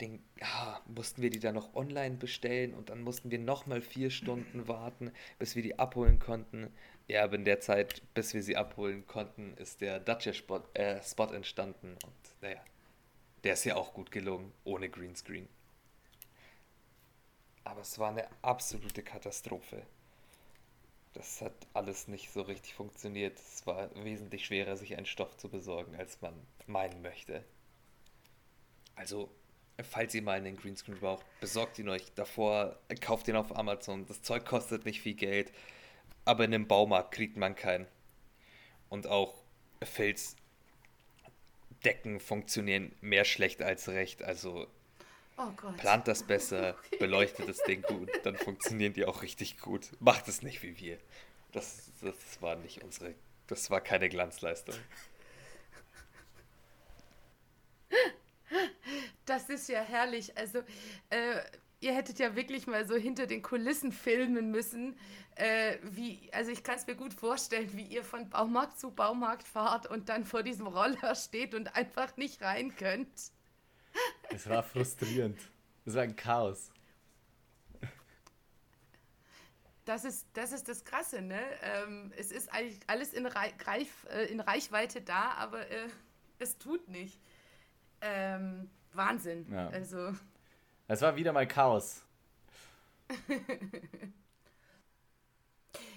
den, 0.00 0.22
ja, 0.40 0.80
mussten 0.86 1.22
wir 1.22 1.30
die 1.30 1.38
dann 1.40 1.54
noch 1.54 1.74
online 1.74 2.16
bestellen 2.16 2.74
und 2.74 2.90
dann 2.90 3.02
mussten 3.02 3.30
wir 3.30 3.38
nochmal 3.38 3.82
vier 3.82 4.10
Stunden 4.10 4.68
warten, 4.68 5.12
bis 5.38 5.56
wir 5.56 5.62
die 5.62 5.78
abholen 5.78 6.18
konnten. 6.18 6.72
Ja, 7.08 7.24
aber 7.24 7.34
in 7.34 7.44
der 7.44 7.60
Zeit, 7.60 8.02
bis 8.14 8.34
wir 8.34 8.42
sie 8.42 8.56
abholen 8.56 9.06
konnten, 9.06 9.54
ist 9.54 9.80
der 9.80 10.00
Dacia-Spot 10.00 10.62
äh, 10.74 11.02
Spot 11.02 11.32
entstanden 11.32 11.96
und 12.04 12.42
naja, 12.42 12.60
der 13.44 13.54
ist 13.54 13.64
ja 13.64 13.76
auch 13.76 13.94
gut 13.94 14.10
gelungen, 14.10 14.52
ohne 14.64 14.88
Greenscreen. 14.88 15.48
Aber 17.64 17.82
es 17.82 17.98
war 17.98 18.10
eine 18.10 18.26
absolute 18.42 19.02
Katastrophe. 19.02 19.82
Das 21.12 21.40
hat 21.40 21.52
alles 21.74 22.08
nicht 22.08 22.30
so 22.30 22.42
richtig 22.42 22.74
funktioniert. 22.74 23.38
Es 23.38 23.66
war 23.66 23.90
wesentlich 24.04 24.46
schwerer, 24.46 24.76
sich 24.76 24.96
einen 24.96 25.06
Stoff 25.06 25.36
zu 25.36 25.48
besorgen, 25.48 25.96
als 25.96 26.20
man 26.20 26.34
meinen 26.66 27.02
möchte. 27.02 27.44
Also 28.94 29.30
falls 29.84 30.14
ihr 30.14 30.22
mal 30.22 30.38
einen 30.38 30.56
Greenscreen 30.56 30.98
braucht, 30.98 31.24
besorgt 31.40 31.78
ihn 31.78 31.88
euch 31.88 32.12
davor, 32.14 32.78
kauft 33.00 33.28
ihn 33.28 33.36
auf 33.36 33.56
Amazon. 33.56 34.06
Das 34.06 34.22
Zeug 34.22 34.44
kostet 34.44 34.84
nicht 34.84 35.00
viel 35.00 35.14
Geld, 35.14 35.52
aber 36.24 36.44
in 36.44 36.54
einem 36.54 36.66
Baumarkt 36.66 37.12
kriegt 37.12 37.36
man 37.36 37.54
keinen. 37.54 37.86
Und 38.88 39.06
auch 39.06 39.34
Felsdecken 39.82 40.38
funktionieren 42.20 42.92
mehr 43.00 43.24
schlecht 43.24 43.62
als 43.62 43.88
recht. 43.88 44.22
Also 44.22 44.66
oh 45.36 45.50
plant 45.76 46.08
das 46.08 46.24
besser, 46.24 46.76
okay. 46.86 46.96
beleuchtet 46.98 47.48
das 47.48 47.62
Ding 47.62 47.82
gut, 47.82 48.10
dann 48.24 48.36
funktionieren 48.36 48.92
die 48.92 49.04
auch 49.06 49.22
richtig 49.22 49.58
gut. 49.58 49.90
Macht 50.00 50.28
es 50.28 50.42
nicht 50.42 50.62
wie 50.62 50.78
wir. 50.78 50.98
Das, 51.52 51.90
das 52.00 52.40
war 52.40 52.56
nicht 52.56 52.82
unsere, 52.82 53.14
das 53.46 53.70
war 53.70 53.80
keine 53.80 54.08
Glanzleistung. 54.08 54.76
Das 59.30 59.48
ist 59.48 59.68
ja 59.68 59.80
herrlich. 59.80 60.36
Also, 60.36 60.58
äh, 61.08 61.40
ihr 61.78 61.94
hättet 61.94 62.18
ja 62.18 62.34
wirklich 62.34 62.66
mal 62.66 62.84
so 62.84 62.96
hinter 62.96 63.28
den 63.28 63.42
Kulissen 63.42 63.92
filmen 63.92 64.50
müssen, 64.50 64.98
äh, 65.36 65.78
wie, 65.84 66.28
also 66.32 66.50
ich 66.50 66.64
kann 66.64 66.74
es 66.74 66.88
mir 66.88 66.96
gut 66.96 67.14
vorstellen, 67.14 67.70
wie 67.74 67.84
ihr 67.84 68.02
von 68.02 68.28
Baumarkt 68.28 68.80
zu 68.80 68.90
Baumarkt 68.90 69.46
fahrt 69.46 69.86
und 69.86 70.08
dann 70.08 70.24
vor 70.24 70.42
diesem 70.42 70.66
Roller 70.66 71.14
steht 71.14 71.54
und 71.54 71.76
einfach 71.76 72.16
nicht 72.16 72.42
rein 72.42 72.74
könnt. 72.74 73.30
Es 74.30 74.48
war 74.48 74.64
frustrierend. 74.64 75.38
Es 75.84 75.94
war 75.94 76.02
ein 76.02 76.16
Chaos. 76.16 76.72
Das 79.84 80.04
ist, 80.04 80.26
das 80.32 80.50
ist 80.50 80.68
das 80.68 80.84
Krasse, 80.84 81.22
ne? 81.22 81.40
Ähm, 81.62 82.12
es 82.16 82.32
ist 82.32 82.52
eigentlich 82.52 82.80
alles 82.88 83.12
in, 83.12 83.26
Reif, 83.26 84.06
äh, 84.10 84.24
in 84.24 84.40
Reichweite 84.40 85.00
da, 85.00 85.34
aber 85.34 85.68
äh, 85.68 85.88
es 86.40 86.58
tut 86.58 86.88
nicht. 86.88 87.20
Ähm, 88.00 88.68
Wahnsinn. 88.92 89.46
Ja. 89.50 89.68
Also. 89.68 90.14
Es 90.88 91.02
war 91.02 91.16
wieder 91.16 91.32
mal 91.32 91.46
Chaos. 91.46 92.02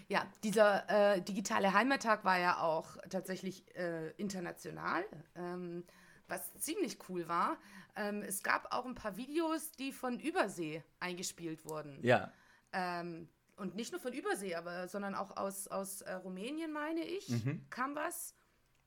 ja, 0.07 0.25
dieser 0.43 0.89
äh, 1.15 1.21
digitale 1.21 1.73
Heimattag 1.73 2.23
war 2.25 2.39
ja 2.39 2.59
auch 2.59 2.97
tatsächlich 3.09 3.63
äh, 3.75 4.11
international, 4.11 5.03
ähm, 5.35 5.83
was 6.27 6.53
ziemlich 6.55 6.97
cool 7.09 7.27
war. 7.27 7.57
Ähm, 7.95 8.23
es 8.23 8.43
gab 8.43 8.73
auch 8.73 8.85
ein 8.85 8.95
paar 8.95 9.17
Videos, 9.17 9.71
die 9.71 9.91
von 9.91 10.19
Übersee 10.19 10.83
eingespielt 10.99 11.65
wurden. 11.65 11.99
Ja. 12.01 12.31
Ähm, 12.71 13.27
und 13.55 13.75
nicht 13.75 13.91
nur 13.91 14.01
von 14.01 14.13
Übersee, 14.13 14.55
aber 14.55 14.87
sondern 14.87 15.13
auch 15.13 15.37
aus, 15.37 15.67
aus 15.67 16.01
äh, 16.01 16.13
Rumänien, 16.13 16.71
meine 16.71 17.03
ich, 17.03 17.29
mhm. 17.29 17.65
kam 17.69 17.95
was. 17.95 18.33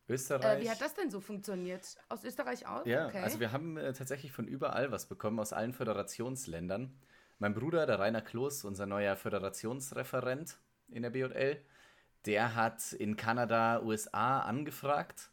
Österreich. 0.08 0.60
Äh, 0.60 0.64
wie 0.64 0.70
hat 0.70 0.80
das 0.80 0.94
denn 0.94 1.10
so 1.10 1.20
funktioniert? 1.20 1.96
Aus 2.08 2.24
Österreich 2.24 2.66
auch? 2.66 2.86
Ja, 2.86 3.08
okay. 3.08 3.20
also 3.22 3.40
wir 3.40 3.52
haben 3.52 3.76
äh, 3.76 3.92
tatsächlich 3.92 4.32
von 4.32 4.46
überall 4.46 4.92
was 4.92 5.06
bekommen, 5.06 5.38
aus 5.40 5.52
allen 5.52 5.72
Föderationsländern. 5.72 6.96
Mein 7.38 7.54
Bruder, 7.54 7.86
der 7.86 7.98
Rainer 7.98 8.22
Kloß, 8.22 8.64
unser 8.64 8.86
neuer 8.86 9.16
Föderationsreferent 9.16 10.58
in 10.88 11.02
der 11.02 11.10
BL, 11.10 11.60
der 12.24 12.54
hat 12.54 12.92
in 12.92 13.16
Kanada, 13.16 13.82
USA 13.82 14.40
angefragt 14.40 15.30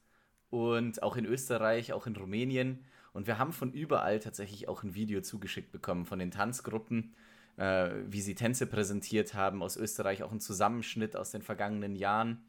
und 0.49 1.01
auch 1.01 1.15
in 1.15 1.25
Österreich, 1.25 1.93
auch 1.93 2.05
in 2.05 2.15
Rumänien. 2.15 2.85
Und 3.13 3.27
wir 3.27 3.37
haben 3.37 3.53
von 3.53 3.71
überall 3.71 4.19
tatsächlich 4.19 4.67
auch 4.67 4.83
ein 4.83 4.95
Video 4.95 5.21
zugeschickt 5.21 5.71
bekommen 5.71 6.05
von 6.05 6.19
den 6.19 6.31
Tanzgruppen, 6.31 7.15
äh, 7.57 7.91
wie 8.07 8.21
sie 8.21 8.35
Tänze 8.35 8.65
präsentiert 8.65 9.33
haben. 9.33 9.63
Aus 9.63 9.77
Österreich 9.77 10.23
auch 10.23 10.31
ein 10.31 10.39
Zusammenschnitt 10.39 11.15
aus 11.15 11.31
den 11.31 11.41
vergangenen 11.41 11.95
Jahren. 11.95 12.43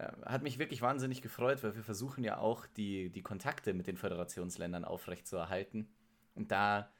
Äh, 0.00 0.12
hat 0.24 0.42
mich 0.42 0.58
wirklich 0.58 0.82
wahnsinnig 0.82 1.22
gefreut, 1.22 1.62
weil 1.62 1.76
wir 1.76 1.84
versuchen 1.84 2.24
ja 2.24 2.38
auch 2.38 2.66
die, 2.66 3.10
die 3.10 3.22
Kontakte 3.22 3.74
mit 3.74 3.86
den 3.86 3.96
Föderationsländern 3.96 4.84
aufrechtzuerhalten 4.84 5.92
und 6.34 6.50
da 6.50 6.90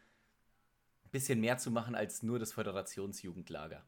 ein 1.05 1.11
bisschen 1.11 1.41
mehr 1.41 1.59
zu 1.59 1.71
machen 1.71 1.95
als 1.95 2.23
nur 2.23 2.39
das 2.39 2.53
Föderationsjugendlager. 2.53 3.85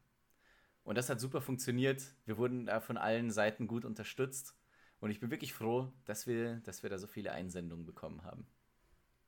Und 0.83 0.97
das 0.97 1.09
hat 1.09 1.19
super 1.19 1.41
funktioniert. 1.41 2.03
Wir 2.25 2.37
wurden 2.37 2.65
da 2.65 2.81
von 2.81 2.97
allen 2.97 3.31
Seiten 3.31 3.67
gut 3.67 3.85
unterstützt. 3.85 4.57
Und 4.99 5.11
ich 5.11 5.19
bin 5.19 5.31
wirklich 5.31 5.53
froh, 5.53 5.93
dass 6.05 6.27
wir, 6.27 6.59
dass 6.61 6.83
wir 6.83 6.89
da 6.89 6.97
so 6.97 7.07
viele 7.07 7.31
Einsendungen 7.31 7.85
bekommen 7.85 8.23
haben. 8.23 8.47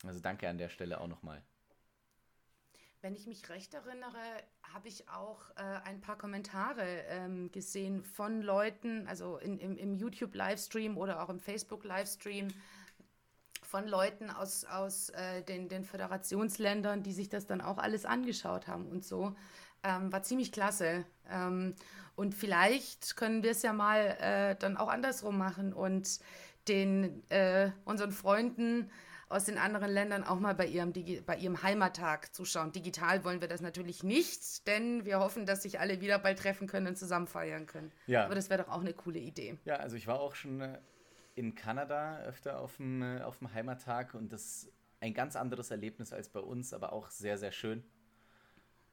Also 0.04 0.20
danke 0.20 0.50
an 0.50 0.58
der 0.58 0.70
Stelle 0.70 1.00
auch 1.00 1.08
nochmal. 1.08 1.44
Wenn 3.06 3.14
ich 3.14 3.28
mich 3.28 3.48
recht 3.50 3.72
erinnere, 3.76 4.18
habe 4.74 4.88
ich 4.88 5.08
auch 5.10 5.52
äh, 5.58 5.62
ein 5.84 6.02
paar 6.02 6.18
Kommentare 6.18 7.04
ähm, 7.08 7.52
gesehen 7.52 8.04
von 8.04 8.42
Leuten, 8.42 9.08
also 9.08 9.38
in, 9.38 9.60
im, 9.60 9.78
im 9.78 9.94
YouTube-Livestream 9.94 10.98
oder 10.98 11.22
auch 11.22 11.30
im 11.30 11.40
Facebook-Livestream, 11.40 12.48
von 13.62 13.88
Leuten 13.88 14.32
aus, 14.32 14.66
aus 14.66 15.10
äh, 15.10 15.44
den, 15.44 15.70
den 15.70 15.84
Föderationsländern, 15.84 17.04
die 17.04 17.14
sich 17.14 17.30
das 17.30 17.46
dann 17.46 17.62
auch 17.62 17.78
alles 17.78 18.06
angeschaut 18.06 18.68
haben 18.68 18.88
und 18.88 19.06
so. 19.06 19.36
Ähm, 19.84 20.12
war 20.12 20.24
ziemlich 20.24 20.52
klasse. 20.52 21.06
Ähm, 21.30 21.76
und 22.16 22.34
vielleicht 22.34 23.18
können 23.18 23.44
wir 23.44 23.52
es 23.52 23.62
ja 23.62 23.74
mal 23.74 24.18
äh, 24.20 24.56
dann 24.56 24.78
auch 24.78 24.90
andersrum 24.90 25.38
machen 25.38 25.74
und 25.74 26.20
den 26.68 27.22
äh, 27.30 27.70
unseren 27.84 28.12
Freunden 28.12 28.90
aus 29.28 29.46
den 29.46 29.58
anderen 29.58 29.92
Ländern 29.92 30.24
auch 30.24 30.40
mal 30.40 30.54
bei 30.54 30.68
ihrem, 30.68 30.94
bei 31.26 31.38
ihrem 31.38 31.64
Heimattag 31.64 32.34
zuschauen. 32.36 32.72
Digital 32.72 33.24
wollen 33.24 33.42
wir 33.42 33.48
das 33.48 33.62
natürlich 33.62 34.04
nicht, 34.04 34.68
denn 34.68 35.06
wir 35.06 35.20
hoffen, 35.20 35.46
dass 35.46 35.64
sich 35.64 35.80
alle 35.80 36.00
wieder 36.00 36.20
bald 36.20 36.40
treffen 36.40 36.68
können 36.68 36.88
und 36.88 36.98
zusammen 36.98 37.28
feiern 37.28 37.66
können. 37.66 37.92
Ja. 38.06 38.26
Aber 38.26 38.36
das 38.36 38.50
wäre 38.50 38.64
doch 38.64 38.72
auch 38.72 38.82
eine 38.82 38.94
coole 38.94 39.20
Idee. 39.20 39.58
Ja, 39.66 39.78
also 39.78 39.96
ich 39.96 40.06
war 40.06 40.20
auch 40.20 40.36
schon 40.36 40.62
äh, 40.62 40.80
in 41.34 41.56
Kanada 41.56 42.20
öfter 42.20 42.60
auf 42.60 42.78
dem, 42.78 43.02
äh, 43.02 43.22
auf 43.22 43.40
dem 43.40 43.54
Heimattag 43.54 44.14
und 44.14 44.32
das 44.32 44.46
ist 44.46 44.74
ein 45.02 45.14
ganz 45.14 45.36
anderes 45.36 45.72
Erlebnis 45.72 46.14
als 46.14 46.30
bei 46.30 46.40
uns, 46.40 46.74
aber 46.74 46.94
auch 46.94 47.10
sehr, 47.10 47.38
sehr 47.38 47.52
schön. 47.52 47.84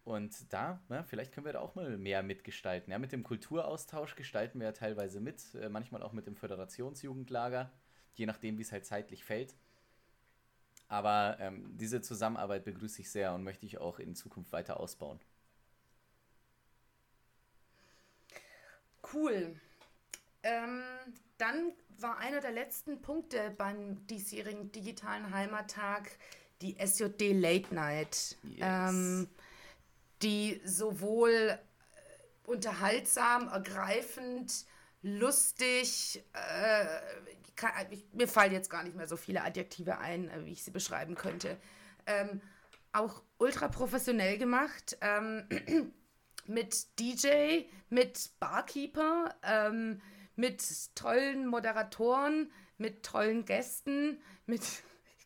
Und 0.05 0.53
da, 0.53 0.81
ja, 0.89 1.05
vielleicht 1.05 1.33
können 1.33 1.47
wir 1.47 1.53
da 1.53 1.61
auch 1.61 1.77
mal 1.77 1.97
mehr 1.97 2.23
mitgestalten. 2.23 2.91
Ja, 2.91 2.99
mit 2.99 3.13
dem 3.13 3.23
Kulturaustausch 3.23 4.17
gestalten 4.17 4.59
wir 4.59 4.67
ja 4.67 4.73
teilweise 4.73 5.21
mit, 5.21 5.55
äh, 5.55 5.69
manchmal 5.69 6.03
auch 6.03 6.13
mit 6.13 6.27
dem 6.27 6.37
Föderationsjugendlager, 6.37 7.71
je 8.15 8.27
nachdem, 8.27 8.59
wie 8.59 8.63
es 8.63 8.73
halt 8.73 8.85
zeitlich 8.85 9.25
fällt. 9.25 9.55
Aber 10.93 11.39
ähm, 11.41 11.75
diese 11.79 12.03
Zusammenarbeit 12.03 12.67
begrüße 12.67 13.01
ich 13.01 13.11
sehr 13.11 13.33
und 13.33 13.45
möchte 13.45 13.65
ich 13.65 13.79
auch 13.79 13.99
in 13.99 14.15
Zukunft 14.15 14.53
weiter 14.53 14.79
ausbauen. 14.79 15.19
Cool. 19.11 19.59
Ähm, 20.43 20.83
dann 21.39 21.73
war 21.97 22.19
einer 22.19 22.43
der 22.43 22.51
letzten 22.51 23.01
Punkte 23.01 23.55
beim 23.57 24.07
diesjährigen 24.07 24.71
digitalen 24.71 25.33
Heimattag 25.35 26.11
die 26.61 26.77
SJD 26.77 27.41
Late 27.41 27.75
Night, 27.75 28.37
yes. 28.43 28.59
ähm, 28.61 29.31
die 30.21 30.61
sowohl 30.63 31.59
unterhaltsam, 32.45 33.49
ergreifend, 33.49 34.67
lustig, 35.03 36.25
äh, 36.33 36.87
kann, 37.57 37.71
ich, 37.91 38.07
mir 38.13 38.29
fallen 38.29 38.53
jetzt 38.53 38.71
gar 38.71 38.83
nicht 38.83 38.97
mehr 38.97 39.07
so 39.07 39.17
viele 39.17 39.43
Adjektive 39.43 39.99
ein, 39.99 40.29
äh, 40.31 40.45
wie 40.45 40.53
ich 40.53 40.65
sie 40.65 40.71
beschreiben 40.71 41.15
könnte. 41.15 41.59
Ähm, 42.07 42.41
auch 42.93 43.23
ultra 43.39 43.69
professionell 43.69 44.39
gemacht. 44.39 44.97
Ähm, 45.01 45.47
mit 46.47 46.99
DJ, 46.99 47.65
mit 47.89 48.31
Barkeeper, 48.41 49.35
ähm, 49.43 50.01
mit 50.37 50.63
tollen 50.95 51.47
Moderatoren, 51.47 52.51
mit 52.79 53.05
tollen 53.05 53.45
Gästen, 53.45 54.21
mit 54.47 54.63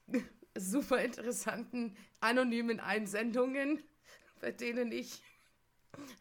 super 0.57 1.01
interessanten 1.03 1.97
anonymen 2.21 2.81
Einsendungen, 2.81 3.83
bei 4.41 4.53
denen 4.53 4.93
ich, 4.93 5.23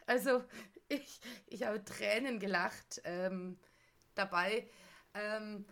also 0.05 0.43
ich, 0.87 1.19
ich 1.47 1.63
habe 1.63 1.83
Tränen 1.83 2.39
gelacht 2.39 3.01
ähm, 3.03 3.57
dabei. 4.15 4.67
Ähm, 5.13 5.65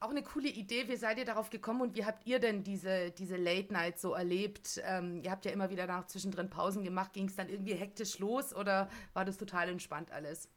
auch 0.00 0.10
eine 0.10 0.22
coole 0.22 0.48
Idee. 0.48 0.88
Wie 0.88 0.96
seid 0.96 1.18
ihr 1.18 1.24
darauf 1.24 1.50
gekommen 1.50 1.80
und 1.80 1.96
wie 1.96 2.04
habt 2.04 2.26
ihr 2.26 2.38
denn 2.38 2.62
diese, 2.62 3.10
diese 3.10 3.36
Late 3.36 3.72
Night 3.72 3.98
so 3.98 4.12
erlebt? 4.12 4.80
Ähm, 4.84 5.22
ihr 5.22 5.30
habt 5.30 5.44
ja 5.46 5.50
immer 5.50 5.70
wieder 5.70 5.86
nach 5.86 6.06
zwischendrin 6.06 6.50
Pausen 6.50 6.84
gemacht. 6.84 7.12
Ging 7.14 7.26
es 7.26 7.36
dann 7.36 7.48
irgendwie 7.48 7.74
hektisch 7.74 8.18
los 8.18 8.54
oder 8.54 8.90
war 9.14 9.24
das 9.24 9.38
total 9.38 9.68
entspannt 9.68 10.12
alles? 10.12 10.48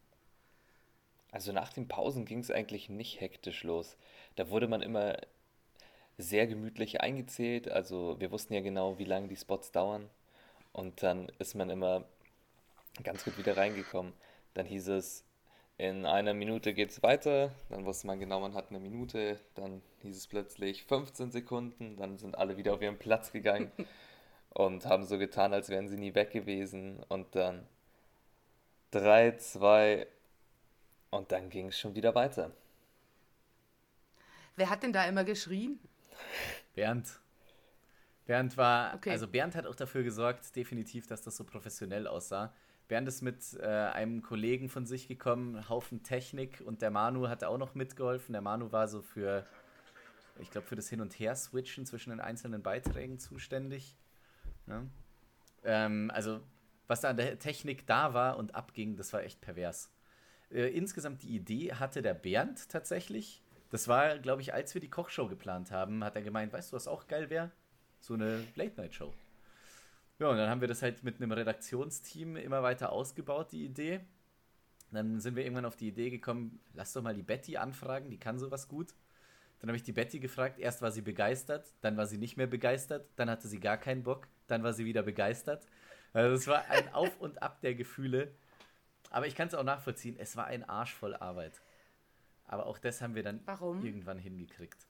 Also 1.31 1.51
nach 1.51 1.71
den 1.71 1.87
Pausen 1.87 2.25
ging 2.25 2.39
es 2.39 2.51
eigentlich 2.51 2.89
nicht 2.89 3.21
hektisch 3.21 3.63
los. 3.63 3.97
Da 4.35 4.49
wurde 4.49 4.67
man 4.67 4.81
immer 4.81 5.17
sehr 6.17 6.47
gemütlich 6.47 7.01
eingezählt. 7.01 7.69
Also 7.69 8.19
wir 8.19 8.31
wussten 8.31 8.53
ja 8.53 8.61
genau, 8.61 8.97
wie 8.97 9.05
lange 9.05 9.27
die 9.27 9.35
Spots 9.37 9.71
dauern. 9.71 10.09
Und 10.73 11.03
dann 11.03 11.29
ist 11.39 11.55
man 11.55 11.69
immer 11.69 12.05
ganz 13.03 13.23
gut 13.23 13.37
wieder 13.37 13.57
reingekommen. 13.57 14.13
Dann 14.53 14.65
hieß 14.65 14.87
es, 14.89 15.23
in 15.77 16.05
einer 16.05 16.33
Minute 16.33 16.73
geht 16.73 16.89
es 16.89 17.03
weiter, 17.03 17.51
dann 17.69 17.85
wusste 17.85 18.07
man 18.07 18.19
genau, 18.19 18.39
man 18.39 18.55
hat 18.55 18.69
eine 18.69 18.79
Minute, 18.79 19.39
dann 19.53 19.83
hieß 20.01 20.17
es 20.17 20.27
plötzlich 20.27 20.83
15 20.85 21.31
Sekunden, 21.31 21.97
dann 21.97 22.17
sind 22.17 22.35
alle 22.37 22.57
wieder 22.57 22.73
auf 22.73 22.81
ihren 22.81 22.97
Platz 22.97 23.31
gegangen 23.31 23.71
und 24.49 24.85
haben 24.87 25.05
so 25.05 25.19
getan, 25.19 25.53
als 25.53 25.69
wären 25.69 25.87
sie 25.87 25.97
nie 25.97 26.15
weg 26.15 26.31
gewesen 26.31 27.03
und 27.09 27.35
dann 27.35 27.67
3, 28.91 29.37
2 29.37 30.07
und 31.11 31.31
dann 31.31 31.49
ging 31.49 31.67
es 31.67 31.79
schon 31.79 31.93
wieder 31.93 32.15
weiter. 32.15 32.51
Wer 34.55 34.71
hat 34.71 34.81
denn 34.81 34.93
da 34.93 35.05
immer 35.05 35.23
geschrien? 35.23 35.79
Bernd. 36.73 37.19
Bernd 38.25 38.57
war, 38.57 38.95
okay. 38.95 39.11
also 39.11 39.27
Bernd 39.27 39.55
hat 39.55 39.67
auch 39.67 39.75
dafür 39.75 40.03
gesorgt, 40.03 40.55
definitiv, 40.55 41.05
dass 41.05 41.21
das 41.21 41.37
so 41.37 41.43
professionell 41.43 42.07
aussah. 42.07 42.53
Bernd 42.87 43.07
ist 43.07 43.21
mit 43.21 43.41
äh, 43.59 43.65
einem 43.65 44.21
Kollegen 44.21 44.69
von 44.69 44.85
sich 44.85 45.07
gekommen, 45.07 45.67
Haufen 45.69 46.03
Technik 46.03 46.61
und 46.65 46.81
der 46.81 46.91
Manu 46.91 47.27
hat 47.27 47.43
auch 47.43 47.57
noch 47.57 47.75
mitgeholfen. 47.75 48.33
Der 48.33 48.41
Manu 48.41 48.71
war 48.71 48.87
so 48.87 49.01
für, 49.01 49.45
ich 50.39 50.49
glaube, 50.51 50.67
für 50.67 50.75
das 50.75 50.89
Hin- 50.89 51.01
und 51.01 51.17
Her-Switchen 51.19 51.85
zwischen 51.85 52.11
den 52.11 52.21
einzelnen 52.21 52.63
Beiträgen 52.63 53.19
zuständig. 53.19 53.97
Ja. 54.67 54.83
Ähm, 55.63 56.11
also, 56.13 56.39
was 56.87 57.01
da 57.01 57.09
an 57.09 57.17
der 57.17 57.39
Technik 57.39 57.85
da 57.87 58.13
war 58.13 58.37
und 58.37 58.55
abging, 58.55 58.95
das 58.95 59.11
war 59.11 59.21
echt 59.21 59.41
pervers. 59.41 59.91
Äh, 60.49 60.69
insgesamt 60.69 61.23
die 61.23 61.35
Idee 61.35 61.73
hatte 61.73 62.01
der 62.01 62.13
Bernd 62.13 62.69
tatsächlich. 62.69 63.43
Das 63.69 63.89
war, 63.89 64.17
glaube 64.19 64.41
ich, 64.41 64.53
als 64.53 64.73
wir 64.73 64.79
die 64.79 64.89
Kochshow 64.89 65.27
geplant 65.27 65.71
haben, 65.71 66.05
hat 66.05 66.15
er 66.15 66.21
gemeint, 66.21 66.53
weißt 66.53 66.71
du, 66.71 66.77
was 66.77 66.87
auch 66.87 67.07
geil 67.07 67.29
wäre? 67.29 67.51
So 67.99 68.13
eine 68.13 68.45
Late-Night-Show. 68.55 69.13
Ja, 70.19 70.29
und 70.29 70.37
dann 70.37 70.49
haben 70.49 70.61
wir 70.61 70.67
das 70.67 70.81
halt 70.81 71.03
mit 71.03 71.17
einem 71.21 71.31
Redaktionsteam 71.31 72.37
immer 72.37 72.63
weiter 72.63 72.91
ausgebaut, 72.91 73.51
die 73.51 73.65
Idee. 73.65 74.01
Dann 74.91 75.19
sind 75.19 75.35
wir 75.35 75.43
irgendwann 75.43 75.65
auf 75.65 75.75
die 75.75 75.89
Idee 75.89 76.09
gekommen, 76.09 76.59
lass 76.73 76.93
doch 76.93 77.01
mal 77.01 77.13
die 77.13 77.23
Betty 77.23 77.57
anfragen, 77.57 78.09
die 78.09 78.17
kann 78.17 78.39
sowas 78.39 78.67
gut. 78.67 78.95
Dann 79.59 79.69
habe 79.69 79.77
ich 79.77 79.83
die 79.83 79.91
Betty 79.91 80.19
gefragt, 80.19 80.59
erst 80.59 80.81
war 80.81 80.91
sie 80.91 81.01
begeistert, 81.01 81.73
dann 81.81 81.97
war 81.97 82.07
sie 82.07 82.17
nicht 82.17 82.37
mehr 82.37 82.47
begeistert, 82.47 83.07
dann 83.15 83.29
hatte 83.29 83.47
sie 83.47 83.59
gar 83.59 83.77
keinen 83.77 84.03
Bock, 84.03 84.27
dann 84.47 84.63
war 84.63 84.73
sie 84.73 84.85
wieder 84.85 85.03
begeistert. 85.03 85.67
Also 86.13 86.35
es 86.35 86.47
war 86.47 86.65
ein 86.69 86.93
Auf 86.93 87.19
und 87.19 87.41
Ab 87.41 87.61
der 87.61 87.75
Gefühle. 87.75 88.31
Aber 89.09 89.27
ich 89.27 89.35
kann 89.35 89.47
es 89.47 89.53
auch 89.53 89.63
nachvollziehen, 89.63 90.15
es 90.17 90.35
war 90.35 90.45
ein 90.45 90.63
Arsch 90.63 90.93
voll 90.93 91.15
Arbeit. 91.15 91.61
Aber 92.45 92.65
auch 92.65 92.77
das 92.77 93.01
haben 93.01 93.15
wir 93.15 93.23
dann 93.23 93.41
Warum? 93.45 93.83
irgendwann 93.83 94.19
hingekriegt. 94.19 94.87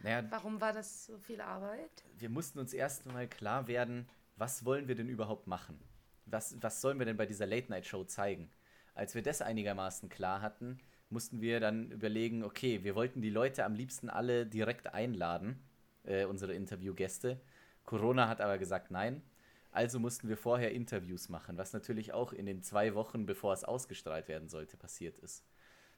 Naja, 0.00 0.24
Warum 0.30 0.60
war 0.60 0.72
das 0.72 1.06
so 1.06 1.18
viel 1.18 1.40
Arbeit? 1.40 2.04
Wir 2.18 2.28
mussten 2.28 2.58
uns 2.58 2.72
erst 2.72 3.06
mal 3.06 3.26
klar 3.26 3.66
werden, 3.66 4.08
was 4.38 4.64
wollen 4.64 4.88
wir 4.88 4.94
denn 4.94 5.08
überhaupt 5.08 5.46
machen? 5.46 5.78
Was, 6.26 6.56
was 6.60 6.80
sollen 6.80 6.98
wir 6.98 7.06
denn 7.06 7.16
bei 7.16 7.26
dieser 7.26 7.46
Late-Night-Show 7.46 8.04
zeigen? 8.04 8.50
Als 8.94 9.14
wir 9.14 9.22
das 9.22 9.42
einigermaßen 9.42 10.08
klar 10.08 10.40
hatten, 10.42 10.78
mussten 11.10 11.40
wir 11.40 11.60
dann 11.60 11.90
überlegen, 11.90 12.44
okay, 12.44 12.84
wir 12.84 12.94
wollten 12.94 13.22
die 13.22 13.30
Leute 13.30 13.64
am 13.64 13.74
liebsten 13.74 14.10
alle 14.10 14.46
direkt 14.46 14.92
einladen, 14.94 15.58
äh, 16.04 16.24
unsere 16.24 16.54
Interviewgäste. 16.54 17.40
Corona 17.84 18.28
hat 18.28 18.40
aber 18.40 18.58
gesagt 18.58 18.90
nein. 18.90 19.22
Also 19.70 19.98
mussten 19.98 20.28
wir 20.28 20.36
vorher 20.36 20.72
Interviews 20.72 21.28
machen, 21.28 21.58
was 21.58 21.72
natürlich 21.72 22.12
auch 22.12 22.32
in 22.32 22.46
den 22.46 22.62
zwei 22.62 22.94
Wochen, 22.94 23.26
bevor 23.26 23.52
es 23.52 23.64
ausgestrahlt 23.64 24.28
werden 24.28 24.48
sollte, 24.48 24.76
passiert 24.76 25.18
ist. 25.18 25.44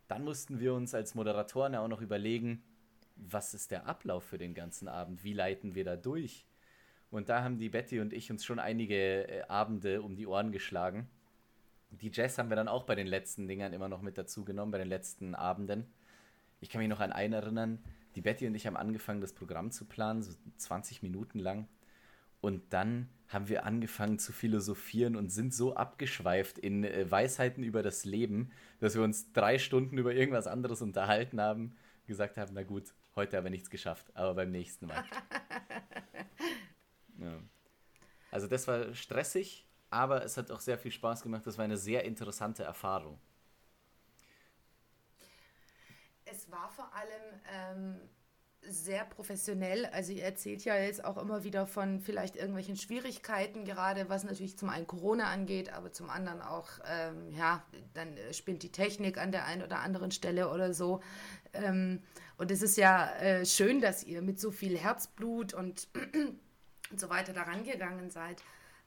Dann 0.08 0.24
mussten 0.24 0.58
wir 0.58 0.74
uns 0.74 0.94
als 0.94 1.14
Moderatoren 1.14 1.74
ja 1.74 1.80
auch 1.80 1.88
noch 1.88 2.00
überlegen, 2.00 2.62
was 3.16 3.54
ist 3.54 3.70
der 3.70 3.86
Ablauf 3.86 4.24
für 4.24 4.38
den 4.38 4.54
ganzen 4.54 4.88
Abend? 4.88 5.22
Wie 5.24 5.32
leiten 5.32 5.74
wir 5.74 5.84
da 5.84 5.96
durch? 5.96 6.46
Und 7.10 7.28
da 7.28 7.42
haben 7.42 7.58
die 7.58 7.68
Betty 7.68 8.00
und 8.00 8.12
ich 8.12 8.30
uns 8.30 8.44
schon 8.44 8.58
einige 8.58 9.28
äh, 9.28 9.42
Abende 9.48 10.02
um 10.02 10.14
die 10.14 10.26
Ohren 10.26 10.52
geschlagen. 10.52 11.08
Die 11.90 12.10
Jazz 12.12 12.38
haben 12.38 12.50
wir 12.50 12.56
dann 12.56 12.68
auch 12.68 12.84
bei 12.84 12.94
den 12.94 13.08
letzten 13.08 13.48
Dingern 13.48 13.72
immer 13.72 13.88
noch 13.88 14.00
mit 14.00 14.16
dazu 14.16 14.44
genommen, 14.44 14.70
bei 14.70 14.78
den 14.78 14.88
letzten 14.88 15.34
Abenden. 15.34 15.86
Ich 16.60 16.68
kann 16.68 16.80
mich 16.80 16.88
noch 16.88 17.00
an 17.00 17.12
einen 17.12 17.32
erinnern. 17.32 17.82
Die 18.14 18.20
Betty 18.20 18.46
und 18.46 18.54
ich 18.54 18.66
haben 18.66 18.76
angefangen, 18.76 19.20
das 19.20 19.32
Programm 19.32 19.72
zu 19.72 19.84
planen, 19.84 20.22
so 20.22 20.32
20 20.56 21.02
Minuten 21.02 21.40
lang. 21.40 21.66
Und 22.40 22.72
dann 22.72 23.08
haben 23.28 23.48
wir 23.48 23.64
angefangen 23.64 24.18
zu 24.18 24.32
philosophieren 24.32 25.14
und 25.16 25.30
sind 25.30 25.52
so 25.52 25.74
abgeschweift 25.74 26.58
in 26.58 26.84
äh, 26.84 27.10
Weisheiten 27.10 27.62
über 27.62 27.82
das 27.82 28.04
Leben, 28.04 28.50
dass 28.78 28.94
wir 28.94 29.02
uns 29.02 29.32
drei 29.32 29.58
Stunden 29.58 29.98
über 29.98 30.14
irgendwas 30.14 30.46
anderes 30.46 30.80
unterhalten 30.80 31.40
haben, 31.40 31.76
gesagt 32.06 32.36
haben, 32.38 32.52
na 32.54 32.62
gut, 32.62 32.94
heute 33.14 33.36
haben 33.36 33.44
wir 33.44 33.50
nichts 33.50 33.70
geschafft, 33.70 34.06
aber 34.14 34.34
beim 34.34 34.50
nächsten 34.50 34.86
Mal. 34.86 35.04
ja. 37.20 37.40
Also 38.30 38.46
das 38.46 38.66
war 38.68 38.94
stressig, 38.94 39.66
aber 39.90 40.24
es 40.24 40.36
hat 40.36 40.50
auch 40.50 40.60
sehr 40.60 40.78
viel 40.78 40.92
Spaß 40.92 41.22
gemacht. 41.22 41.46
Das 41.46 41.58
war 41.58 41.64
eine 41.64 41.76
sehr 41.76 42.04
interessante 42.04 42.62
Erfahrung. 42.62 43.20
Es 46.24 46.50
war 46.50 46.70
vor 46.70 46.94
allem 46.94 47.40
ähm, 47.52 48.00
sehr 48.62 49.04
professionell. 49.04 49.86
Also 49.86 50.12
ihr 50.12 50.22
erzählt 50.22 50.64
ja 50.64 50.76
jetzt 50.76 51.04
auch 51.04 51.16
immer 51.16 51.42
wieder 51.42 51.66
von 51.66 52.00
vielleicht 52.00 52.36
irgendwelchen 52.36 52.76
Schwierigkeiten, 52.76 53.64
gerade 53.64 54.08
was 54.08 54.22
natürlich 54.24 54.56
zum 54.56 54.68
einen 54.68 54.86
Corona 54.86 55.24
angeht, 55.30 55.72
aber 55.72 55.92
zum 55.92 56.08
anderen 56.08 56.40
auch, 56.40 56.68
ähm, 56.86 57.32
ja, 57.32 57.64
dann 57.94 58.16
spinnt 58.32 58.62
die 58.62 58.70
Technik 58.70 59.18
an 59.18 59.32
der 59.32 59.44
einen 59.46 59.62
oder 59.62 59.80
anderen 59.80 60.12
Stelle 60.12 60.50
oder 60.50 60.72
so. 60.72 61.00
Ähm, 61.52 62.02
und 62.36 62.50
es 62.50 62.62
ist 62.62 62.76
ja 62.76 63.12
äh, 63.16 63.44
schön, 63.44 63.80
dass 63.80 64.04
ihr 64.04 64.22
mit 64.22 64.38
so 64.38 64.50
viel 64.50 64.78
Herzblut 64.78 65.52
und, 65.52 65.88
und 66.90 67.00
so 67.00 67.08
weiter 67.08 67.32
daran 67.32 67.64
gegangen 67.64 68.10
seid. 68.10 68.42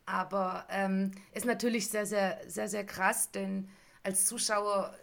Aber 0.06 0.66
ähm, 0.70 1.12
ist 1.34 1.46
natürlich 1.46 1.90
sehr, 1.90 2.06
sehr, 2.06 2.40
sehr, 2.48 2.68
sehr 2.68 2.86
krass, 2.86 3.32
denn 3.32 3.70
als 4.04 4.26
Zuschauer 4.26 4.94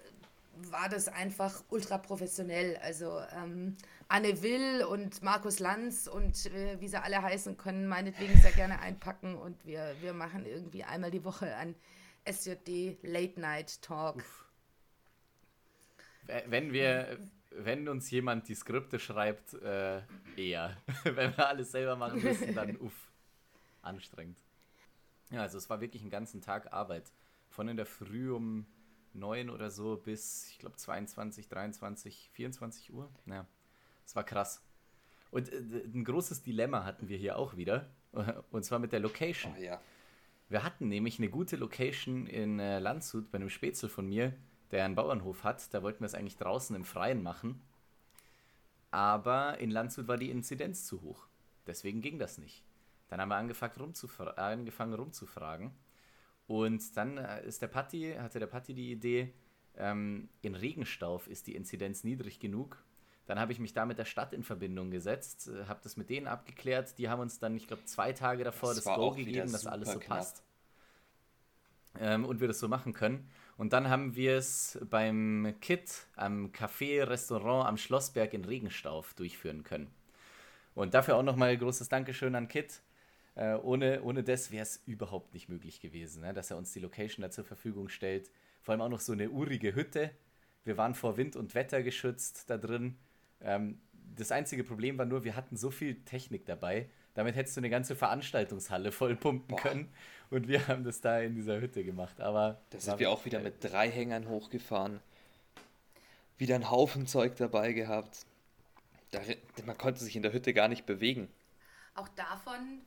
war 0.71 0.89
das 0.89 1.09
einfach 1.09 1.63
ultra 1.71 1.99
professionell. 1.99 2.77
Also 2.83 3.21
ähm, 3.35 3.77
Anne 4.09 4.43
Will 4.43 4.85
und 4.85 5.23
Markus 5.23 5.59
Lanz 5.59 6.07
und 6.07 6.47
äh, 6.47 6.81
wie 6.81 6.89
sie 6.89 7.03
alle 7.03 7.23
heißen 7.23 7.57
können, 7.57 7.87
meinetwegen 7.87 8.39
sehr 8.41 8.53
gerne 8.53 8.81
einpacken 8.81 9.37
und 9.37 9.65
wir, 9.65 9.95
wir 10.01 10.13
machen 10.13 10.45
irgendwie 10.45 10.85
einmal 10.85 11.11
die 11.11 11.25
Woche 11.25 11.55
ein 11.57 11.75
SJD 12.31 12.99
Late 13.03 13.41
Night 13.41 13.81
Talk. 13.83 14.17
Uff. 14.17 14.45
Wenn 16.47 16.73
wir, 16.73 17.19
wenn 17.51 17.89
uns 17.89 18.11
jemand 18.11 18.49
die 18.49 18.55
Skripte 18.55 18.99
schreibt, 18.99 19.55
äh, 19.55 20.03
eher. 20.37 20.77
wenn 21.05 21.37
wir 21.37 21.49
alles 21.49 21.73
selber 21.73 21.97
machen 21.97 22.23
müssen, 22.23 22.55
dann 22.55 22.77
uff, 22.81 23.11
anstrengend. 23.83 24.39
Ja, 25.31 25.43
also 25.43 25.59
es 25.59 25.71
war 25.71 25.81
wirklich 25.81 26.03
einen 26.03 26.11
ganzen 26.11 26.41
Tag 26.41 26.73
Arbeit. 26.73 27.13
Von 27.49 27.69
in 27.69 27.77
der 27.77 27.87
Früh 27.87 28.33
um 28.33 28.67
9 29.15 29.51
oder 29.51 29.71
so 29.71 29.97
bis, 29.97 30.49
ich 30.51 30.59
glaube, 30.59 30.77
22, 30.77 31.49
23, 31.49 32.31
24 32.33 32.93
Uhr. 32.93 33.11
Ja, 33.27 33.47
es 34.07 34.15
war 34.15 34.25
krass. 34.25 34.63
Und 35.31 35.53
äh, 35.53 35.57
ein 35.59 36.05
großes 36.05 36.43
Dilemma 36.43 36.85
hatten 36.85 37.09
wir 37.09 37.19
hier 37.19 37.37
auch 37.37 37.57
wieder. 37.57 37.91
Und 38.51 38.65
zwar 38.65 38.79
mit 38.79 38.93
der 38.93 39.01
Location. 39.01 39.55
Oh, 39.57 39.63
ja. 39.63 39.81
Wir 40.49 40.65
hatten 40.65 40.89
nämlich 40.89 41.19
eine 41.19 41.29
gute 41.29 41.57
Location 41.57 42.27
in 42.27 42.59
äh, 42.59 42.81
Landshut 42.81 43.31
bei 43.31 43.37
einem 43.37 43.51
Spätzle 43.51 43.89
von 43.89 44.09
mir, 44.09 44.35
der 44.71 44.85
einen 44.85 44.95
Bauernhof 44.95 45.45
hat. 45.45 45.73
Da 45.75 45.83
wollten 45.83 46.01
wir 46.01 46.07
es 46.07 46.14
eigentlich 46.14 46.37
draußen 46.37 46.75
im 46.77 46.85
Freien 46.85 47.23
machen. 47.23 47.61
Aber 48.91 49.59
in 49.59 49.71
Landshut 49.71 50.09
war 50.09 50.16
die 50.16 50.31
Inzidenz 50.31 50.85
zu 50.85 51.03
hoch. 51.03 51.27
Deswegen 51.66 52.01
ging 52.01 52.18
das 52.18 52.39
nicht. 52.39 52.64
Dann 53.09 53.21
haben 53.21 53.29
wir 53.29 53.37
angefangen, 53.37 53.75
rumzufra 53.79 54.31
angefangen 54.31 54.95
rumzufragen. 54.95 55.73
Und 56.47 56.97
dann 56.97 57.18
äh, 57.18 57.47
ist 57.47 57.62
der 57.62 57.68
Patti, 57.68 58.14
hatte 58.18 58.41
der 58.41 58.47
Patti 58.47 58.75
die 58.75 58.91
Idee, 58.91 59.33
ähm, 59.77 60.29
in 60.43 60.55
Regenstauf 60.55 61.29
ist 61.29 61.47
die 61.47 61.55
Inzidenz 61.55 62.03
niedrig 62.05 62.41
genug. 62.41 62.83
Dann 63.27 63.39
habe 63.39 63.53
ich 63.53 63.61
mich 63.61 63.73
da 63.73 63.87
mit 63.87 63.99
der 63.99 64.05
Stadt 64.05 64.33
in 64.33 64.43
Verbindung 64.43 64.91
gesetzt, 64.91 65.49
äh, 65.49 65.66
habe 65.66 65.81
das 65.83 65.97
mit 65.97 66.11
denen 66.11 66.27
abgeklärt. 66.27 66.99
Die 66.99 67.09
haben 67.09 67.21
uns 67.21 67.39
dann, 67.39 67.57
ich 67.57 67.68
glaube, 67.68 67.85
zwei 67.85 68.12
Tage 68.12 68.43
davor 68.43 68.75
das, 68.75 68.85
das 68.85 68.97
Go 68.97 69.12
gegeben, 69.12 69.53
dass 69.53 69.66
alles 69.66 69.93
so 69.93 70.01
knapp. 70.01 70.18
passt. 70.18 70.43
Ähm, 71.99 72.25
und 72.25 72.41
wir 72.41 72.49
das 72.49 72.59
so 72.59 72.68
machen 72.68 72.93
können. 72.93 73.29
Und 73.61 73.75
dann 73.75 73.91
haben 73.91 74.17
wir 74.17 74.39
es 74.39 74.79
beim 74.89 75.55
Kit 75.61 76.07
am 76.17 76.51
Café 76.51 77.07
Restaurant 77.07 77.69
am 77.69 77.77
Schlossberg 77.77 78.33
in 78.33 78.47
Regenstauf 78.47 79.13
durchführen 79.13 79.65
können. 79.65 79.91
Und 80.75 80.95
dafür 80.95 81.17
auch 81.17 81.23
nochmal 81.23 81.59
großes 81.59 81.91
Dankeschön 81.91 82.35
an 82.35 82.49
Kit. 82.49 82.81
Äh, 83.35 83.57
ohne, 83.57 84.03
ohne 84.03 84.25
das 84.25 84.51
wäre 84.51 84.63
es 84.63 84.83
überhaupt 84.87 85.35
nicht 85.35 85.51
möglich 85.51 85.83
gewesen, 85.83 86.23
ne? 86.23 86.33
dass 86.33 86.51
er 86.51 86.57
uns 86.57 86.73
die 86.73 86.81
Location 86.81 87.21
da 87.21 87.31
zur 87.31 87.45
Verfügung 87.45 87.91
stellt. 87.91 88.31
Vor 88.63 88.73
allem 88.73 88.81
auch 88.81 88.89
noch 88.89 89.01
so 89.01 89.13
eine 89.13 89.29
urige 89.29 89.75
Hütte. 89.75 90.11
Wir 90.65 90.79
waren 90.79 90.95
vor 90.95 91.19
Wind 91.19 91.37
und 91.37 91.55
Wetter 91.55 91.83
geschützt 91.83 92.49
da 92.49 92.57
drin. 92.57 92.97
Ähm, 93.43 93.79
das 94.17 94.33
einzige 94.33 94.65
Problem 94.65 94.97
war 94.97 95.05
nur, 95.05 95.25
wir 95.25 95.37
hatten 95.37 95.59
so 95.59 95.71
viel 95.71 96.03
Technik 96.07 96.47
dabei. 96.47 96.89
Damit 97.13 97.37
hättest 97.37 97.59
du 97.59 97.61
eine 97.61 97.69
ganze 97.69 97.95
Veranstaltungshalle 97.95 98.91
voll 98.91 99.17
pumpen 99.17 99.49
Boah. 99.49 99.61
können. 99.61 99.93
Und 100.31 100.49
wir 100.49 100.68
haben 100.68 100.85
das 100.85 101.01
da 101.01 101.20
in 101.20 101.35
dieser 101.35 101.61
Hütte 101.61 101.85
gemacht. 101.85 102.20
Aber 102.20 102.61
da 102.70 102.78
sind 102.78 102.99
wir 102.99 103.11
auch 103.11 103.24
wieder 103.24 103.41
mit 103.41 103.62
drei 103.62 103.91
Hängern 103.91 104.28
hochgefahren. 104.28 105.01
Wieder 106.39 106.55
einen 106.55 106.70
Haufen 106.70 107.07
Zeug 107.07 107.37
dabei 107.37 107.72
gehabt. 107.72 108.24
Da, 109.11 109.20
man 109.66 109.76
konnte 109.76 110.01
sich 110.01 110.16
in 110.16 110.22
der 110.22 110.33
Hütte 110.33 110.55
gar 110.55 110.68
nicht 110.68 110.87
bewegen. 110.87 111.28
Auch 111.95 112.09
davon 112.09 112.83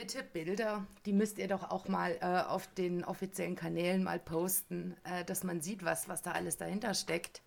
Bitte 0.00 0.22
Bilder, 0.22 0.86
die 1.04 1.12
müsst 1.12 1.36
ihr 1.36 1.46
doch 1.46 1.70
auch 1.70 1.86
mal 1.86 2.16
äh, 2.22 2.48
auf 2.48 2.66
den 2.72 3.04
offiziellen 3.04 3.54
Kanälen 3.54 4.02
mal 4.02 4.18
posten, 4.18 4.96
äh, 5.04 5.26
dass 5.26 5.44
man 5.44 5.60
sieht, 5.60 5.84
was, 5.84 6.08
was 6.08 6.22
da 6.22 6.32
alles 6.32 6.56
dahinter 6.56 6.94
steckt. 6.94 7.42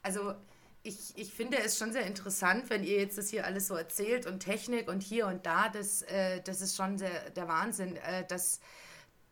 Also 0.00 0.36
ich, 0.82 1.16
ich 1.16 1.32
finde 1.32 1.58
es 1.58 1.78
schon 1.78 1.92
sehr 1.92 2.06
interessant, 2.06 2.70
wenn 2.70 2.84
ihr 2.84 2.98
jetzt 2.98 3.18
das 3.18 3.28
hier 3.28 3.44
alles 3.44 3.68
so 3.68 3.74
erzählt 3.74 4.26
und 4.26 4.40
Technik 4.40 4.88
und 4.88 5.02
hier 5.02 5.26
und 5.26 5.44
da, 5.44 5.68
das, 5.68 6.02
äh, 6.02 6.40
das 6.42 6.60
ist 6.60 6.76
schon 6.76 6.96
sehr, 6.96 7.30
der 7.30 7.48
Wahnsinn, 7.48 7.96
äh, 7.96 8.26
dass, 8.26 8.60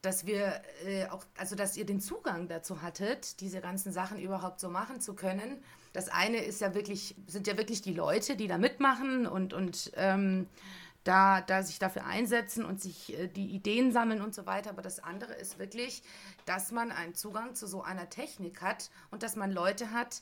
dass 0.03 0.27
wir 0.27 0.61
äh, 0.85 1.07
auch, 1.07 1.25
also 1.37 1.57
dass 1.57 1.77
ihr 1.77 1.87
den 1.87 2.01
Zugang 2.01 2.49
dazu 2.49 2.83
hattet, 2.83 3.41
diese 3.41 3.61
ganzen 3.61 3.93
Sachen 3.93 4.19
überhaupt 4.19 4.61
so 4.61 4.69
machen 4.69 5.01
zu 5.01 5.15
können. 5.15 5.63
Das 5.95 6.09
eine 6.11 6.39
ist 6.39 6.61
ja 6.61 6.75
wirklich, 6.75 7.17
sind 7.27 7.47
ja 7.47 7.57
wirklich 7.57 7.81
die 7.81 7.95
Leute, 7.95 8.37
die 8.37 8.47
da 8.47 8.59
mitmachen 8.59 9.27
und, 9.27 9.55
und 9.55 9.91
ähm, 9.97 10.47
da, 11.05 11.41
da 11.41 11.63
sich 11.63 11.79
dafür 11.79 12.05
einsetzen 12.05 12.67
und 12.67 12.83
sich 12.83 13.19
äh, 13.19 13.29
die 13.29 13.47
Ideen 13.47 13.91
sammeln 13.93 14.21
und 14.21 14.35
so 14.35 14.45
weiter. 14.45 14.69
Aber 14.69 14.83
das 14.83 15.03
andere 15.03 15.33
ist 15.33 15.59
wirklich, 15.59 16.03
dass 16.45 16.73
man 16.73 16.93
einen 16.93 17.15
Zugang 17.15 17.55
zu 17.55 17.67
so 17.67 17.83
einer 17.83 18.11
Technik 18.11 18.61
hat 18.61 18.91
und 19.11 19.23
dass 19.23 19.35
man 19.35 19.51
Leute 19.51 19.93
hat, 19.93 20.21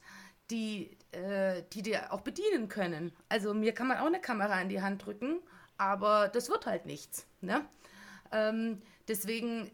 die, 0.51 0.97
äh, 1.13 1.63
die 1.73 1.83
dir 1.83 2.13
auch 2.13 2.21
bedienen 2.21 2.69
können. 2.69 3.13
Also 3.29 3.55
mir 3.55 3.73
kann 3.73 3.89
man 3.89 3.99
auch 3.99 4.07
eine 4.07 4.21
Kamera 4.21 4.61
in 4.61 4.69
die 4.69 4.83
Hand 4.83 5.05
drücken, 5.05 5.41
aber 5.77 6.29
das 6.29 6.49
wird 6.49 6.67
halt 6.67 6.87
nichts. 6.87 7.27
Ne? 7.41 7.65
Ähm, 8.33 8.83
deswegen 9.09 9.71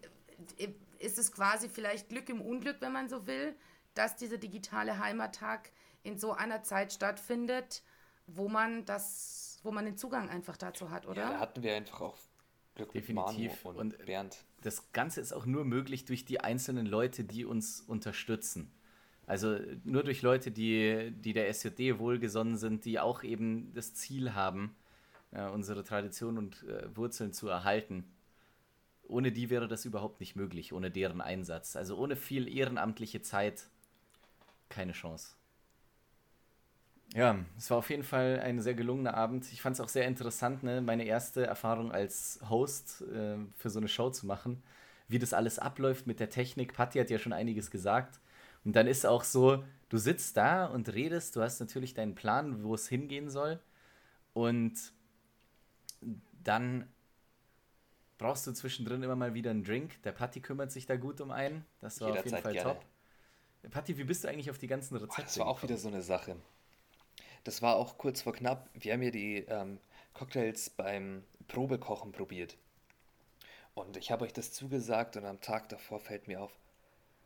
äh, 0.58 0.68
ist 0.98 1.18
es 1.18 1.32
quasi 1.32 1.68
vielleicht 1.68 2.08
Glück 2.08 2.28
im 2.28 2.40
Unglück, 2.40 2.76
wenn 2.80 2.92
man 2.92 3.08
so 3.08 3.26
will, 3.26 3.54
dass 3.94 4.16
dieser 4.16 4.38
digitale 4.38 4.98
Heimattag 4.98 5.70
in 6.02 6.18
so 6.18 6.32
einer 6.32 6.62
Zeit 6.62 6.92
stattfindet, 6.92 7.82
wo 8.26 8.48
man 8.48 8.84
das 8.84 9.52
wo 9.62 9.70
man 9.70 9.84
den 9.84 9.96
Zugang 9.96 10.28
einfach 10.28 10.56
dazu 10.56 10.90
hat, 10.90 11.06
oder? 11.06 11.22
Ja, 11.22 11.32
da 11.32 11.40
hatten 11.40 11.62
wir 11.62 11.74
einfach 11.74 12.00
auch 12.00 12.18
Glück 12.74 12.92
Definitiv. 12.92 13.64
und, 13.64 13.76
und 13.76 14.06
Bernd. 14.06 14.44
Das 14.62 14.92
Ganze 14.92 15.20
ist 15.20 15.32
auch 15.32 15.46
nur 15.46 15.64
möglich 15.64 16.04
durch 16.04 16.24
die 16.24 16.40
einzelnen 16.40 16.86
Leute, 16.86 17.24
die 17.24 17.44
uns 17.44 17.80
unterstützen. 17.80 18.72
Also 19.32 19.58
nur 19.84 20.02
durch 20.02 20.20
Leute, 20.20 20.50
die, 20.50 21.10
die 21.10 21.32
der 21.32 21.48
SJD 21.48 21.98
wohlgesonnen 21.98 22.58
sind, 22.58 22.84
die 22.84 23.00
auch 23.00 23.22
eben 23.22 23.72
das 23.72 23.94
Ziel 23.94 24.34
haben, 24.34 24.76
äh, 25.30 25.48
unsere 25.48 25.84
Tradition 25.84 26.36
und 26.36 26.64
äh, 26.64 26.94
Wurzeln 26.94 27.32
zu 27.32 27.48
erhalten. 27.48 28.04
Ohne 29.08 29.32
die 29.32 29.48
wäre 29.48 29.68
das 29.68 29.86
überhaupt 29.86 30.20
nicht 30.20 30.36
möglich, 30.36 30.74
ohne 30.74 30.90
deren 30.90 31.22
Einsatz. 31.22 31.76
Also 31.76 31.96
ohne 31.96 32.14
viel 32.14 32.46
ehrenamtliche 32.46 33.22
Zeit 33.22 33.68
keine 34.68 34.92
Chance. 34.92 35.34
Ja, 37.14 37.38
es 37.56 37.70
war 37.70 37.78
auf 37.78 37.88
jeden 37.88 38.04
Fall 38.04 38.38
ein 38.40 38.60
sehr 38.60 38.74
gelungener 38.74 39.14
Abend. 39.14 39.50
Ich 39.50 39.62
fand 39.62 39.76
es 39.76 39.80
auch 39.80 39.88
sehr 39.88 40.06
interessant, 40.06 40.62
ne, 40.62 40.82
meine 40.82 41.04
erste 41.04 41.46
Erfahrung 41.46 41.90
als 41.90 42.38
Host 42.50 43.00
äh, 43.10 43.38
für 43.56 43.70
so 43.70 43.78
eine 43.78 43.88
Show 43.88 44.10
zu 44.10 44.26
machen. 44.26 44.62
Wie 45.08 45.18
das 45.18 45.32
alles 45.32 45.58
abläuft 45.58 46.06
mit 46.06 46.20
der 46.20 46.28
Technik. 46.28 46.74
Patti 46.74 46.98
hat 46.98 47.08
ja 47.08 47.18
schon 47.18 47.32
einiges 47.32 47.70
gesagt. 47.70 48.20
Und 48.64 48.74
dann 48.74 48.86
ist 48.86 49.06
auch 49.06 49.24
so, 49.24 49.64
du 49.88 49.98
sitzt 49.98 50.36
da 50.36 50.66
und 50.66 50.92
redest, 50.92 51.36
du 51.36 51.42
hast 51.42 51.60
natürlich 51.60 51.94
deinen 51.94 52.14
Plan, 52.14 52.64
wo 52.64 52.74
es 52.74 52.88
hingehen 52.88 53.28
soll. 53.28 53.60
Und 54.32 54.92
dann 56.42 56.88
brauchst 58.18 58.46
du 58.46 58.52
zwischendrin 58.52 59.02
immer 59.02 59.16
mal 59.16 59.34
wieder 59.34 59.50
einen 59.50 59.64
Drink. 59.64 60.00
Der 60.02 60.12
Patti 60.12 60.40
kümmert 60.40 60.70
sich 60.70 60.86
da 60.86 60.96
gut 60.96 61.20
um 61.20 61.30
einen. 61.30 61.64
Das 61.80 62.00
war 62.00 62.08
Jederzeit 62.08 62.24
auf 62.26 62.30
jeden 62.32 62.42
Fall 62.42 62.52
gerne. 62.52 62.80
top. 63.60 63.70
Patti, 63.70 63.98
wie 63.98 64.04
bist 64.04 64.24
du 64.24 64.28
eigentlich 64.28 64.50
auf 64.50 64.58
die 64.58 64.66
ganzen 64.66 64.96
Rezepte? 64.96 65.16
Boah, 65.16 65.24
das 65.24 65.38
war 65.38 65.46
auch 65.46 65.62
wieder 65.62 65.76
so 65.76 65.88
eine 65.88 66.02
Sache. 66.02 66.36
Das 67.44 67.62
war 67.62 67.76
auch 67.76 67.98
kurz 67.98 68.22
vor 68.22 68.32
knapp. 68.32 68.68
Wir 68.74 68.92
haben 68.92 69.02
ja 69.02 69.10
die 69.10 69.38
ähm, 69.48 69.78
Cocktails 70.14 70.70
beim 70.70 71.24
Probekochen 71.48 72.12
probiert. 72.12 72.56
Und 73.74 73.96
ich 73.96 74.10
habe 74.10 74.24
euch 74.24 74.32
das 74.32 74.52
zugesagt 74.52 75.16
und 75.16 75.24
am 75.24 75.40
Tag 75.40 75.68
davor 75.68 75.98
fällt 75.98 76.28
mir 76.28 76.42
auf, 76.42 76.52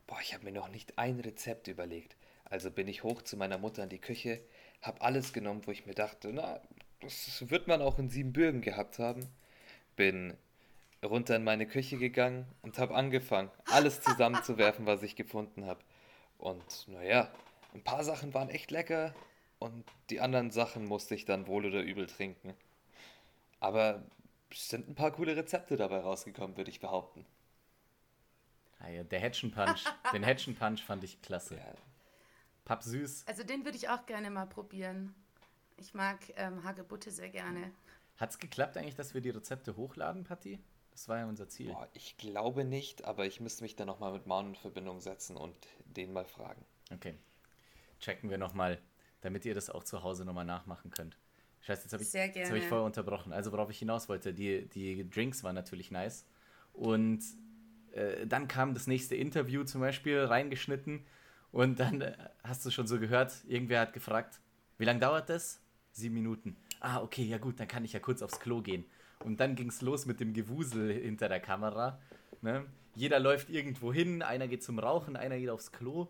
boah, 0.06 0.18
ich 0.20 0.34
habe 0.34 0.44
mir 0.44 0.52
noch 0.52 0.68
nicht 0.68 0.98
ein 0.98 1.20
Rezept 1.20 1.68
überlegt. 1.68 2.16
Also 2.44 2.70
bin 2.70 2.88
ich 2.88 3.02
hoch 3.02 3.22
zu 3.22 3.36
meiner 3.36 3.58
Mutter 3.58 3.82
in 3.82 3.88
die 3.88 4.00
Küche, 4.00 4.40
habe 4.82 5.00
alles 5.00 5.32
genommen, 5.32 5.62
wo 5.66 5.72
ich 5.72 5.86
mir 5.86 5.94
dachte, 5.94 6.32
na, 6.32 6.60
das 7.00 7.48
wird 7.50 7.66
man 7.66 7.82
auch 7.82 7.98
in 7.98 8.08
Siebenbürgen 8.08 8.62
gehabt 8.62 8.98
haben. 8.98 9.28
Bin 9.96 10.36
runter 11.04 11.36
in 11.36 11.44
meine 11.44 11.66
Küche 11.66 11.98
gegangen 11.98 12.46
und 12.62 12.78
habe 12.78 12.94
angefangen, 12.94 13.50
alles 13.66 14.00
zusammenzuwerfen, 14.00 14.86
was 14.86 15.02
ich 15.02 15.16
gefunden 15.16 15.66
habe. 15.66 15.80
Und 16.38 16.88
naja, 16.88 17.30
ein 17.74 17.82
paar 17.82 18.04
Sachen 18.04 18.34
waren 18.34 18.48
echt 18.48 18.70
lecker 18.70 19.14
und 19.58 19.84
die 20.10 20.20
anderen 20.20 20.50
Sachen 20.50 20.84
musste 20.84 21.14
ich 21.14 21.24
dann 21.24 21.46
wohl 21.46 21.66
oder 21.66 21.82
übel 21.82 22.06
trinken. 22.06 22.54
Aber 23.60 24.02
es 24.50 24.68
sind 24.68 24.88
ein 24.88 24.94
paar 24.94 25.12
coole 25.12 25.36
Rezepte 25.36 25.76
dabei 25.76 25.98
rausgekommen, 25.98 26.56
würde 26.56 26.70
ich 26.70 26.80
behaupten. 26.80 27.26
Ah 28.78 28.88
ja, 28.88 29.04
der 29.04 29.20
Hatchen 29.20 29.50
Punch, 29.50 29.84
den 30.12 30.24
Hatchen 30.24 30.54
Punch 30.54 30.82
fand 30.82 31.02
ich 31.04 31.20
klasse. 31.22 31.56
Ja. 31.56 31.74
Papp 32.64 32.82
süß. 32.82 33.24
Also 33.26 33.42
den 33.42 33.64
würde 33.64 33.76
ich 33.76 33.88
auch 33.88 34.04
gerne 34.06 34.30
mal 34.30 34.46
probieren. 34.46 35.14
Ich 35.78 35.94
mag 35.94 36.18
ähm, 36.36 36.64
Hagebutte 36.64 37.10
sehr 37.10 37.28
gerne. 37.28 37.70
Hat 38.16 38.30
es 38.30 38.38
geklappt 38.38 38.76
eigentlich, 38.76 38.94
dass 38.94 39.14
wir 39.14 39.20
die 39.20 39.30
Rezepte 39.30 39.76
hochladen, 39.76 40.24
Patti? 40.24 40.58
Das 40.90 41.08
war 41.08 41.18
ja 41.18 41.26
unser 41.26 41.48
Ziel. 41.48 41.72
Boah, 41.72 41.88
ich 41.92 42.16
glaube 42.16 42.64
nicht, 42.64 43.04
aber 43.04 43.26
ich 43.26 43.40
müsste 43.40 43.62
mich 43.62 43.76
dann 43.76 43.86
nochmal 43.86 44.12
mit 44.12 44.26
Maun 44.26 44.48
in 44.48 44.54
Verbindung 44.54 45.00
setzen 45.00 45.36
und 45.36 45.54
den 45.84 46.12
mal 46.12 46.24
fragen. 46.24 46.64
Okay. 46.92 47.14
Checken 48.00 48.30
wir 48.30 48.38
nochmal, 48.38 48.80
damit 49.20 49.44
ihr 49.44 49.54
das 49.54 49.68
auch 49.68 49.84
zu 49.84 50.02
Hause 50.02 50.24
nochmal 50.24 50.46
nachmachen 50.46 50.90
könnt. 50.90 51.18
Scheiße, 51.60 51.82
jetzt 51.82 51.92
habe 51.92 52.02
ich, 52.02 52.48
hab 52.48 52.56
ich 52.56 52.66
vorher 52.66 52.86
unterbrochen. 52.86 53.32
Also 53.32 53.52
worauf 53.52 53.68
ich 53.70 53.78
hinaus 53.78 54.08
wollte, 54.08 54.32
die, 54.32 54.66
die 54.68 55.08
Drinks 55.10 55.44
waren 55.44 55.54
natürlich 55.54 55.90
nice. 55.90 56.24
Und 56.72 57.22
äh, 57.96 58.26
dann 58.26 58.48
kam 58.48 58.74
das 58.74 58.86
nächste 58.86 59.16
Interview 59.16 59.64
zum 59.64 59.80
Beispiel 59.80 60.20
reingeschnitten. 60.20 61.04
Und 61.52 61.80
dann 61.80 62.02
äh, 62.02 62.12
hast 62.44 62.64
du 62.66 62.70
schon 62.70 62.86
so 62.86 63.00
gehört, 63.00 63.32
irgendwer 63.48 63.80
hat 63.80 63.92
gefragt, 63.92 64.40
wie 64.78 64.84
lange 64.84 65.00
dauert 65.00 65.30
das? 65.30 65.60
Sieben 65.92 66.14
Minuten. 66.14 66.56
Ah, 66.80 67.00
okay, 67.00 67.22
ja 67.22 67.38
gut, 67.38 67.58
dann 67.58 67.68
kann 67.68 67.84
ich 67.84 67.94
ja 67.94 68.00
kurz 68.00 68.20
aufs 68.22 68.38
Klo 68.40 68.60
gehen. 68.60 68.84
Und 69.24 69.40
dann 69.40 69.54
ging 69.54 69.68
es 69.68 69.80
los 69.80 70.04
mit 70.04 70.20
dem 70.20 70.34
Gewusel 70.34 70.92
hinter 70.92 71.28
der 71.28 71.40
Kamera. 71.40 71.98
Ne? 72.42 72.66
Jeder 72.94 73.18
läuft 73.18 73.48
irgendwo 73.48 73.92
hin, 73.92 74.22
einer 74.22 74.46
geht 74.46 74.62
zum 74.62 74.78
Rauchen, 74.78 75.16
einer 75.16 75.38
geht 75.38 75.48
aufs 75.48 75.72
Klo. 75.72 76.08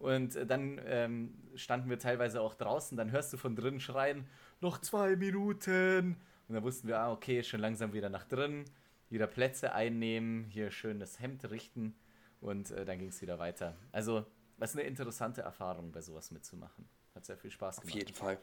Und 0.00 0.34
äh, 0.34 0.46
dann 0.46 0.80
ähm, 0.86 1.34
standen 1.54 1.88
wir 1.88 1.98
teilweise 1.98 2.40
auch 2.40 2.54
draußen, 2.54 2.96
dann 2.96 3.12
hörst 3.12 3.32
du 3.32 3.36
von 3.36 3.54
drinnen 3.54 3.80
schreien, 3.80 4.26
noch 4.60 4.80
zwei 4.80 5.14
Minuten. 5.16 6.16
Und 6.48 6.54
dann 6.54 6.64
wussten 6.64 6.88
wir, 6.88 6.98
ah, 6.98 7.12
okay, 7.12 7.44
schon 7.44 7.60
langsam 7.60 7.92
wieder 7.92 8.08
nach 8.08 8.24
drinnen. 8.24 8.64
Wieder 9.10 9.26
Plätze 9.26 9.72
einnehmen, 9.72 10.44
hier 10.44 10.70
schön 10.70 11.00
das 11.00 11.20
Hemd 11.20 11.50
richten 11.50 11.94
und 12.40 12.70
äh, 12.70 12.84
dann 12.84 12.98
ging 12.98 13.08
es 13.08 13.20
wieder 13.22 13.38
weiter. 13.38 13.76
Also, 13.92 14.26
was 14.56 14.74
eine 14.74 14.82
interessante 14.82 15.42
Erfahrung, 15.42 15.92
bei 15.92 16.00
sowas 16.00 16.30
mitzumachen. 16.30 16.88
Hat 17.14 17.24
sehr 17.24 17.38
viel 17.38 17.50
Spaß 17.50 17.80
gemacht. 17.80 17.94
Auf 17.94 17.98
jeden 17.98 18.14
Fall. 18.14 18.38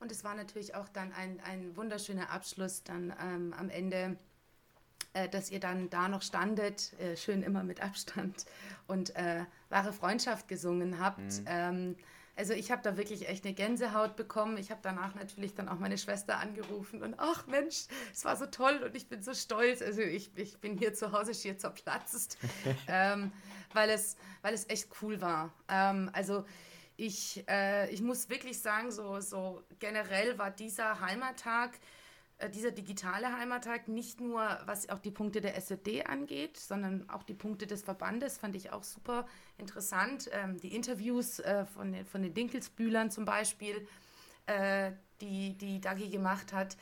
Und 0.00 0.12
es 0.12 0.22
war 0.24 0.34
natürlich 0.34 0.74
auch 0.74 0.88
dann 0.88 1.12
ein, 1.12 1.40
ein 1.40 1.76
wunderschöner 1.76 2.30
Abschluss 2.30 2.82
dann 2.82 3.14
ähm, 3.20 3.54
am 3.56 3.70
Ende, 3.70 4.16
äh, 5.12 5.28
dass 5.28 5.50
ihr 5.50 5.60
dann 5.60 5.88
da 5.88 6.08
noch 6.08 6.22
standet, 6.22 6.92
äh, 7.00 7.16
schön 7.16 7.42
immer 7.42 7.62
mit 7.62 7.80
Abstand 7.80 8.44
und 8.86 9.16
äh, 9.16 9.44
wahre 9.70 9.92
Freundschaft 9.92 10.48
gesungen 10.48 10.98
habt. 10.98 11.20
Mhm. 11.20 11.44
Ähm, 11.46 11.96
also 12.36 12.52
ich 12.52 12.70
habe 12.70 12.82
da 12.82 12.96
wirklich 12.96 13.28
echt 13.28 13.44
eine 13.44 13.54
Gänsehaut 13.54 14.16
bekommen. 14.16 14.56
Ich 14.58 14.70
habe 14.70 14.80
danach 14.82 15.14
natürlich 15.14 15.54
dann 15.54 15.68
auch 15.68 15.78
meine 15.78 15.98
Schwester 15.98 16.38
angerufen 16.38 17.02
und 17.02 17.14
ach 17.18 17.46
Mensch, 17.46 17.86
es 18.12 18.24
war 18.24 18.36
so 18.36 18.46
toll 18.46 18.80
und 18.84 18.96
ich 18.96 19.08
bin 19.08 19.22
so 19.22 19.34
stolz. 19.34 19.82
Also 19.82 20.02
ich, 20.02 20.30
ich 20.36 20.58
bin 20.58 20.76
hier 20.76 20.94
zu 20.94 21.12
Hause 21.12 21.34
schier 21.34 21.58
zerplatzt, 21.58 22.38
ähm, 22.88 23.32
weil, 23.72 23.90
es, 23.90 24.16
weil 24.42 24.54
es 24.54 24.68
echt 24.68 24.88
cool 25.02 25.20
war. 25.20 25.52
Ähm, 25.68 26.10
also 26.12 26.44
ich, 26.96 27.44
äh, 27.48 27.90
ich 27.90 28.02
muss 28.02 28.28
wirklich 28.28 28.60
sagen, 28.60 28.90
so, 28.90 29.20
so 29.20 29.62
generell 29.78 30.38
war 30.38 30.50
dieser 30.50 31.00
Heimattag, 31.00 31.78
dieser 32.48 32.70
digitale 32.70 33.36
Heimattag 33.36 33.88
nicht 33.88 34.20
nur, 34.20 34.40
was 34.66 34.88
auch 34.88 34.98
die 34.98 35.10
Punkte 35.10 35.40
der 35.40 35.56
SED 35.56 36.06
angeht, 36.06 36.56
sondern 36.56 37.08
auch 37.10 37.22
die 37.22 37.34
Punkte 37.34 37.66
des 37.66 37.82
Verbandes 37.82 38.38
fand 38.38 38.56
ich 38.56 38.72
auch 38.72 38.84
super 38.84 39.26
interessant. 39.58 40.28
Ähm, 40.32 40.58
die 40.58 40.74
Interviews 40.74 41.38
äh, 41.40 41.64
von, 41.66 41.92
den, 41.92 42.06
von 42.06 42.22
den 42.22 42.34
Dinkelsbühlern 42.34 43.10
zum 43.10 43.24
Beispiel, 43.24 43.86
äh, 44.46 44.92
die, 45.20 45.56
die 45.56 45.80
Dagi 45.80 46.08
gemacht 46.08 46.52
hat, 46.52 46.76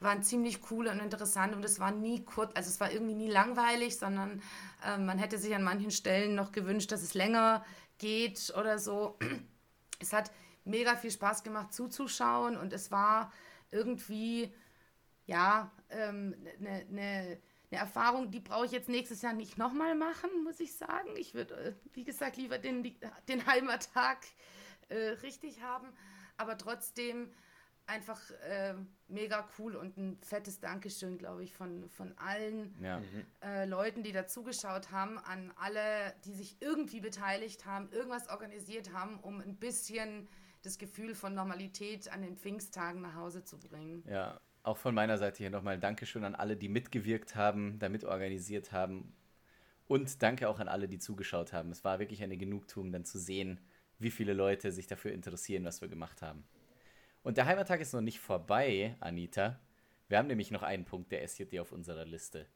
waren 0.00 0.22
ziemlich 0.22 0.70
cool 0.70 0.88
und 0.88 0.98
interessant 0.98 1.54
und 1.54 1.64
es 1.64 1.78
war 1.78 1.92
nie 1.92 2.24
kurz, 2.24 2.50
also 2.54 2.68
es 2.68 2.80
war 2.80 2.90
irgendwie 2.90 3.14
nie 3.14 3.30
langweilig, 3.30 3.98
sondern 3.98 4.42
äh, 4.84 4.98
man 4.98 5.18
hätte 5.18 5.38
sich 5.38 5.54
an 5.54 5.62
manchen 5.62 5.90
Stellen 5.90 6.34
noch 6.34 6.50
gewünscht, 6.52 6.90
dass 6.90 7.02
es 7.02 7.14
länger 7.14 7.64
geht 7.98 8.52
oder 8.56 8.78
so 8.78 9.16
es 10.02 10.12
hat 10.12 10.30
mega 10.64 10.96
viel 10.96 11.10
Spaß 11.10 11.42
gemacht 11.42 11.72
zuzuschauen 11.72 12.56
und 12.56 12.72
es 12.72 12.90
war 12.90 13.32
irgendwie, 13.70 14.52
ja, 15.26 15.70
eine 15.88 16.02
ähm, 16.02 16.30
ne, 16.58 16.86
ne, 16.88 17.38
ne 17.70 17.78
Erfahrung, 17.78 18.30
die 18.30 18.40
brauche 18.40 18.66
ich 18.66 18.72
jetzt 18.72 18.88
nächstes 18.88 19.22
Jahr 19.22 19.32
nicht 19.32 19.56
nochmal 19.56 19.94
machen, 19.94 20.30
muss 20.44 20.60
ich 20.60 20.76
sagen. 20.76 21.08
Ich 21.16 21.34
würde, 21.34 21.54
äh, 21.54 21.72
wie 21.94 22.04
gesagt, 22.04 22.36
lieber 22.36 22.58
den, 22.58 22.82
den 23.28 23.46
Heimattag 23.46 24.18
äh, 24.88 24.96
richtig 25.22 25.62
haben, 25.62 25.88
aber 26.36 26.58
trotzdem 26.58 27.32
einfach 27.86 28.20
äh, 28.48 28.74
mega 29.08 29.48
cool 29.58 29.74
und 29.74 29.96
ein 29.96 30.18
fettes 30.22 30.60
Dankeschön, 30.60 31.18
glaube 31.18 31.42
ich, 31.42 31.52
von, 31.52 31.88
von 31.88 32.16
allen 32.16 32.76
ja. 32.80 33.00
Mhm. 33.00 33.26
äh, 33.42 33.64
Leuten, 33.64 34.02
die 34.02 34.12
da 34.12 34.26
zugeschaut 34.26 34.92
haben, 34.92 35.18
an 35.18 35.52
alle, 35.56 36.14
die 36.24 36.32
sich 36.32 36.56
irgendwie 36.60 37.00
beteiligt 37.00 37.66
haben, 37.66 37.90
irgendwas 37.90 38.28
organisiert 38.28 38.92
haben, 38.92 39.18
um 39.20 39.40
ein 39.40 39.56
bisschen 39.56 40.28
das 40.62 40.78
Gefühl 40.78 41.14
von 41.14 41.34
Normalität 41.34 42.12
an 42.12 42.22
den 42.22 42.36
Pfingsttagen 42.36 43.02
nach 43.02 43.14
Hause 43.14 43.42
zu 43.42 43.58
bringen. 43.58 44.04
Ja, 44.08 44.40
auch 44.62 44.76
von 44.76 44.94
meiner 44.94 45.18
Seite 45.18 45.38
hier 45.38 45.50
nochmal 45.50 45.78
Dankeschön 45.78 46.24
an 46.24 46.34
alle, 46.34 46.56
die 46.56 46.68
mitgewirkt 46.68 47.34
haben, 47.34 47.78
damit 47.78 48.04
organisiert 48.04 48.72
haben. 48.72 49.12
Und 49.88 50.22
danke 50.22 50.48
auch 50.48 50.60
an 50.60 50.68
alle, 50.68 50.88
die 50.88 50.98
zugeschaut 50.98 51.52
haben. 51.52 51.70
Es 51.70 51.84
war 51.84 51.98
wirklich 51.98 52.22
eine 52.22 52.36
Genugtuung, 52.36 52.92
dann 52.92 53.04
zu 53.04 53.18
sehen, 53.18 53.60
wie 53.98 54.10
viele 54.10 54.32
Leute 54.32 54.72
sich 54.72 54.86
dafür 54.86 55.12
interessieren, 55.12 55.64
was 55.64 55.80
wir 55.80 55.88
gemacht 55.88 56.22
haben. 56.22 56.44
Und 57.22 57.36
der 57.36 57.46
Heimattag 57.46 57.80
ist 57.80 57.92
noch 57.92 58.00
nicht 58.00 58.20
vorbei, 58.20 58.96
Anita. 59.00 59.60
Wir 60.08 60.18
haben 60.18 60.28
nämlich 60.28 60.50
noch 60.50 60.62
einen 60.62 60.84
Punkt 60.84 61.12
der 61.12 61.26
SJD 61.26 61.60
auf 61.60 61.72
unserer 61.72 62.04
Liste, 62.04 62.46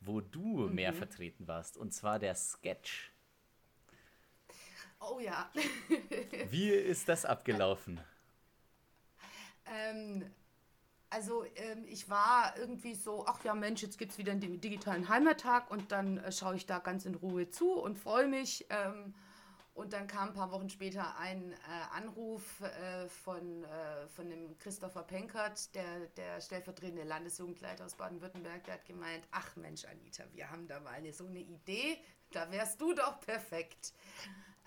wo 0.00 0.20
du 0.20 0.68
mhm. 0.68 0.74
mehr 0.74 0.92
vertreten 0.92 1.46
warst, 1.46 1.76
und 1.76 1.92
zwar 1.92 2.18
der 2.18 2.34
Sketch. 2.34 3.12
Oh 5.00 5.20
ja. 5.20 5.50
Wie 6.50 6.70
ist 6.70 7.08
das 7.08 7.24
abgelaufen? 7.24 8.00
Ähm, 9.66 10.24
also 11.10 11.44
ähm, 11.56 11.84
ich 11.86 12.08
war 12.08 12.56
irgendwie 12.58 12.94
so, 12.94 13.26
ach 13.26 13.42
ja 13.44 13.54
Mensch, 13.54 13.82
jetzt 13.82 13.98
gibt 13.98 14.12
es 14.12 14.18
wieder 14.18 14.32
einen 14.32 14.60
digitalen 14.60 15.08
Heimattag 15.08 15.70
und 15.70 15.92
dann 15.92 16.18
äh, 16.18 16.32
schaue 16.32 16.56
ich 16.56 16.66
da 16.66 16.78
ganz 16.78 17.04
in 17.04 17.14
Ruhe 17.14 17.48
zu 17.50 17.72
und 17.72 17.98
freue 17.98 18.26
mich. 18.28 18.66
Ähm, 18.70 19.14
Und 19.76 19.92
dann 19.92 20.06
kam 20.06 20.28
ein 20.28 20.34
paar 20.34 20.50
Wochen 20.52 20.70
später 20.70 21.18
ein 21.18 21.52
äh, 21.52 21.56
Anruf 21.94 22.62
äh, 22.62 23.06
von, 23.08 23.64
äh, 23.64 24.08
von 24.08 24.30
dem 24.30 24.56
Christopher 24.58 25.02
Penkert, 25.02 25.74
der, 25.74 26.06
der 26.16 26.40
stellvertretende 26.40 27.04
Landesjugendleiter 27.04 27.84
aus 27.84 27.94
Baden-Württemberg, 27.94 28.64
der 28.64 28.74
hat 28.76 28.86
gemeint, 28.86 29.28
ach 29.32 29.54
Mensch, 29.56 29.84
Anita, 29.84 30.24
wir 30.32 30.48
haben 30.50 30.66
da 30.66 30.80
mal 30.80 30.94
eine, 30.94 31.12
so 31.12 31.26
eine 31.26 31.40
Idee, 31.40 31.98
da 32.32 32.50
wärst 32.50 32.80
du 32.80 32.94
doch 32.94 33.20
perfekt. 33.20 33.92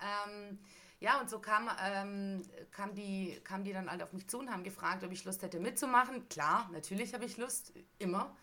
Ähm, 0.00 0.60
ja, 1.00 1.18
und 1.18 1.30
so 1.30 1.38
kam, 1.38 1.68
ähm, 1.82 2.42
kam, 2.70 2.94
die, 2.94 3.40
kam 3.42 3.64
die 3.64 3.72
dann 3.72 3.90
halt 3.90 4.02
auf 4.02 4.12
mich 4.12 4.28
zu 4.28 4.38
und 4.38 4.50
haben 4.50 4.62
gefragt, 4.62 5.02
ob 5.02 5.10
ich 5.10 5.24
Lust 5.24 5.42
hätte 5.42 5.58
mitzumachen. 5.58 6.28
Klar, 6.28 6.68
natürlich 6.72 7.14
habe 7.14 7.24
ich 7.24 7.38
Lust, 7.38 7.72
immer. 7.98 8.36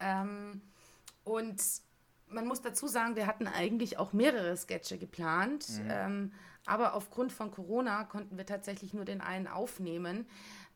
Ähm, 0.00 0.62
und 1.24 1.62
man 2.28 2.46
muss 2.46 2.62
dazu 2.62 2.86
sagen, 2.86 3.16
wir 3.16 3.26
hatten 3.26 3.46
eigentlich 3.46 3.98
auch 3.98 4.14
mehrere 4.14 4.56
Sketche 4.56 4.96
geplant, 4.96 5.68
mhm. 5.68 5.88
ähm, 5.90 6.32
aber 6.64 6.94
aufgrund 6.94 7.32
von 7.32 7.50
Corona 7.50 8.04
konnten 8.04 8.38
wir 8.38 8.46
tatsächlich 8.46 8.94
nur 8.94 9.04
den 9.04 9.20
einen 9.20 9.46
aufnehmen, 9.46 10.26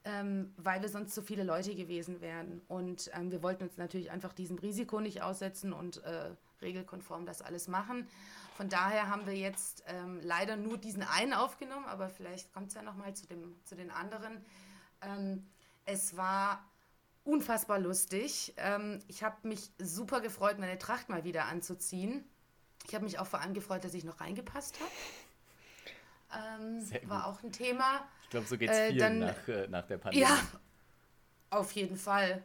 ähm, 0.05 0.53
weil 0.59 0.83
wir 0.83 0.91
sonst 0.91 1.15
zu 1.15 1.23
viele 1.23 1.45
Leute 1.45 1.75
gewesen 1.75 2.21
wären. 2.21 2.61
Und 2.69 3.11
ähm, 3.15 3.31
wir 3.31 3.43
wollten 3.43 3.65
uns 3.65 3.79
natürlich 3.79 4.11
einfach 4.11 4.35
diesem 4.35 4.59
Risiko 4.59 5.01
nicht 5.01 5.23
aussetzen 5.23 5.73
und 5.73 6.03
äh, 6.05 6.31
regelkonform 6.61 7.25
das 7.25 7.41
alles 7.41 7.69
machen. 7.69 8.09
Von 8.55 8.69
daher 8.69 9.09
haben 9.09 9.27
wir 9.27 9.35
jetzt 9.35 9.83
ähm, 9.87 10.21
leider 10.23 10.57
nur 10.57 10.79
diesen 10.79 11.03
einen 11.03 11.35
aufgenommen, 11.35 11.87
aber 11.87 12.09
vielleicht 12.09 12.53
kommt 12.53 12.69
es 12.69 12.75
ja 12.75 12.83
nochmal 12.83 13.15
zu, 13.15 13.27
zu 13.65 13.75
den 13.75 13.91
anderen. 13.91 14.45
Ähm, 15.03 15.45
es 15.85 16.17
war 16.17 16.65
unfassbar 17.25 17.81
lustig. 17.81 18.55
Ähm, 18.57 19.01
ich 19.09 19.25
habe 19.25 19.37
mich 19.49 19.71
super 19.79 20.21
gefreut, 20.21 20.59
meine 20.59 20.79
Tracht 20.79 21.09
mal 21.09 21.25
wieder 21.25 21.47
anzuziehen. 21.47 22.25
Ich 22.87 22.95
habe 22.95 23.05
mich 23.05 23.19
auch 23.19 23.27
vor 23.27 23.41
allem 23.41 23.55
gefreut, 23.55 23.85
dass 23.85 23.95
ich 23.95 24.05
noch 24.05 24.21
reingepasst 24.21 24.79
habe. 24.79 24.91
Ähm, 26.63 27.09
war 27.09 27.27
auch 27.27 27.43
ein 27.43 27.53
Thema. 27.53 28.07
Ich 28.25 28.31
glaube, 28.31 28.47
so 28.47 28.59
geht 28.59 28.71
es 28.71 28.77
äh, 28.77 28.93
vielen 28.93 29.21
nach, 29.21 29.49
äh, 29.49 29.69
nach 29.69 29.87
der 29.87 29.99
Pandemie. 29.99 30.25
Ja, 30.25 30.39
auf 31.51 31.73
jeden 31.73 31.97
Fall. 31.97 32.43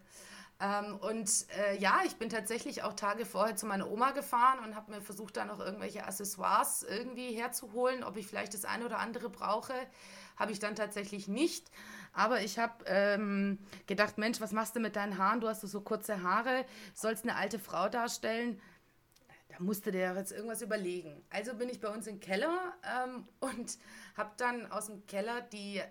Ähm, 0.61 0.97
und 0.97 1.45
äh, 1.57 1.77
ja, 1.77 2.01
ich 2.05 2.17
bin 2.17 2.29
tatsächlich 2.29 2.83
auch 2.83 2.93
Tage 2.93 3.25
vorher 3.25 3.55
zu 3.55 3.65
meiner 3.65 3.89
Oma 3.89 4.11
gefahren 4.11 4.59
und 4.65 4.75
habe 4.75 4.91
mir 4.91 5.01
versucht, 5.01 5.37
da 5.37 5.45
noch 5.45 5.59
irgendwelche 5.59 6.05
Accessoires 6.05 6.83
irgendwie 6.83 7.31
herzuholen, 7.33 8.03
ob 8.03 8.17
ich 8.17 8.27
vielleicht 8.27 8.53
das 8.53 8.65
eine 8.65 8.85
oder 8.85 8.99
andere 8.99 9.29
brauche. 9.29 9.73
Habe 10.35 10.51
ich 10.51 10.59
dann 10.59 10.75
tatsächlich 10.75 11.27
nicht. 11.27 11.71
Aber 12.13 12.41
ich 12.41 12.59
habe 12.59 12.83
ähm, 12.87 13.59
gedacht, 13.87 14.17
Mensch, 14.17 14.41
was 14.41 14.51
machst 14.51 14.75
du 14.75 14.79
mit 14.79 14.95
deinen 14.95 15.17
Haaren? 15.17 15.39
Du 15.39 15.47
hast 15.47 15.61
so 15.61 15.81
kurze 15.81 16.23
Haare, 16.23 16.65
sollst 16.93 17.23
eine 17.23 17.35
alte 17.35 17.59
Frau 17.59 17.87
darstellen. 17.87 18.59
Da 19.59 19.65
musste 19.65 19.91
der 19.91 20.15
jetzt 20.15 20.31
irgendwas 20.31 20.61
überlegen. 20.61 21.21
Also 21.29 21.53
bin 21.53 21.69
ich 21.69 21.81
bei 21.81 21.89
uns 21.89 22.07
im 22.07 22.19
Keller 22.19 22.73
ähm, 23.05 23.27
und 23.41 23.77
habe 24.15 24.31
dann 24.37 24.71
aus 24.71 24.87
dem 24.87 25.05
Keller 25.05 25.41
die 25.41 25.77
äh, 25.77 25.83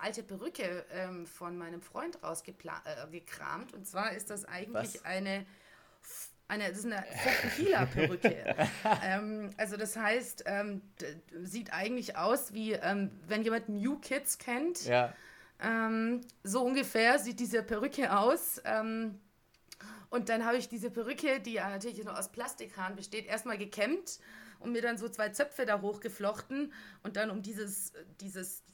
alte 0.00 0.22
Perücke 0.22 0.84
ähm, 0.92 1.26
von 1.26 1.58
meinem 1.58 1.82
Freund 1.82 2.22
rausgekramt. 2.22 3.72
Äh, 3.72 3.76
und 3.76 3.86
zwar 3.86 4.12
ist 4.12 4.30
das 4.30 4.44
eigentlich 4.44 4.94
was? 4.94 5.04
eine 5.04 5.44
eine, 6.48 6.68
das 6.68 6.78
ist 6.78 6.84
eine 6.86 7.02
Fokuhila-Perücke. 7.02 8.54
ähm, 9.04 9.50
also 9.56 9.76
das 9.76 9.96
heißt, 9.96 10.44
ähm, 10.46 10.80
sieht 11.42 11.72
eigentlich 11.72 12.16
aus 12.16 12.52
wie, 12.52 12.74
ähm, 12.74 13.10
wenn 13.26 13.42
jemand 13.42 13.68
New 13.68 13.98
Kids 13.98 14.38
kennt. 14.38 14.84
Ja. 14.84 15.12
Ähm, 15.60 16.20
so 16.44 16.62
ungefähr 16.62 17.18
sieht 17.18 17.40
diese 17.40 17.64
Perücke 17.64 18.16
aus. 18.16 18.62
Und 20.16 20.30
dann 20.30 20.46
habe 20.46 20.56
ich 20.56 20.70
diese 20.70 20.90
Perücke, 20.90 21.40
die 21.40 21.52
ja 21.52 21.68
natürlich 21.68 22.02
nur 22.02 22.18
aus 22.18 22.30
Plastikhaaren 22.32 22.96
besteht, 22.96 23.26
erstmal 23.26 23.58
gekämmt 23.58 24.18
und 24.60 24.72
mir 24.72 24.80
dann 24.80 24.96
so 24.96 25.10
zwei 25.10 25.28
Zöpfe 25.28 25.66
da 25.66 25.82
hochgeflochten 25.82 26.72
und 27.02 27.16
dann 27.16 27.30
um 27.30 27.42
dieses, 27.42 27.92
dieses, 28.18 28.64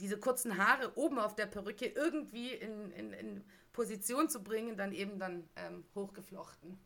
diese 0.00 0.18
kurzen 0.18 0.58
Haare 0.58 0.98
oben 0.98 1.20
auf 1.20 1.36
der 1.36 1.46
Perücke 1.46 1.86
irgendwie 1.86 2.54
in, 2.54 2.90
in, 2.90 3.12
in 3.12 3.44
Position 3.72 4.28
zu 4.28 4.42
bringen, 4.42 4.76
dann 4.76 4.90
eben 4.90 5.20
dann 5.20 5.48
ähm, 5.54 5.84
hochgeflochten. 5.94 6.76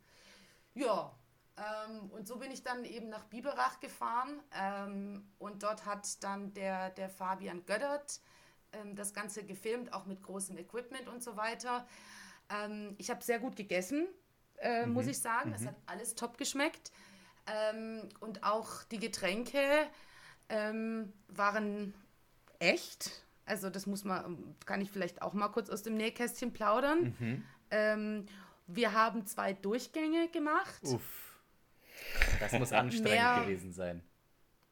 Ja, 0.75 1.11
ähm, 1.57 2.11
und 2.11 2.27
so 2.27 2.35
bin 2.35 2.51
ich 2.51 2.61
dann 2.61 2.85
eben 2.85 3.09
nach 3.09 3.23
Biberach 3.23 3.79
gefahren 3.79 4.39
ähm, 4.53 5.31
und 5.39 5.63
dort 5.63 5.87
hat 5.87 6.23
dann 6.23 6.53
der, 6.53 6.91
der 6.91 7.09
Fabian 7.09 7.65
Göttert 7.65 8.21
ähm, 8.71 8.95
das 8.95 9.15
Ganze 9.15 9.43
gefilmt, 9.43 9.93
auch 9.93 10.05
mit 10.05 10.21
großem 10.21 10.59
Equipment 10.59 11.07
und 11.07 11.23
so 11.23 11.37
weiter. 11.37 11.87
Ähm, 12.49 12.95
ich 12.97 13.09
habe 13.09 13.23
sehr 13.23 13.39
gut 13.39 13.55
gegessen, 13.55 14.07
äh, 14.57 14.85
mhm. 14.85 14.93
muss 14.93 15.07
ich 15.07 15.19
sagen. 15.19 15.53
Es 15.53 15.61
mhm. 15.61 15.67
hat 15.67 15.75
alles 15.85 16.15
top 16.15 16.37
geschmeckt. 16.37 16.91
Ähm, 17.47 18.09
und 18.19 18.43
auch 18.43 18.83
die 18.83 18.99
Getränke 18.99 19.59
ähm, 20.49 21.13
waren 21.27 21.93
echt. 22.59 23.23
Also 23.45 23.69
das 23.69 23.85
muss 23.85 24.03
man, 24.03 24.55
kann 24.65 24.81
ich 24.81 24.89
vielleicht 24.89 25.21
auch 25.21 25.33
mal 25.33 25.49
kurz 25.49 25.69
aus 25.69 25.83
dem 25.83 25.95
Nähkästchen 25.95 26.53
plaudern. 26.53 27.15
Mhm. 27.19 27.43
Ähm, 27.71 28.25
wir 28.67 28.93
haben 28.93 29.25
zwei 29.27 29.53
Durchgänge 29.53 30.29
gemacht. 30.29 30.81
Uff. 30.83 31.39
Das 32.39 32.51
muss 32.53 32.71
anstrengend 32.71 33.11
Mehr, 33.11 33.41
gewesen 33.41 33.71
sein. 33.71 34.03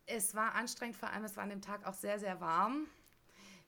Es 0.06 0.36
war 0.36 0.56
anstrengend, 0.56 0.98
vor 0.98 1.10
allem 1.10 1.24
es 1.24 1.38
war 1.38 1.44
an 1.44 1.50
dem 1.50 1.62
Tag 1.62 1.86
auch 1.86 1.94
sehr, 1.94 2.20
sehr 2.20 2.42
warm. 2.42 2.88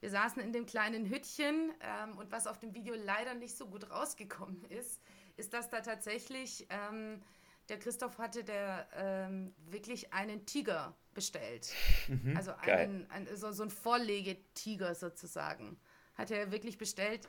Wir 0.06 0.12
saßen 0.12 0.40
in 0.40 0.54
dem 0.54 0.68
kleinen 0.68 1.10
Hüttchen 1.10 1.74
ähm, 1.82 2.16
und 2.20 2.32
was 2.32 2.46
auf 2.46 2.60
dem 2.60 2.76
Video 2.76 2.94
leider 2.94 3.34
nicht 3.34 3.58
so 3.58 3.66
gut 3.66 3.90
rausgekommen 3.90 4.64
ist, 4.66 5.02
ist, 5.36 5.52
dass 5.52 5.72
da 5.72 5.82
tatsächlich 5.82 6.68
ähm, 6.70 7.24
der 7.70 7.80
Christoph 7.80 8.20
hatte, 8.20 8.44
der 8.44 8.88
ähm, 8.94 9.56
wirklich 9.66 10.14
einen 10.14 10.46
Tiger 10.46 10.94
bestellt. 11.16 11.74
Mhm, 12.08 12.38
also 12.38 12.54
einen, 12.54 13.10
ein, 13.10 13.28
so, 13.36 13.52
so 13.52 13.64
ein 13.64 13.72
Vorlegetiger 13.72 14.94
sozusagen. 14.94 15.76
Hat 16.14 16.30
er 16.30 16.52
wirklich 16.52 16.78
bestellt. 16.78 17.28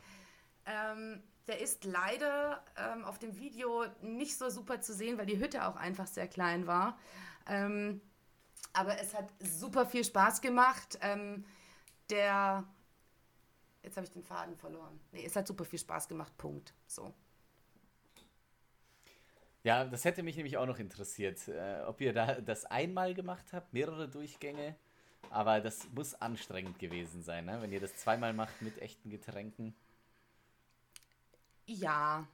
Ähm, 0.67 1.23
der 1.47 1.61
ist 1.61 1.85
leider 1.85 2.63
ähm, 2.77 3.07
auf 3.07 3.19
dem 3.19 3.39
Video 3.39 3.87
nicht 4.03 4.37
so 4.37 4.51
super 4.51 4.83
zu 4.83 4.93
sehen, 4.93 5.17
weil 5.17 5.25
die 5.25 5.41
Hütte 5.41 5.67
auch 5.67 5.77
einfach 5.77 6.07
sehr 6.07 6.29
klein 6.29 6.67
war. 6.67 6.99
Ähm, 7.47 8.03
aber 8.75 9.01
es 9.01 9.15
hat 9.15 9.33
super 9.41 9.87
viel 9.87 10.05
Spaß 10.05 10.43
gemacht. 10.43 10.99
Der. 12.11 12.65
Jetzt 13.83 13.97
habe 13.97 14.07
ich 14.07 14.13
den 14.13 14.23
Faden 14.23 14.57
verloren. 14.57 14.99
Nee, 15.13 15.25
es 15.25 15.37
hat 15.37 15.47
super 15.47 15.65
viel 15.65 15.79
Spaß 15.79 16.09
gemacht. 16.09 16.37
Punkt. 16.37 16.75
So. 16.87 17.15
Ja, 19.63 19.85
das 19.85 20.05
hätte 20.05 20.23
mich 20.23 20.37
nämlich 20.37 20.57
auch 20.59 20.67
noch 20.67 20.79
interessiert, 20.79 21.49
äh, 21.49 21.83
ob 21.87 22.01
ihr 22.01 22.13
da 22.13 22.41
das 22.41 22.65
einmal 22.67 23.15
gemacht 23.15 23.47
habt, 23.53 23.73
mehrere 23.73 24.09
Durchgänge. 24.09 24.77
Aber 25.31 25.61
das 25.61 25.89
muss 25.93 26.15
anstrengend 26.15 26.79
gewesen 26.79 27.23
sein, 27.23 27.47
ne? 27.47 27.61
wenn 27.61 27.73
ihr 27.73 27.81
das 27.81 27.97
zweimal 27.97 28.33
macht 28.33 28.63
mit 28.63 28.81
echten 28.81 29.11
Getränken. 29.11 29.75
Ja. 31.67 32.29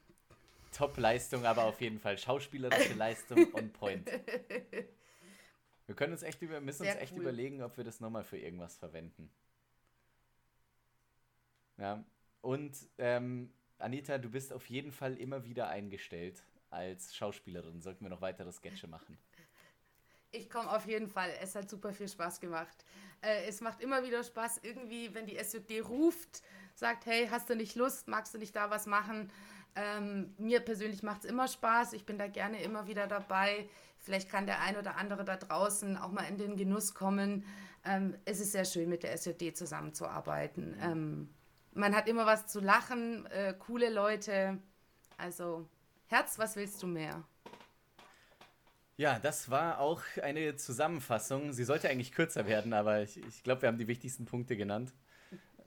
Top-Leistung, 0.77 1.47
aber 1.47 1.65
auf 1.65 1.81
jeden 1.81 1.99
Fall 1.99 2.19
schauspielerische 2.19 2.95
Leistung 2.95 3.53
on 3.55 3.71
point. 3.73 4.11
Wir 5.87 5.97
können 5.97 6.13
uns 6.13 6.23
echt 6.23 6.41
über, 6.43 6.61
müssen 6.61 6.85
Sehr 6.85 6.93
uns 6.93 7.03
echt 7.03 7.13
cool. 7.15 7.23
überlegen, 7.23 7.63
ob 7.63 7.77
wir 7.77 7.85
das 7.85 8.01
nochmal 8.01 8.25
für 8.25 8.39
irgendwas 8.39 8.77
verwenden. 8.77 9.31
Ja. 11.83 12.05
Und 12.43 12.77
ähm, 12.99 13.53
Anita, 13.79 14.17
du 14.19 14.31
bist 14.31 14.53
auf 14.53 14.67
jeden 14.67 14.93
Fall 14.93 15.17
immer 15.17 15.45
wieder 15.45 15.69
eingestellt 15.69 16.45
als 16.71 17.15
Schauspielerin. 17.15 17.83
Sollten 17.83 18.05
wir 18.05 18.09
noch 18.09 18.21
weitere 18.21 18.53
Sketche 18.53 18.87
machen. 18.87 19.19
Ich 20.31 20.49
komme 20.49 20.71
auf 20.71 20.87
jeden 20.87 21.09
Fall. 21.09 21.31
Es 21.43 21.57
hat 21.57 21.69
super 21.69 21.93
viel 21.93 22.09
Spaß 22.09 22.39
gemacht. 22.39 22.85
Äh, 23.21 23.49
es 23.49 23.61
macht 23.61 23.81
immer 23.81 24.05
wieder 24.05 24.23
Spaß, 24.23 24.61
irgendwie, 24.63 25.13
wenn 25.13 25.27
die 25.27 25.37
SJD 25.37 25.85
ruft, 25.87 26.43
sagt, 26.75 27.05
hey, 27.05 27.27
hast 27.29 27.51
du 27.51 27.57
nicht 27.57 27.75
Lust, 27.75 28.07
magst 28.07 28.33
du 28.33 28.39
nicht 28.39 28.55
da 28.55 28.71
was 28.71 28.87
machen? 28.87 29.31
Ähm, 29.75 30.35
mir 30.39 30.61
persönlich 30.61 31.03
macht 31.03 31.25
es 31.25 31.31
immer 31.31 31.49
Spaß. 31.49 31.95
Ich 31.95 32.07
bin 32.07 32.17
da 32.17 32.29
gerne 32.29 32.63
immer 32.63 32.87
wieder 32.87 33.09
dabei. 33.09 33.69
Vielleicht 33.99 34.31
kann 34.31 34.47
der 34.47 34.61
ein 34.61 34.77
oder 34.77 34.97
andere 34.97 35.25
da 35.25 35.37
draußen 35.37 35.97
auch 35.97 36.13
mal 36.13 36.29
in 36.29 36.39
den 36.39 36.57
Genuss 36.57 36.95
kommen. 36.95 37.45
Ähm, 37.85 38.17
es 38.25 38.39
ist 38.39 38.53
sehr 38.53 38.65
schön, 38.65 38.89
mit 38.89 39.03
der 39.03 39.13
SJD 39.17 39.57
zusammenzuarbeiten. 39.57 40.77
Ähm, 40.81 41.35
man 41.75 41.95
hat 41.95 42.09
immer 42.09 42.27
was 42.27 42.47
zu 42.47 42.61
lachen, 42.61 43.27
äh, 43.27 43.55
coole 43.59 43.91
Leute. 43.91 44.59
Also, 45.17 45.69
Herz, 46.07 46.39
was 46.39 46.57
willst 46.57 46.83
du 46.83 46.87
mehr? 46.87 47.25
Ja, 48.97 49.19
das 49.19 49.51
war 49.51 49.81
auch 49.81 50.03
eine 50.23 50.57
Zusammenfassung. 50.57 51.53
Sie 51.53 51.65
sollte 51.65 51.89
eigentlich 51.89 52.13
kürzer 52.13 52.47
werden, 52.47 52.73
aber 52.73 53.03
ich, 53.03 53.17
ich 53.27 53.43
glaube, 53.43 53.63
wir 53.63 53.69
haben 53.69 53.79
die 53.79 53.89
wichtigsten 53.89 54.27
Punkte 54.27 54.57
genannt. 54.57 54.93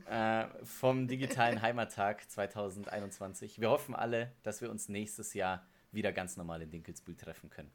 Äh, 0.09 0.45
vom 0.63 1.07
digitalen 1.07 1.63
Heimattag 1.63 2.29
2021. 2.29 3.59
Wir 3.59 3.71
hoffen 3.71 3.95
alle, 3.95 4.31
dass 4.43 4.61
wir 4.61 4.69
uns 4.69 4.87
nächstes 4.87 5.33
Jahr 5.33 5.65
wieder 5.91 6.11
ganz 6.11 6.37
normal 6.37 6.61
in 6.61 6.69
Dinkelsbühl 6.69 7.15
treffen 7.15 7.49
können. 7.49 7.71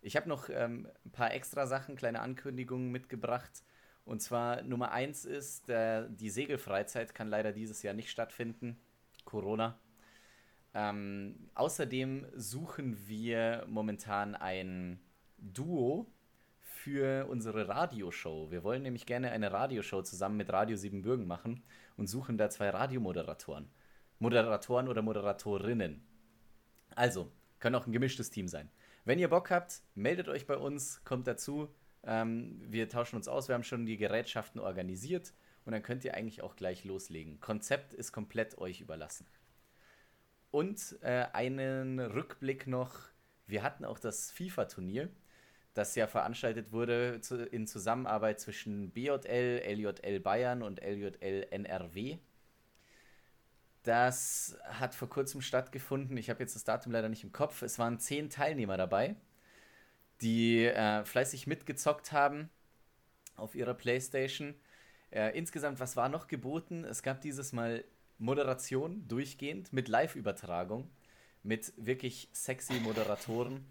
Ich 0.00 0.16
habe 0.16 0.28
noch 0.28 0.48
ähm, 0.48 0.88
ein 1.04 1.10
paar 1.10 1.34
extra 1.34 1.66
Sachen, 1.66 1.96
kleine 1.96 2.20
Ankündigungen 2.20 2.92
mitgebracht. 2.92 3.64
Und 4.08 4.20
zwar 4.20 4.62
Nummer 4.62 4.90
eins 4.92 5.26
ist, 5.26 5.68
äh, 5.68 6.06
die 6.08 6.30
Segelfreizeit 6.30 7.14
kann 7.14 7.28
leider 7.28 7.52
dieses 7.52 7.82
Jahr 7.82 7.92
nicht 7.92 8.10
stattfinden. 8.10 8.80
Corona. 9.26 9.78
Ähm, 10.72 11.50
außerdem 11.54 12.26
suchen 12.34 13.06
wir 13.06 13.66
momentan 13.68 14.34
ein 14.34 14.98
Duo 15.36 16.06
für 16.58 17.26
unsere 17.26 17.68
Radioshow. 17.68 18.50
Wir 18.50 18.64
wollen 18.64 18.82
nämlich 18.82 19.04
gerne 19.04 19.30
eine 19.30 19.52
Radioshow 19.52 20.00
zusammen 20.00 20.38
mit 20.38 20.50
Radio 20.50 20.78
Siebenbürgen 20.78 21.26
machen 21.26 21.62
und 21.98 22.06
suchen 22.06 22.38
da 22.38 22.48
zwei 22.48 22.70
Radiomoderatoren. 22.70 23.68
Moderatoren 24.20 24.88
oder 24.88 25.02
Moderatorinnen. 25.02 26.02
Also, 26.94 27.30
können 27.60 27.76
auch 27.76 27.86
ein 27.86 27.92
gemischtes 27.92 28.30
Team 28.30 28.48
sein. 28.48 28.70
Wenn 29.04 29.18
ihr 29.18 29.28
Bock 29.28 29.50
habt, 29.50 29.82
meldet 29.94 30.28
euch 30.28 30.46
bei 30.46 30.56
uns, 30.56 31.04
kommt 31.04 31.26
dazu. 31.26 31.68
Ähm, 32.04 32.60
wir 32.66 32.88
tauschen 32.88 33.16
uns 33.16 33.28
aus, 33.28 33.48
wir 33.48 33.54
haben 33.54 33.64
schon 33.64 33.86
die 33.86 33.96
Gerätschaften 33.96 34.60
organisiert 34.60 35.32
und 35.64 35.72
dann 35.72 35.82
könnt 35.82 36.04
ihr 36.04 36.14
eigentlich 36.14 36.42
auch 36.42 36.56
gleich 36.56 36.84
loslegen. 36.84 37.40
Konzept 37.40 37.92
ist 37.94 38.12
komplett 38.12 38.58
euch 38.58 38.80
überlassen. 38.80 39.26
Und 40.50 40.98
äh, 41.02 41.26
einen 41.32 42.00
Rückblick 42.00 42.66
noch, 42.66 42.94
wir 43.46 43.62
hatten 43.62 43.84
auch 43.84 43.98
das 43.98 44.30
FIFA-Turnier, 44.30 45.10
das 45.74 45.94
ja 45.94 46.06
veranstaltet 46.06 46.72
wurde 46.72 47.20
zu, 47.20 47.44
in 47.44 47.66
Zusammenarbeit 47.66 48.40
zwischen 48.40 48.90
BJL, 48.90 49.62
LJL 49.64 50.20
Bayern 50.20 50.62
und 50.62 50.82
LJL 50.82 51.46
NRW. 51.50 52.18
Das 53.82 54.58
hat 54.64 54.94
vor 54.94 55.08
kurzem 55.08 55.40
stattgefunden. 55.40 56.16
Ich 56.16 56.30
habe 56.30 56.40
jetzt 56.40 56.56
das 56.56 56.64
Datum 56.64 56.92
leider 56.92 57.08
nicht 57.08 57.24
im 57.24 57.32
Kopf. 57.32 57.62
Es 57.62 57.78
waren 57.78 58.00
zehn 58.00 58.28
Teilnehmer 58.28 58.76
dabei, 58.76 59.16
die 60.20 60.64
äh, 60.64 61.04
fleißig 61.04 61.46
mitgezockt 61.46 62.12
haben 62.12 62.50
auf 63.36 63.54
ihrer 63.54 63.74
Playstation. 63.74 64.54
Äh, 65.10 65.36
insgesamt, 65.38 65.80
was 65.80 65.96
war 65.96 66.08
noch 66.08 66.28
geboten? 66.28 66.84
Es 66.84 67.02
gab 67.02 67.20
dieses 67.20 67.52
Mal 67.52 67.84
Moderation 68.18 69.06
durchgehend 69.06 69.72
mit 69.72 69.88
Live-Übertragung, 69.88 70.90
mit 71.42 71.72
wirklich 71.76 72.28
sexy 72.32 72.74
Moderatoren. 72.80 73.64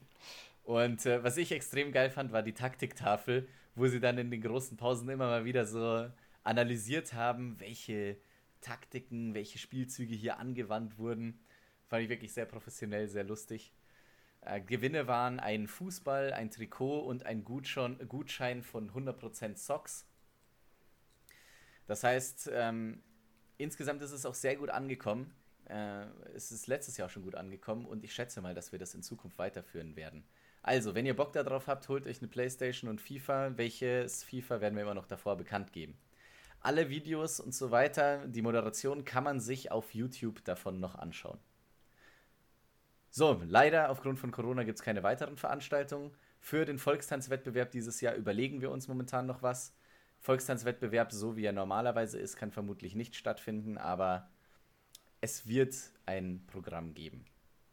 Und 0.63 1.05
äh, 1.05 1.23
was 1.23 1.37
ich 1.37 1.51
extrem 1.51 1.91
geil 1.91 2.09
fand, 2.09 2.31
war 2.31 2.43
die 2.43 2.53
Taktiktafel, 2.53 3.47
wo 3.75 3.87
sie 3.87 3.99
dann 3.99 4.17
in 4.17 4.31
den 4.31 4.41
großen 4.41 4.77
Pausen 4.77 5.09
immer 5.09 5.27
mal 5.27 5.45
wieder 5.45 5.65
so 5.65 6.09
analysiert 6.43 7.13
haben, 7.13 7.59
welche 7.59 8.17
Taktiken, 8.61 9.33
welche 9.33 9.59
Spielzüge 9.59 10.15
hier 10.15 10.39
angewandt 10.39 10.97
wurden. 10.97 11.39
Fand 11.87 12.03
ich 12.03 12.09
wirklich 12.09 12.33
sehr 12.33 12.45
professionell, 12.45 13.07
sehr 13.07 13.23
lustig. 13.23 13.73
Äh, 14.41 14.61
Gewinne 14.61 15.07
waren 15.07 15.39
ein 15.39 15.67
Fußball, 15.67 16.33
ein 16.33 16.51
Trikot 16.51 16.99
und 16.99 17.25
ein 17.25 17.43
Gutschein, 17.43 17.97
Gutschein 18.07 18.63
von 18.63 18.91
100% 18.91 19.57
Socks. 19.57 20.05
Das 21.87 22.03
heißt, 22.03 22.51
ähm, 22.53 23.01
insgesamt 23.57 24.01
ist 24.01 24.11
es 24.11 24.25
auch 24.25 24.35
sehr 24.35 24.55
gut 24.55 24.69
angekommen. 24.69 25.33
Äh, 25.65 26.05
es 26.33 26.51
ist 26.51 26.67
letztes 26.67 26.97
Jahr 26.97 27.09
schon 27.09 27.23
gut 27.23 27.35
angekommen 27.35 27.85
und 27.85 28.03
ich 28.03 28.13
schätze 28.13 28.41
mal, 28.41 28.53
dass 28.53 28.71
wir 28.71 28.79
das 28.79 28.93
in 28.93 29.03
Zukunft 29.03 29.37
weiterführen 29.37 29.95
werden. 29.95 30.23
Also, 30.63 30.95
wenn 30.95 31.05
ihr 31.05 31.15
Bock 31.15 31.31
darauf 31.33 31.67
habt, 31.67 31.87
holt 31.87 32.05
euch 32.07 32.19
eine 32.19 32.27
Playstation 32.27 32.89
und 32.89 32.99
FIFA. 32.99 33.57
Welches 33.57 34.23
FIFA 34.23 34.59
werden 34.59 34.75
wir 34.75 34.83
immer 34.83 34.93
noch 34.93 35.05
davor 35.05 35.37
bekannt 35.37 35.71
geben. 35.71 35.97
Alle 36.59 36.89
Videos 36.89 37.39
und 37.39 37.53
so 37.53 37.71
weiter, 37.71 38.27
die 38.27 38.41
Moderation 38.41 39.05
kann 39.05 39.23
man 39.23 39.39
sich 39.39 39.71
auf 39.71 39.93
YouTube 39.93 40.43
davon 40.43 40.79
noch 40.79 40.95
anschauen. 40.95 41.39
So, 43.09 43.41
leider 43.45 43.89
aufgrund 43.89 44.19
von 44.19 44.31
Corona 44.31 44.63
gibt 44.63 44.79
es 44.79 44.83
keine 44.83 45.03
weiteren 45.03 45.37
Veranstaltungen. 45.37 46.11
Für 46.39 46.65
den 46.65 46.77
Volkstanzwettbewerb 46.77 47.71
dieses 47.71 48.01
Jahr 48.01 48.15
überlegen 48.15 48.61
wir 48.61 48.71
uns 48.71 48.87
momentan 48.87 49.25
noch 49.25 49.41
was. 49.41 49.73
Volkstanzwettbewerb, 50.19 51.11
so 51.11 51.35
wie 51.35 51.45
er 51.45 51.53
normalerweise 51.53 52.19
ist, 52.19 52.35
kann 52.35 52.51
vermutlich 52.51 52.95
nicht 52.95 53.15
stattfinden, 53.15 53.77
aber 53.77 54.29
es 55.21 55.47
wird 55.47 55.75
ein 56.05 56.45
Programm 56.47 56.93
geben. 56.93 57.25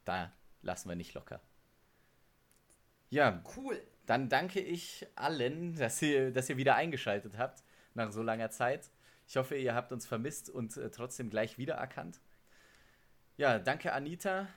Da 0.05 0.33
lassen 0.63 0.89
wir 0.89 0.97
nicht 0.97 1.15
locker. 1.15 1.41
Ja, 3.11 3.43
cool. 3.57 3.81
Dann 4.07 4.29
danke 4.29 4.61
ich 4.61 5.07
allen, 5.15 5.77
dass 5.77 6.03
ihr, 6.03 6.31
dass 6.33 6.49
ihr 6.51 6.57
wieder 6.57 6.75
eingeschaltet 6.75 7.39
habt 7.39 7.63
nach 7.95 8.11
so 8.11 8.23
langer 8.23 8.51
Zeit. 8.51 8.91
Ich 9.27 9.37
hoffe, 9.37 9.57
ihr 9.57 9.75
habt 9.75 9.93
uns 9.93 10.07
vermisst 10.07 10.51
und 10.51 10.77
äh, 10.77 10.91
trotzdem 10.91 11.31
gleich 11.31 11.57
wiedererkannt. 11.57 12.21
Ja, 13.37 13.59
danke 13.59 13.93
Anita, 13.93 14.49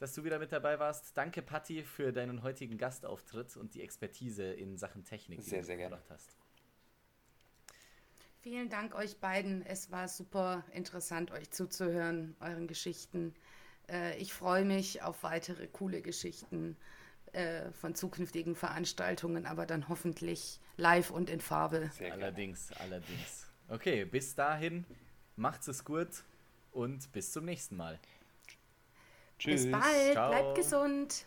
dass 0.00 0.14
du 0.14 0.24
wieder 0.24 0.38
mit 0.38 0.50
dabei 0.50 0.78
warst. 0.78 1.16
Danke 1.16 1.42
Patti 1.42 1.84
für 1.84 2.12
deinen 2.12 2.42
heutigen 2.42 2.78
Gastauftritt 2.78 3.56
und 3.56 3.74
die 3.74 3.82
Expertise 3.82 4.44
in 4.44 4.76
Sachen 4.76 5.04
Technik, 5.04 5.42
sehr, 5.42 5.58
die 5.58 5.60
du 5.60 5.66
sehr 5.66 5.76
gebracht 5.76 6.10
hast. 6.10 6.34
Vielen 8.40 8.70
Dank 8.70 8.94
euch 8.94 9.18
beiden. 9.18 9.64
Es 9.64 9.90
war 9.90 10.08
super 10.08 10.64
interessant, 10.72 11.30
euch 11.30 11.50
zuzuhören, 11.50 12.34
euren 12.40 12.66
Geschichten. 12.66 13.34
Äh, 13.88 14.16
ich 14.16 14.32
freue 14.32 14.64
mich 14.64 15.02
auf 15.02 15.22
weitere 15.22 15.66
coole 15.66 16.00
Geschichten 16.00 16.78
äh, 17.32 17.70
von 17.72 17.94
zukünftigen 17.94 18.56
Veranstaltungen, 18.56 19.44
aber 19.44 19.66
dann 19.66 19.90
hoffentlich 19.90 20.60
live 20.78 21.10
und 21.10 21.28
in 21.28 21.42
Farbe. 21.42 21.90
Sehr 21.92 22.12
allerdings, 22.14 22.72
allerdings. 22.72 23.46
Okay, 23.68 24.06
bis 24.06 24.34
dahin, 24.34 24.86
macht's 25.36 25.68
es 25.68 25.84
gut 25.84 26.24
und 26.72 27.12
bis 27.12 27.32
zum 27.32 27.44
nächsten 27.44 27.76
Mal. 27.76 28.00
Tschüss. 29.40 29.62
Bis 29.62 29.72
bald, 29.72 30.12
Ciao. 30.12 30.28
bleibt 30.28 30.54
gesund. 30.54 31.24